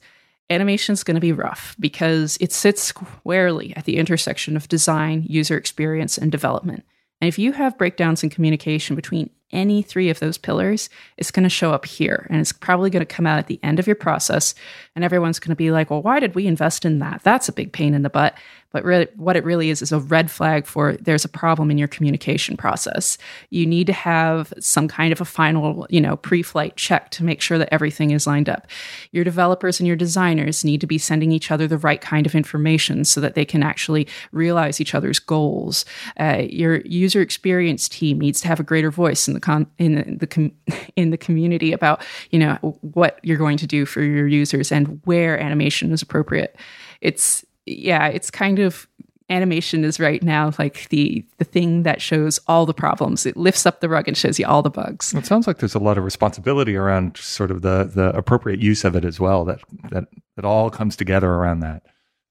animation 0.49 0.93
is 0.93 1.04
going 1.04 1.15
to 1.15 1.21
be 1.21 1.32
rough 1.32 1.75
because 1.80 2.38
it 2.39 2.51
sits 2.51 2.82
squarely 2.82 3.75
at 3.75 3.86
the 3.86 3.97
intersection 3.97 4.56
of 4.56 4.67
design, 4.67 5.23
user 5.28 5.58
experience, 5.58 6.17
and 6.17 6.32
development. 6.32 6.84
And 7.21 7.28
if 7.28 7.39
you 7.39 7.54
have 7.54 7.78
breakdowns 7.78 8.23
in 8.23 8.30
communication 8.30 8.95
between 8.95 9.30
any 9.52 9.82
three 9.82 10.10
of 10.10 10.20
those 10.20 10.38
pillars, 10.38 10.90
it's 11.18 11.32
going 11.32 11.44
to 11.44 11.50
show 11.50 11.72
up 11.72 11.86
here. 11.86 12.28
And 12.30 12.40
it's 12.40 12.52
probably 12.52 12.90
going 12.90 13.06
to 13.06 13.16
come 13.16 13.28
out 13.28 13.40
at 13.40 13.48
the 13.48 13.60
end 13.64 13.80
of 13.80 13.88
your 13.88 13.96
process. 13.96 14.56
And 14.96 15.04
everyone's 15.04 15.40
going 15.40 15.50
to 15.50 15.56
be 15.56 15.72
like, 15.72 15.90
well, 15.90 16.02
why 16.02 16.20
did 16.20 16.36
we 16.36 16.48
invest 16.48 16.86
in 16.86 17.00
that? 17.00 17.22
That's 17.24 17.50
a 17.50 17.54
big 17.54 17.72
pain 17.72 17.94
in 17.94 18.02
the 18.02 18.10
butt. 18.10 18.36
But 18.76 18.84
really, 18.84 19.08
what 19.16 19.38
it 19.38 19.46
really 19.46 19.70
is 19.70 19.82
is 19.82 19.94
a 19.94 20.02
red 20.02 20.30
flag 20.30 20.66
for 20.66 20.98
there's 20.98 21.24
a 21.24 21.30
problem 21.30 21.72
in 21.72 21.78
your 21.78 21.88
communication 21.88 22.58
process. 22.58 23.18
You 23.50 23.66
need 23.66 23.88
to 23.88 23.94
have 23.94 24.52
some 24.60 24.90
kind 24.90 25.14
of 25.14 25.22
a 25.22 25.26
final, 25.26 25.88
you 25.90 26.02
know, 26.02 26.18
pre-flight 26.18 26.76
check 26.76 27.10
to 27.12 27.24
make 27.24 27.40
sure 27.40 27.58
that 27.58 27.74
everything 27.74 28.12
is 28.12 28.28
lined 28.28 28.50
up. 28.50 28.68
Your 29.14 29.24
developers 29.24 29.80
and 29.80 29.88
your 29.88 29.96
designers 29.96 30.66
need 30.66 30.82
to 30.82 30.88
be 30.88 30.98
sending 30.98 31.32
each 31.32 31.52
other 31.52 31.70
the 31.70 31.78
right 31.78 32.02
kind 32.02 32.26
of 32.26 32.36
information 32.36 33.06
so 33.06 33.22
that 33.22 33.34
they 33.34 33.46
can 33.46 33.64
actually 33.64 34.10
realize 34.34 34.82
each 34.82 34.94
other's 34.94 35.20
goals. 35.20 35.86
Uh, 36.20 36.44
your 36.50 36.82
user 36.82 37.22
experience 37.22 37.88
team 37.88 38.20
needs 38.20 38.42
to 38.42 38.50
have 38.50 38.60
a 38.60 38.64
greater 38.64 38.92
voice 38.92 39.26
in 39.26 39.34
the 39.36 39.39
con- 39.39 39.67
in 39.78 40.17
the 40.17 40.28
com- 40.28 40.52
in 40.95 41.12
the 41.12 41.17
community 41.17 41.71
about 41.71 42.04
you 42.32 42.39
know 42.39 42.56
what 42.82 43.19
you're 43.24 43.38
going 43.38 43.58
to 43.58 43.67
do 43.67 43.86
for 43.86 44.02
your 44.02 44.28
users 44.28 44.71
and 44.71 45.00
where 45.06 45.39
animation 45.39 45.91
is 45.91 46.02
appropriate. 46.02 46.58
It's 47.02 47.45
yeah, 47.65 48.08
it's 48.08 48.32
kind 48.32 48.60
of 48.60 48.88
animation 49.30 49.84
is 49.84 50.00
right 50.00 50.21
now 50.21 50.52
like 50.60 50.88
the 50.89 51.26
the 51.38 51.45
thing 51.45 51.84
that 51.84 52.02
shows 52.02 52.39
all 52.48 52.65
the 52.65 52.74
problems. 52.74 53.26
It 53.26 53.38
lifts 53.38 53.65
up 53.65 53.82
the 53.82 53.89
rug 53.89 54.08
and 54.08 54.15
shows 54.15 54.39
you 54.39 54.45
all 54.45 54.62
the 54.62 54.69
bugs. 54.69 55.13
It 55.13 55.26
sounds 55.26 55.48
like 55.48 55.58
there's 55.58 55.76
a 55.76 55.80
lot 55.80 55.98
of 55.98 56.04
responsibility 56.04 56.76
around 56.76 57.17
sort 57.17 57.52
of 57.52 57.62
the 57.62 57.89
the 57.93 58.15
appropriate 58.15 58.60
use 58.60 58.84
of 58.84 58.95
it 58.95 59.06
as 59.06 59.19
well. 59.19 59.45
That 59.45 59.62
that 59.91 60.06
it 60.38 60.45
all 60.45 60.69
comes 60.69 60.95
together 60.95 61.32
around 61.32 61.62
that. 61.62 61.84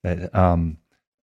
That 0.03 0.35
um 0.35 0.79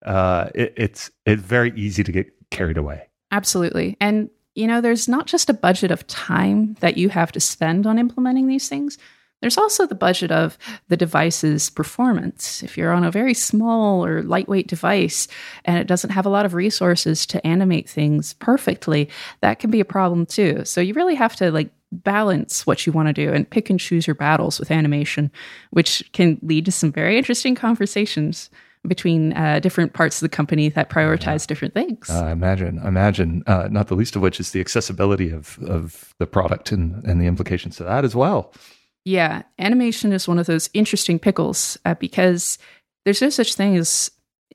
uh 0.04 0.50
it, 0.54 0.74
it's 0.76 1.10
it's 1.26 1.42
very 1.42 1.72
easy 1.76 2.02
to 2.02 2.12
get 2.12 2.32
carried 2.50 2.76
away. 2.76 3.08
Absolutely, 3.30 3.96
and 4.00 4.28
you 4.54 4.66
know, 4.66 4.80
there's 4.80 5.08
not 5.08 5.26
just 5.26 5.48
a 5.48 5.54
budget 5.54 5.90
of 5.90 6.06
time 6.06 6.74
that 6.80 6.96
you 6.96 7.08
have 7.08 7.32
to 7.32 7.40
spend 7.40 7.86
on 7.86 7.98
implementing 7.98 8.46
these 8.46 8.68
things 8.68 8.98
there's 9.40 9.58
also 9.58 9.86
the 9.86 9.94
budget 9.94 10.30
of 10.30 10.58
the 10.88 10.96
device's 10.96 11.70
performance. 11.70 12.62
If 12.62 12.76
you're 12.76 12.92
on 12.92 13.04
a 13.04 13.10
very 13.10 13.34
small 13.34 14.04
or 14.04 14.22
lightweight 14.22 14.66
device 14.66 15.28
and 15.64 15.78
it 15.78 15.86
doesn't 15.86 16.10
have 16.10 16.26
a 16.26 16.30
lot 16.30 16.44
of 16.44 16.54
resources 16.54 17.24
to 17.26 17.46
animate 17.46 17.88
things 17.88 18.34
perfectly, 18.34 19.08
that 19.40 19.58
can 19.58 19.70
be 19.70 19.80
a 19.80 19.84
problem 19.84 20.26
too. 20.26 20.64
So 20.64 20.80
you 20.80 20.94
really 20.94 21.14
have 21.14 21.36
to 21.36 21.50
like 21.50 21.70
balance 21.90 22.66
what 22.66 22.86
you 22.86 22.92
want 22.92 23.08
to 23.08 23.12
do 23.12 23.32
and 23.32 23.48
pick 23.48 23.70
and 23.70 23.80
choose 23.80 24.06
your 24.06 24.14
battles 24.14 24.60
with 24.60 24.70
animation, 24.70 25.30
which 25.70 26.08
can 26.12 26.38
lead 26.42 26.66
to 26.66 26.72
some 26.72 26.92
very 26.92 27.16
interesting 27.16 27.54
conversations 27.54 28.50
between 28.86 29.32
uh, 29.34 29.60
different 29.60 29.92
parts 29.92 30.16
of 30.16 30.30
the 30.30 30.34
company 30.34 30.68
that 30.70 30.88
prioritize 30.88 31.46
different 31.46 31.74
things. 31.74 32.08
Uh, 32.08 32.26
imagine, 32.26 32.78
imagine, 32.78 33.42
uh, 33.46 33.68
not 33.70 33.88
the 33.88 33.94
least 33.94 34.16
of 34.16 34.22
which 34.22 34.40
is 34.40 34.52
the 34.52 34.60
accessibility 34.60 35.30
of, 35.30 35.58
of 35.62 36.14
the 36.18 36.26
product 36.26 36.72
and, 36.72 37.04
and 37.04 37.20
the 37.20 37.26
implications 37.26 37.76
to 37.76 37.84
that 37.84 38.04
as 38.04 38.14
well. 38.14 38.54
Yeah, 39.04 39.42
animation 39.58 40.12
is 40.12 40.28
one 40.28 40.38
of 40.38 40.46
those 40.46 40.70
interesting 40.72 41.18
pickles 41.18 41.78
uh, 41.84 41.94
because 41.94 42.58
there's 43.04 43.22
no 43.22 43.30
such 43.30 43.54
thing 43.54 43.76
as 43.76 44.10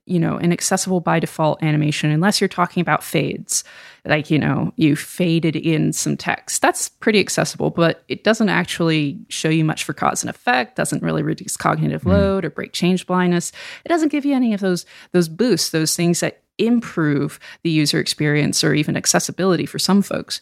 you 0.05 0.19
know 0.19 0.37
an 0.37 0.51
accessible 0.51 0.99
by 0.99 1.19
default 1.19 1.61
animation 1.63 2.11
unless 2.11 2.39
you're 2.39 2.47
talking 2.47 2.81
about 2.81 3.03
fades 3.03 3.63
like 4.05 4.29
you 4.29 4.37
know 4.37 4.71
you 4.75 4.95
faded 4.95 5.55
in 5.55 5.91
some 5.91 6.15
text 6.15 6.61
that's 6.61 6.89
pretty 6.89 7.19
accessible 7.19 7.69
but 7.69 8.03
it 8.07 8.23
doesn't 8.23 8.49
actually 8.49 9.19
show 9.29 9.49
you 9.49 9.65
much 9.65 9.83
for 9.83 9.93
cause 9.93 10.23
and 10.23 10.29
effect 10.29 10.75
doesn't 10.75 11.03
really 11.03 11.23
reduce 11.23 11.57
cognitive 11.57 12.03
mm. 12.03 12.11
load 12.11 12.45
or 12.45 12.49
break 12.49 12.71
change 12.71 13.05
blindness 13.07 13.51
it 13.83 13.89
doesn't 13.89 14.09
give 14.09 14.25
you 14.25 14.33
any 14.33 14.53
of 14.53 14.59
those 14.59 14.85
those 15.11 15.27
boosts 15.27 15.69
those 15.69 15.95
things 15.95 16.19
that 16.19 16.41
improve 16.57 17.39
the 17.63 17.69
user 17.69 17.99
experience 17.99 18.63
or 18.63 18.73
even 18.73 18.95
accessibility 18.95 19.65
for 19.65 19.79
some 19.79 20.01
folks 20.01 20.39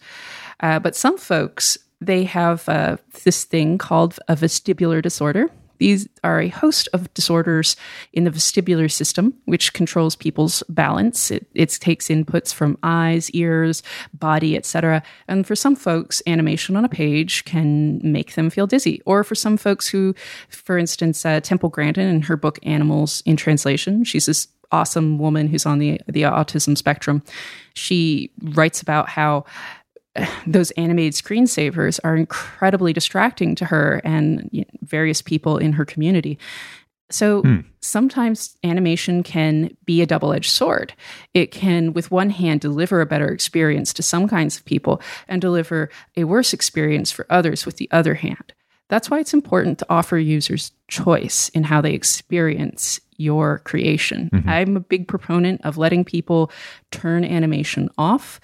uh, 0.59 0.77
but 0.77 0.95
some 0.95 1.17
folks 1.17 1.77
they 2.05 2.23
have 2.25 2.67
uh, 2.67 2.97
this 3.23 3.43
thing 3.43 3.77
called 3.77 4.19
a 4.27 4.35
vestibular 4.35 5.01
disorder. 5.01 5.49
These 5.77 6.07
are 6.23 6.39
a 6.39 6.49
host 6.49 6.87
of 6.93 7.13
disorders 7.13 7.75
in 8.13 8.23
the 8.23 8.31
vestibular 8.31 8.91
system, 8.91 9.33
which 9.45 9.73
controls 9.73 10.15
people's 10.15 10.63
balance. 10.69 11.31
It, 11.31 11.47
it 11.53 11.69
takes 11.81 12.07
inputs 12.07 12.53
from 12.53 12.77
eyes, 12.83 13.29
ears, 13.31 13.83
body, 14.13 14.55
etc. 14.55 15.03
And 15.27 15.45
for 15.45 15.55
some 15.55 15.75
folks, 15.75 16.21
animation 16.27 16.75
on 16.75 16.85
a 16.85 16.89
page 16.89 17.45
can 17.45 17.99
make 18.03 18.35
them 18.35 18.49
feel 18.49 18.67
dizzy. 18.67 19.01
Or 19.05 19.23
for 19.23 19.35
some 19.35 19.57
folks 19.57 19.87
who, 19.87 20.15
for 20.49 20.77
instance, 20.77 21.25
uh, 21.25 21.39
Temple 21.39 21.69
Grandin 21.69 22.07
in 22.07 22.21
her 22.23 22.37
book 22.37 22.59
Animals 22.63 23.23
in 23.25 23.35
Translation, 23.35 24.03
she's 24.03 24.25
this 24.25 24.47
awesome 24.71 25.19
woman 25.19 25.47
who's 25.47 25.65
on 25.65 25.79
the 25.79 26.01
the 26.07 26.23
autism 26.23 26.77
spectrum. 26.77 27.23
She 27.75 28.31
writes 28.41 28.81
about 28.81 29.07
how 29.07 29.45
those 30.47 30.71
animated 30.71 31.13
screensavers 31.13 31.99
are 32.03 32.15
incredibly 32.15 32.93
distracting 32.93 33.55
to 33.55 33.65
her 33.65 34.01
and 34.03 34.49
you 34.51 34.61
know, 34.61 34.79
various 34.81 35.21
people 35.21 35.57
in 35.57 35.73
her 35.73 35.85
community. 35.85 36.37
So 37.09 37.41
hmm. 37.41 37.59
sometimes 37.79 38.57
animation 38.63 39.21
can 39.23 39.75
be 39.85 40.01
a 40.01 40.05
double 40.05 40.33
edged 40.33 40.49
sword. 40.49 40.93
It 41.33 41.51
can, 41.51 41.93
with 41.93 42.09
one 42.09 42.31
hand, 42.31 42.61
deliver 42.61 43.01
a 43.01 43.05
better 43.05 43.31
experience 43.31 43.93
to 43.93 44.03
some 44.03 44.27
kinds 44.27 44.57
of 44.57 44.65
people 44.65 44.99
and 45.27 45.39
deliver 45.39 45.89
a 46.17 46.23
worse 46.23 46.53
experience 46.53 47.11
for 47.11 47.27
others 47.29 47.65
with 47.65 47.77
the 47.77 47.89
other 47.91 48.15
hand. 48.15 48.53
That's 48.89 49.09
why 49.09 49.19
it's 49.19 49.33
important 49.33 49.79
to 49.79 49.85
offer 49.89 50.17
users 50.17 50.71
choice 50.87 51.49
in 51.49 51.63
how 51.63 51.81
they 51.81 51.93
experience 51.93 52.99
your 53.17 53.59
creation. 53.59 54.29
Mm-hmm. 54.33 54.49
I'm 54.49 54.77
a 54.77 54.79
big 54.79 55.07
proponent 55.07 55.61
of 55.63 55.77
letting 55.77 56.03
people 56.03 56.51
turn 56.91 57.23
animation 57.23 57.89
off. 57.97 58.39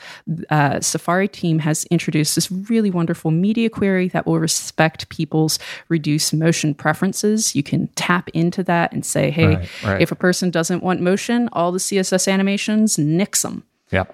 Uh, 0.49 0.79
Safari 0.79 1.27
team 1.27 1.59
has 1.59 1.85
introduced 1.85 2.35
this 2.35 2.51
really 2.51 2.89
wonderful 2.89 3.31
media 3.31 3.69
query 3.69 4.07
that 4.09 4.25
will 4.25 4.39
respect 4.39 5.09
people's 5.09 5.59
reduced 5.89 6.33
motion 6.33 6.73
preferences. 6.73 7.55
You 7.55 7.63
can 7.63 7.87
tap 7.95 8.29
into 8.29 8.63
that 8.63 8.91
and 8.93 9.05
say, 9.05 9.31
hey, 9.31 9.47
right, 9.47 9.83
right. 9.83 10.01
if 10.01 10.11
a 10.11 10.15
person 10.15 10.49
doesn't 10.49 10.83
want 10.83 11.01
motion, 11.01 11.49
all 11.51 11.71
the 11.71 11.79
CSS 11.79 12.31
animations, 12.31 12.97
nix 12.97 13.41
them. 13.41 13.63
Yeah. 13.91 14.05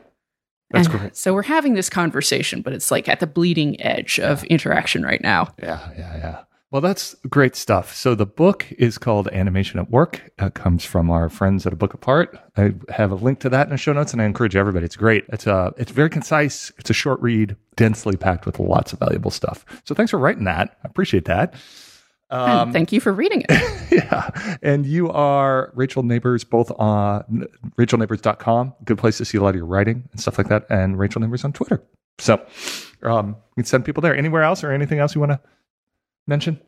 That's 0.72 0.88
and 0.88 1.00
great. 1.00 1.18
So 1.18 1.34
we're 1.34 1.44
having 1.44 1.76
this 1.76 1.90
conversation, 1.90 2.62
but 2.62 2.74
it's 2.74 2.92
like 2.92 3.08
at 3.08 3.20
the 3.20 3.28
bleeding 3.28 3.80
edge 3.82 4.20
of 4.20 4.44
interaction 4.46 5.04
right 5.04 5.22
now. 5.22 5.54
Yeah, 5.62 5.80
yeah, 5.98 6.18
yeah. 6.18 6.44
Well, 6.72 6.82
that's 6.82 7.16
great 7.30 7.56
stuff. 7.56 7.96
So 7.96 8.16
the 8.16 8.26
book 8.26 8.66
is 8.78 8.98
called 8.98 9.30
Animation 9.30 9.80
at 9.80 9.90
Work. 9.90 10.32
It 10.40 10.56
comes 10.56 10.84
from 10.84 11.10
our 11.10 11.30
friends 11.30 11.66
at 11.66 11.72
A 11.72 11.76
Book 11.76 11.94
Apart. 11.94 12.38
I 12.58 12.74
have 12.90 13.12
a 13.12 13.16
link 13.16 13.40
to 13.42 13.50
that 13.50 13.68
in 13.68 13.70
the 13.70 13.78
show 13.78 13.94
notes, 13.94 14.12
and 14.12 14.22
I 14.22 14.26
encourage 14.26 14.56
everybody. 14.58 14.84
It's 14.86 14.98
great. 14.98 15.24
It's 15.30 15.48
a, 15.48 15.54
uh, 15.54 15.72
it's 15.78 15.92
very 15.92 16.10
concise. 16.10 16.74
It's 16.78 16.90
a 16.90 16.94
short 16.94 17.22
read, 17.22 17.56
densely 17.78 18.18
packed 18.18 18.46
with 18.46 18.60
lots 18.60 18.92
of 18.92 19.00
valuable 19.00 19.32
stuff. 19.32 19.64
So 19.86 19.96
thanks 19.96 20.12
for 20.12 20.18
writing 20.18 20.44
that. 20.46 20.78
I 20.84 20.88
appreciate 20.90 21.26
that. 21.26 21.54
Um, 22.30 22.74
thank 22.74 22.92
you 22.92 23.00
for 23.00 23.14
reading 23.14 23.44
it. 23.48 23.92
yeah. 23.92 24.30
And 24.62 24.86
you 24.86 25.10
are 25.12 25.72
Rachel 25.76 26.04
Nabors, 26.04 26.44
both 26.44 26.72
on 26.80 27.48
rachelnabors.com, 27.78 28.74
good 28.84 28.98
place 28.98 29.18
to 29.20 29.26
see 29.26 29.38
a 29.38 29.42
lot 29.42 29.50
of 29.50 29.56
your 29.56 29.66
writing 29.66 30.08
and 30.12 30.20
stuff 30.20 30.38
like 30.38 30.48
that, 30.48 30.66
and 30.70 30.98
Rachel 30.98 31.22
Nabors 31.22 31.44
on 31.44 31.54
Twitter. 31.54 31.84
So 32.18 32.44
um, 33.04 33.30
you 33.30 33.62
can 33.62 33.66
send 33.66 33.86
people 33.86 34.02
there. 34.02 34.16
Anywhere 34.16 34.44
else 34.44 34.64
or 34.64 34.72
anything 34.72 35.00
else 35.00 35.14
you 35.16 35.22
want 35.22 35.34
to 35.34 35.40
mention? 36.28 36.60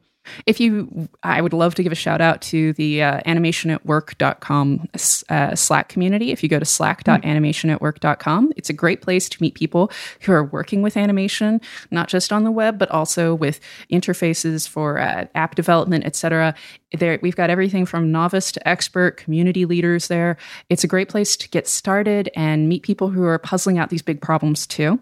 If 0.46 0.60
you, 0.60 1.10
I 1.24 1.42
would 1.42 1.54
love 1.54 1.76
to 1.76 1.84
give 1.84 1.92
a 1.92 1.96
shout 1.96 2.22
out 2.22 2.42
to 2.44 2.74
the 2.74 3.04
uh, 3.04 3.22
animationatwork.com 3.22 4.88
uh, 5.30 5.56
Slack 5.56 5.90
community. 5.90 6.32
If 6.32 6.44
you 6.44 6.50
go 6.50 6.60
to 6.60 6.66
slack.animationatwork.com, 6.66 8.54
it's 8.56 8.70
a 8.70 8.74
great 8.74 9.02
place 9.02 9.30
to 9.30 9.42
meet 9.42 9.56
people 9.56 9.92
who 10.22 10.32
are 10.32 10.44
working 10.44 10.82
with 10.82 10.98
animation, 10.98 11.62
not 11.92 12.08
just 12.08 12.32
on 12.32 12.44
the 12.44 12.52
web, 12.52 12.78
but 12.78 12.90
also 12.92 13.34
with 13.34 13.60
interfaces 13.92 14.68
for 14.68 15.00
uh, 15.00 15.26
app 15.36 15.56
development, 15.56 16.06
etc. 16.06 16.56
There, 16.94 17.20
we've 17.22 17.36
got 17.36 17.50
everything 17.50 17.86
from 17.86 18.12
novice 18.12 18.52
to 18.54 18.68
expert 18.68 19.18
community 19.18 19.66
leaders 19.66 20.08
there. 20.08 20.38
It's 20.70 20.84
a 20.84 20.88
great 20.88 21.10
place 21.10 21.36
to 21.38 21.50
get 21.50 21.68
started 21.68 22.30
and 22.36 22.70
meet 22.70 22.84
people 22.84 23.10
who 23.10 23.24
are 23.24 23.38
puzzling 23.38 23.78
out 23.78 23.90
these 23.90 24.02
big 24.02 24.22
problems 24.22 24.66
too. 24.66 25.00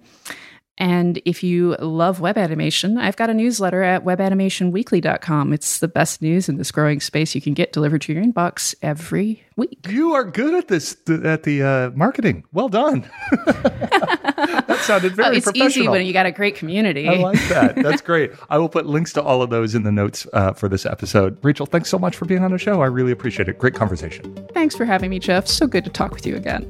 And 0.78 1.22
if 1.24 1.42
you 1.42 1.76
love 1.80 2.20
web 2.20 2.38
animation, 2.38 2.98
I've 2.98 3.16
got 3.16 3.30
a 3.30 3.34
newsletter 3.34 3.82
at 3.82 4.04
webanimationweekly.com. 4.04 5.54
It's 5.54 5.80
the 5.80 5.88
best 5.88 6.22
news 6.22 6.50
in 6.50 6.58
this 6.58 6.72
growing 6.72 7.00
space 7.00 7.34
you 7.34 7.42
can 7.42 7.54
get 7.54 7.72
delivered 7.72 8.02
to 8.04 8.14
your 8.14 8.24
inbox 8.24 8.76
every 8.82 9.44
week. 9.56 9.88
You 9.90 10.14
are 10.14 10.26
good 10.26 10.54
at 10.54 10.68
this, 10.68 10.98
at 11.24 11.44
the 11.44 11.64
uh, 11.64 11.90
marketing. 11.92 12.44
Well 12.52 12.68
done. 12.68 13.10
that 13.46 14.80
sounded 14.82 15.16
very 15.16 15.30
oh, 15.30 15.32
it's 15.32 15.46
professional. 15.46 15.68
easy 15.70 15.88
when 15.88 16.06
you 16.06 16.12
got 16.12 16.26
a 16.26 16.32
great 16.32 16.56
community. 16.56 17.08
I 17.08 17.16
like 17.16 17.42
that. 17.48 17.76
That's 17.76 18.02
great. 18.02 18.34
I 18.50 18.58
will 18.58 18.70
put 18.70 18.86
links 18.86 19.14
to 19.14 19.24
all 19.24 19.42
of 19.42 19.50
those 19.50 19.76
in 19.76 19.84
the 19.84 19.92
notes 19.94 20.28
uh, 20.34 20.52
for 20.52 20.68
this 20.68 20.86
episode. 20.86 21.38
Rachel, 21.42 21.66
thanks 21.66 21.90
so 21.90 21.98
much 21.98 22.18
for 22.18 22.26
being 22.26 22.44
on 22.44 22.52
the 22.52 22.58
show. 22.58 22.82
I 22.82 22.88
really 22.88 23.14
appreciate 23.14 23.48
it. 23.48 23.58
Great 23.60 23.76
conversation. 23.76 24.48
Thanks 24.54 24.76
for 24.76 24.84
having 24.84 25.10
me, 25.10 25.20
Jeff. 25.20 25.48
So 25.48 25.68
good 25.68 25.86
to 25.86 25.90
talk 25.90 26.12
with 26.12 26.26
you 26.26 26.36
again. 26.36 26.70